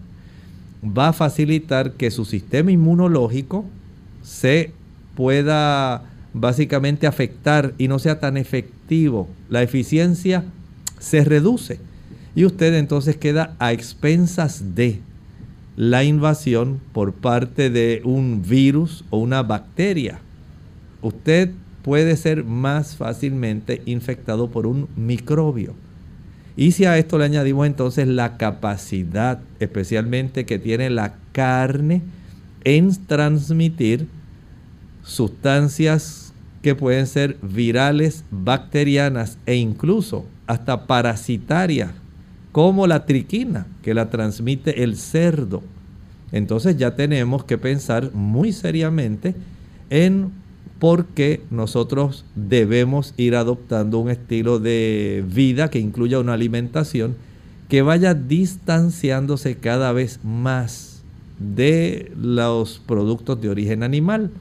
va 0.85 1.09
a 1.09 1.13
facilitar 1.13 1.93
que 1.93 2.11
su 2.11 2.25
sistema 2.25 2.71
inmunológico 2.71 3.65
se 4.21 4.71
pueda 5.15 6.03
básicamente 6.33 7.07
afectar 7.07 7.73
y 7.77 7.87
no 7.87 7.99
sea 7.99 8.19
tan 8.19 8.37
efectivo, 8.37 9.29
la 9.49 9.61
eficiencia 9.61 10.43
se 10.99 11.23
reduce 11.23 11.79
y 12.35 12.45
usted 12.45 12.73
entonces 12.73 13.17
queda 13.17 13.55
a 13.59 13.71
expensas 13.71 14.75
de 14.75 14.99
la 15.75 16.03
invasión 16.03 16.79
por 16.91 17.13
parte 17.13 17.69
de 17.69 18.01
un 18.03 18.43
virus 18.47 19.05
o 19.09 19.17
una 19.17 19.43
bacteria. 19.43 20.19
Usted 21.01 21.51
puede 21.83 22.15
ser 22.15 22.43
más 22.43 22.95
fácilmente 22.95 23.81
infectado 23.85 24.49
por 24.49 24.67
un 24.67 24.87
microbio. 24.95 25.75
Y 26.55 26.71
si 26.71 26.85
a 26.85 26.97
esto 26.97 27.17
le 27.17 27.25
añadimos 27.25 27.65
entonces 27.65 28.07
la 28.07 28.37
capacidad 28.37 29.39
especialmente 29.59 30.45
que 30.45 30.59
tiene 30.59 30.89
la 30.89 31.15
carne 31.31 32.03
en 32.63 32.95
transmitir 33.05 34.07
sustancias 35.03 36.22
que 36.63 36.73
pueden 36.75 37.05
ser 37.05 37.37
virales, 37.41 38.23
bacterianas 38.31 39.37
e 39.45 39.55
incluso 39.55 40.25
hasta 40.47 40.87
parasitarias, 40.87 41.91
como 42.53 42.87
la 42.87 43.05
triquina, 43.05 43.67
que 43.83 43.93
la 43.93 44.09
transmite 44.09 44.83
el 44.83 44.95
cerdo. 44.95 45.61
Entonces 46.31 46.77
ya 46.77 46.95
tenemos 46.95 47.43
que 47.43 47.57
pensar 47.57 48.11
muy 48.13 48.53
seriamente 48.53 49.35
en 49.89 50.31
por 50.79 51.05
qué 51.05 51.41
nosotros 51.51 52.25
debemos 52.35 53.13
ir 53.17 53.35
adoptando 53.35 53.99
un 53.99 54.09
estilo 54.09 54.59
de 54.59 55.23
vida 55.27 55.69
que 55.69 55.79
incluya 55.79 56.19
una 56.19 56.33
alimentación 56.33 57.15
que 57.67 57.81
vaya 57.81 58.13
distanciándose 58.13 59.57
cada 59.57 59.91
vez 59.91 60.19
más 60.23 61.03
de 61.39 62.11
los 62.17 62.81
productos 62.85 63.41
de 63.41 63.49
origen 63.49 63.83
animal. 63.83 64.31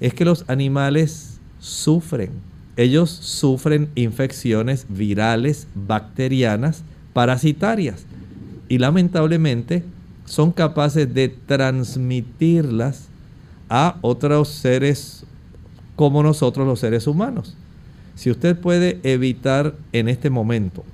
Es 0.00 0.14
que 0.14 0.24
los 0.24 0.44
animales 0.48 1.31
sufren. 1.62 2.30
Ellos 2.76 3.10
sufren 3.10 3.88
infecciones 3.94 4.86
virales, 4.88 5.68
bacterianas, 5.74 6.82
parasitarias. 7.12 8.04
Y 8.68 8.78
lamentablemente 8.78 9.84
son 10.24 10.52
capaces 10.52 11.12
de 11.14 11.28
transmitirlas 11.28 13.08
a 13.68 13.96
otros 14.02 14.48
seres 14.48 15.24
como 15.96 16.22
nosotros 16.22 16.66
los 16.66 16.80
seres 16.80 17.06
humanos. 17.06 17.56
Si 18.16 18.30
usted 18.30 18.58
puede 18.58 18.98
evitar 19.02 19.74
en 19.92 20.08
este 20.08 20.30
momento 20.30 20.84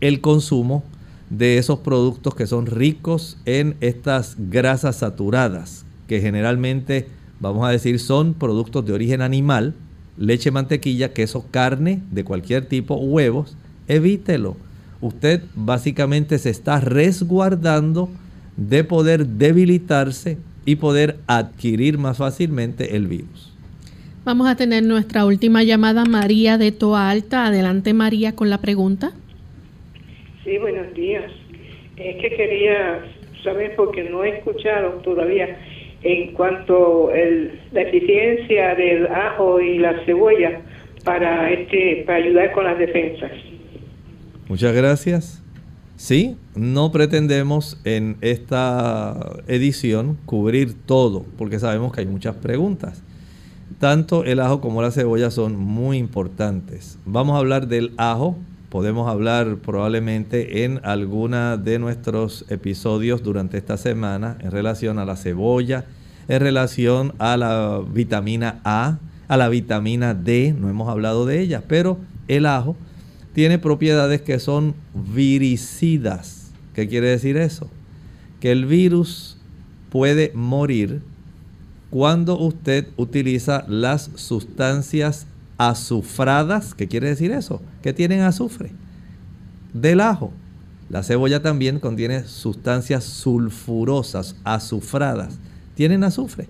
el 0.00 0.20
consumo 0.20 0.82
de 1.28 1.58
esos 1.58 1.78
productos 1.80 2.34
que 2.34 2.46
son 2.46 2.66
ricos 2.66 3.38
en 3.44 3.76
estas 3.80 4.36
grasas 4.38 4.96
saturadas, 4.96 5.84
que 6.08 6.20
generalmente 6.20 7.08
vamos 7.40 7.66
a 7.66 7.70
decir, 7.70 7.98
son 7.98 8.34
productos 8.34 8.86
de 8.86 8.92
origen 8.92 9.22
animal, 9.22 9.74
leche, 10.16 10.50
mantequilla, 10.50 11.12
queso, 11.12 11.46
carne 11.50 12.02
de 12.10 12.22
cualquier 12.22 12.66
tipo, 12.66 12.96
huevos, 12.96 13.56
evítelo. 13.88 14.56
Usted 15.00 15.42
básicamente 15.54 16.38
se 16.38 16.50
está 16.50 16.78
resguardando 16.80 18.10
de 18.56 18.84
poder 18.84 19.26
debilitarse 19.26 20.36
y 20.66 20.76
poder 20.76 21.16
adquirir 21.26 21.96
más 21.96 22.18
fácilmente 22.18 22.94
el 22.96 23.06
virus. 23.06 23.50
Vamos 24.24 24.46
a 24.48 24.54
tener 24.54 24.82
nuestra 24.82 25.24
última 25.24 25.62
llamada, 25.62 26.04
María 26.04 26.58
de 26.58 26.72
Toa 26.72 27.08
Alta. 27.08 27.46
Adelante, 27.46 27.94
María, 27.94 28.36
con 28.36 28.50
la 28.50 28.58
pregunta. 28.58 29.12
Sí, 30.44 30.58
buenos 30.58 30.92
días. 30.94 31.24
Es 31.96 32.16
que 32.20 32.36
quería 32.36 33.02
saber, 33.42 33.74
porque 33.76 34.04
no 34.10 34.22
he 34.22 34.36
escuchado 34.36 34.90
todavía 35.02 35.58
en 36.02 36.32
cuanto 36.32 37.10
a 37.10 37.16
la 37.72 37.82
eficiencia 37.82 38.74
del 38.74 39.06
ajo 39.06 39.60
y 39.60 39.78
la 39.78 40.04
cebolla 40.04 40.60
para 41.04 41.50
este 41.50 42.04
para 42.06 42.18
ayudar 42.18 42.52
con 42.52 42.64
las 42.64 42.78
defensas. 42.78 43.32
Muchas 44.48 44.74
gracias. 44.74 45.42
Sí, 45.96 46.36
no 46.54 46.92
pretendemos 46.92 47.78
en 47.84 48.16
esta 48.22 49.42
edición 49.46 50.16
cubrir 50.24 50.72
todo, 50.86 51.26
porque 51.36 51.58
sabemos 51.58 51.92
que 51.92 52.00
hay 52.00 52.06
muchas 52.06 52.36
preguntas. 52.36 53.02
Tanto 53.78 54.24
el 54.24 54.40
ajo 54.40 54.62
como 54.62 54.80
la 54.80 54.90
cebolla 54.92 55.30
son 55.30 55.56
muy 55.56 55.98
importantes. 55.98 56.98
Vamos 57.04 57.36
a 57.36 57.38
hablar 57.38 57.68
del 57.68 57.92
ajo. 57.98 58.36
Podemos 58.70 59.10
hablar 59.10 59.56
probablemente 59.56 60.64
en 60.64 60.80
alguna 60.84 61.56
de 61.56 61.80
nuestros 61.80 62.44
episodios 62.50 63.20
durante 63.20 63.58
esta 63.58 63.76
semana 63.76 64.38
en 64.38 64.52
relación 64.52 65.00
a 65.00 65.04
la 65.04 65.16
cebolla, 65.16 65.86
en 66.28 66.40
relación 66.40 67.12
a 67.18 67.36
la 67.36 67.82
vitamina 67.84 68.60
A, 68.62 68.98
a 69.26 69.36
la 69.36 69.48
vitamina 69.48 70.14
D. 70.14 70.54
No 70.56 70.70
hemos 70.70 70.88
hablado 70.88 71.26
de 71.26 71.40
ella, 71.40 71.64
pero 71.66 71.98
el 72.28 72.46
ajo 72.46 72.76
tiene 73.32 73.58
propiedades 73.58 74.22
que 74.22 74.38
son 74.38 74.76
viricidas. 74.94 76.52
¿Qué 76.72 76.86
quiere 76.86 77.08
decir 77.08 77.38
eso? 77.38 77.68
Que 78.38 78.52
el 78.52 78.66
virus 78.66 79.36
puede 79.90 80.30
morir 80.32 81.02
cuando 81.90 82.38
usted 82.38 82.86
utiliza 82.96 83.64
las 83.66 84.12
sustancias 84.14 85.26
azufradas, 85.60 86.74
¿qué 86.74 86.88
quiere 86.88 87.08
decir 87.08 87.32
eso? 87.32 87.60
Que 87.82 87.92
tienen 87.92 88.20
azufre 88.20 88.70
del 89.74 90.00
ajo. 90.00 90.32
La 90.88 91.02
cebolla 91.02 91.42
también 91.42 91.80
contiene 91.80 92.24
sustancias 92.24 93.04
sulfurosas, 93.04 94.36
azufradas, 94.42 95.38
tienen 95.74 96.02
azufre. 96.02 96.48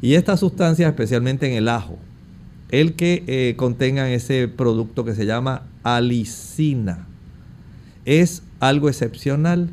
Y 0.00 0.14
estas 0.14 0.40
sustancias, 0.40 0.88
especialmente 0.88 1.48
en 1.48 1.54
el 1.54 1.68
ajo, 1.68 1.98
el 2.70 2.94
que 2.94 3.24
eh, 3.26 3.54
contengan 3.56 4.06
ese 4.06 4.46
producto 4.46 5.04
que 5.04 5.16
se 5.16 5.26
llama 5.26 5.62
alicina, 5.82 7.06
es 8.04 8.42
algo 8.60 8.88
excepcional 8.88 9.70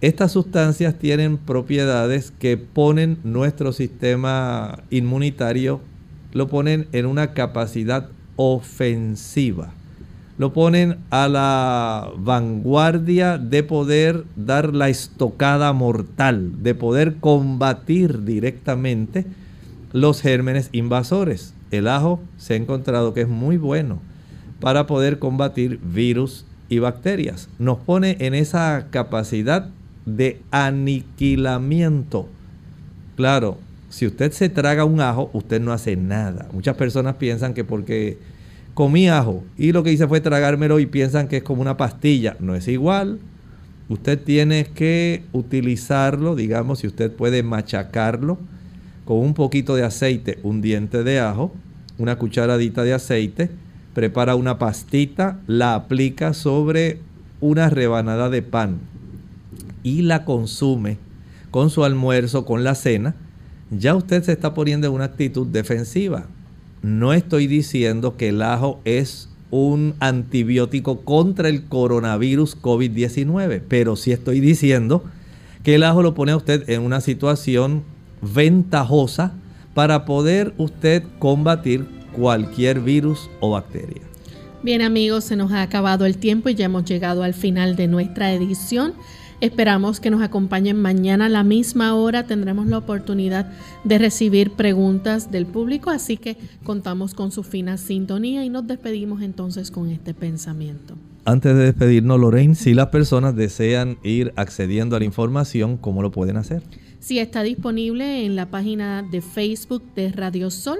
estas 0.00 0.32
sustancias 0.32 0.98
tienen 0.98 1.36
propiedades 1.36 2.32
que 2.38 2.56
ponen 2.56 3.18
nuestro 3.22 3.74
sistema 3.74 4.82
inmunitario, 4.88 5.82
lo 6.32 6.48
ponen 6.48 6.88
en 6.92 7.06
una 7.06 7.32
capacidad 7.34 8.08
ofensiva. 8.36 9.72
Lo 10.38 10.52
ponen 10.52 10.96
a 11.10 11.28
la 11.28 12.10
vanguardia 12.16 13.36
de 13.36 13.62
poder 13.62 14.24
dar 14.36 14.74
la 14.74 14.88
estocada 14.88 15.72
mortal, 15.74 16.62
de 16.62 16.74
poder 16.74 17.16
combatir 17.16 18.24
directamente 18.24 19.26
los 19.92 20.22
gérmenes 20.22 20.70
invasores. 20.72 21.52
El 21.70 21.88
ajo 21.88 22.20
se 22.38 22.54
ha 22.54 22.56
encontrado 22.56 23.12
que 23.12 23.22
es 23.22 23.28
muy 23.28 23.58
bueno 23.58 24.00
para 24.60 24.86
poder 24.86 25.18
combatir 25.18 25.78
virus 25.82 26.46
y 26.70 26.78
bacterias. 26.78 27.48
Nos 27.58 27.78
pone 27.78 28.16
en 28.20 28.34
esa 28.34 28.86
capacidad 28.90 29.68
de 30.06 30.40
aniquilamiento. 30.50 32.28
Claro, 33.16 33.58
si 33.90 34.06
usted 34.06 34.32
se 34.32 34.48
traga 34.48 34.84
un 34.84 35.00
ajo, 35.00 35.30
usted 35.32 35.60
no 35.60 35.72
hace 35.72 35.96
nada. 35.96 36.48
Muchas 36.52 36.76
personas 36.76 37.16
piensan 37.16 37.54
que 37.54 37.64
porque 37.64 38.18
comí 38.72 39.08
ajo 39.08 39.44
y 39.58 39.72
lo 39.72 39.82
que 39.82 39.92
hice 39.92 40.06
fue 40.06 40.20
tragármelo 40.20 40.78
y 40.78 40.86
piensan 40.86 41.28
que 41.28 41.38
es 41.38 41.42
como 41.42 41.60
una 41.60 41.76
pastilla. 41.76 42.36
No 42.38 42.54
es 42.54 42.68
igual. 42.68 43.18
Usted 43.88 44.20
tiene 44.22 44.64
que 44.64 45.24
utilizarlo, 45.32 46.36
digamos, 46.36 46.78
si 46.78 46.86
usted 46.86 47.10
puede 47.10 47.42
machacarlo 47.42 48.38
con 49.04 49.18
un 49.18 49.34
poquito 49.34 49.74
de 49.74 49.82
aceite, 49.82 50.38
un 50.44 50.62
diente 50.62 51.02
de 51.02 51.18
ajo, 51.18 51.52
una 51.98 52.16
cucharadita 52.16 52.84
de 52.84 52.94
aceite, 52.94 53.50
prepara 53.92 54.36
una 54.36 54.58
pastita, 54.58 55.40
la 55.48 55.74
aplica 55.74 56.32
sobre 56.32 57.00
una 57.40 57.68
rebanada 57.68 58.30
de 58.30 58.42
pan 58.42 58.78
y 59.82 60.02
la 60.02 60.24
consume 60.24 60.98
con 61.50 61.70
su 61.70 61.82
almuerzo, 61.82 62.44
con 62.44 62.62
la 62.62 62.76
cena, 62.76 63.16
ya 63.70 63.94
usted 63.94 64.22
se 64.22 64.32
está 64.32 64.54
poniendo 64.54 64.86
en 64.86 64.92
una 64.92 65.04
actitud 65.04 65.46
defensiva. 65.46 66.26
No 66.82 67.12
estoy 67.12 67.46
diciendo 67.46 68.16
que 68.16 68.28
el 68.28 68.42
ajo 68.42 68.80
es 68.84 69.28
un 69.50 69.94
antibiótico 70.00 71.00
contra 71.00 71.48
el 71.48 71.64
coronavirus 71.64 72.60
COVID-19, 72.60 73.62
pero 73.68 73.96
sí 73.96 74.12
estoy 74.12 74.40
diciendo 74.40 75.04
que 75.62 75.74
el 75.74 75.82
ajo 75.82 76.02
lo 76.02 76.14
pone 76.14 76.32
a 76.32 76.36
usted 76.36 76.68
en 76.70 76.82
una 76.82 77.00
situación 77.00 77.82
ventajosa 78.22 79.32
para 79.74 80.04
poder 80.04 80.54
usted 80.56 81.02
combatir 81.18 81.86
cualquier 82.12 82.80
virus 82.80 83.30
o 83.40 83.50
bacteria. 83.50 84.02
Bien 84.62 84.82
amigos, 84.82 85.24
se 85.24 85.36
nos 85.36 85.52
ha 85.52 85.62
acabado 85.62 86.04
el 86.04 86.18
tiempo 86.18 86.48
y 86.48 86.54
ya 86.54 86.66
hemos 86.66 86.84
llegado 86.84 87.22
al 87.22 87.34
final 87.34 87.76
de 87.76 87.88
nuestra 87.88 88.32
edición. 88.32 88.94
Esperamos 89.40 90.00
que 90.00 90.10
nos 90.10 90.20
acompañen 90.20 90.76
mañana 90.76 91.26
a 91.26 91.28
la 91.30 91.44
misma 91.44 91.94
hora. 91.94 92.26
Tendremos 92.26 92.66
la 92.66 92.76
oportunidad 92.76 93.50
de 93.84 93.96
recibir 93.98 94.50
preguntas 94.50 95.30
del 95.30 95.46
público, 95.46 95.88
así 95.88 96.18
que 96.18 96.36
contamos 96.62 97.14
con 97.14 97.32
su 97.32 97.42
fina 97.42 97.78
sintonía 97.78 98.44
y 98.44 98.50
nos 98.50 98.66
despedimos 98.66 99.22
entonces 99.22 99.70
con 99.70 99.88
este 99.88 100.12
pensamiento. 100.12 100.94
Antes 101.24 101.56
de 101.56 101.64
despedirnos, 101.64 102.20
Lorraine, 102.20 102.54
si 102.54 102.74
las 102.74 102.88
personas 102.88 103.34
desean 103.34 103.98
ir 104.02 104.32
accediendo 104.36 104.96
a 104.96 104.98
la 104.98 105.06
información, 105.06 105.78
¿cómo 105.78 106.02
lo 106.02 106.10
pueden 106.10 106.36
hacer? 106.36 106.62
Si 106.98 107.18
está 107.18 107.42
disponible 107.42 108.26
en 108.26 108.36
la 108.36 108.50
página 108.50 109.02
de 109.02 109.22
Facebook 109.22 109.82
de 109.94 110.12
Radio 110.12 110.50
Sol 110.50 110.78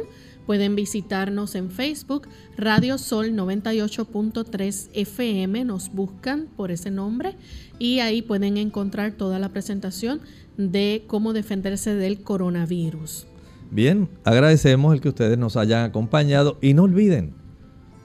Pueden 0.50 0.74
visitarnos 0.74 1.54
en 1.54 1.70
Facebook, 1.70 2.26
Radio 2.56 2.98
Sol 2.98 3.30
98.3 3.34 4.88
FM, 4.94 5.64
nos 5.64 5.92
buscan 5.92 6.48
por 6.56 6.72
ese 6.72 6.90
nombre 6.90 7.36
y 7.78 8.00
ahí 8.00 8.20
pueden 8.20 8.56
encontrar 8.56 9.12
toda 9.12 9.38
la 9.38 9.50
presentación 9.50 10.20
de 10.56 11.04
cómo 11.06 11.32
defenderse 11.32 11.94
del 11.94 12.24
coronavirus. 12.24 13.28
Bien, 13.70 14.08
agradecemos 14.24 14.92
el 14.92 15.00
que 15.00 15.10
ustedes 15.10 15.38
nos 15.38 15.56
hayan 15.56 15.84
acompañado 15.84 16.58
y 16.60 16.74
no 16.74 16.82
olviden, 16.82 17.32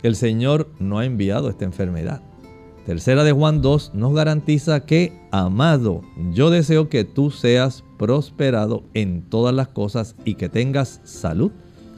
el 0.04 0.16
Señor 0.16 0.70
no 0.78 1.00
ha 1.00 1.06
enviado 1.06 1.50
esta 1.50 1.66
enfermedad. 1.66 2.22
Tercera 2.86 3.24
de 3.24 3.32
Juan 3.32 3.64
2 3.64 3.96
nos 3.96 4.14
garantiza 4.14 4.86
que, 4.86 5.20
amado, 5.32 6.04
yo 6.32 6.52
deseo 6.52 6.90
que 6.90 7.06
tú 7.06 7.32
seas 7.32 7.84
prosperado 7.98 8.84
en 8.94 9.24
todas 9.24 9.56
las 9.56 9.70
cosas 9.70 10.16
y 10.26 10.36
que 10.36 10.48
tengas 10.48 11.02
salud 11.06 11.52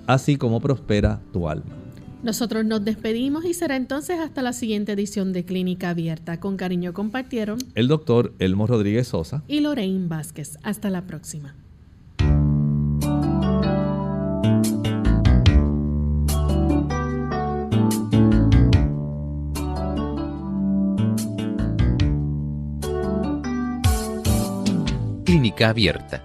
así 0.08 0.38
como 0.38 0.60
prospera 0.60 1.22
tu 1.32 1.48
alma. 1.48 1.76
Nosotros 2.24 2.66
nos 2.66 2.84
despedimos 2.84 3.46
y 3.46 3.54
será 3.54 3.76
entonces 3.76 4.20
hasta 4.20 4.42
la 4.42 4.52
siguiente 4.52 4.94
edición 4.94 5.34
de 5.34 5.46
Clínica 5.46 5.92
Abierta. 5.92 6.40
Con 6.40 6.58
cariño 6.58 6.94
compartieron 6.94 7.60
el 7.76 7.88
doctor 7.88 8.34
Elmo 8.40 8.66
Rodríguez 8.66 9.10
Sosa 9.10 9.44
y 9.48 9.60
Lorraine 9.60 10.08
Vázquez. 10.08 10.58
Hasta 10.64 10.90
la 10.90 11.06
próxima. 11.06 11.56
Clínica 25.24 25.70
Abierta. 25.70 26.24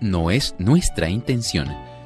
No 0.00 0.30
es 0.30 0.54
nuestra 0.58 1.10
intención 1.10 1.68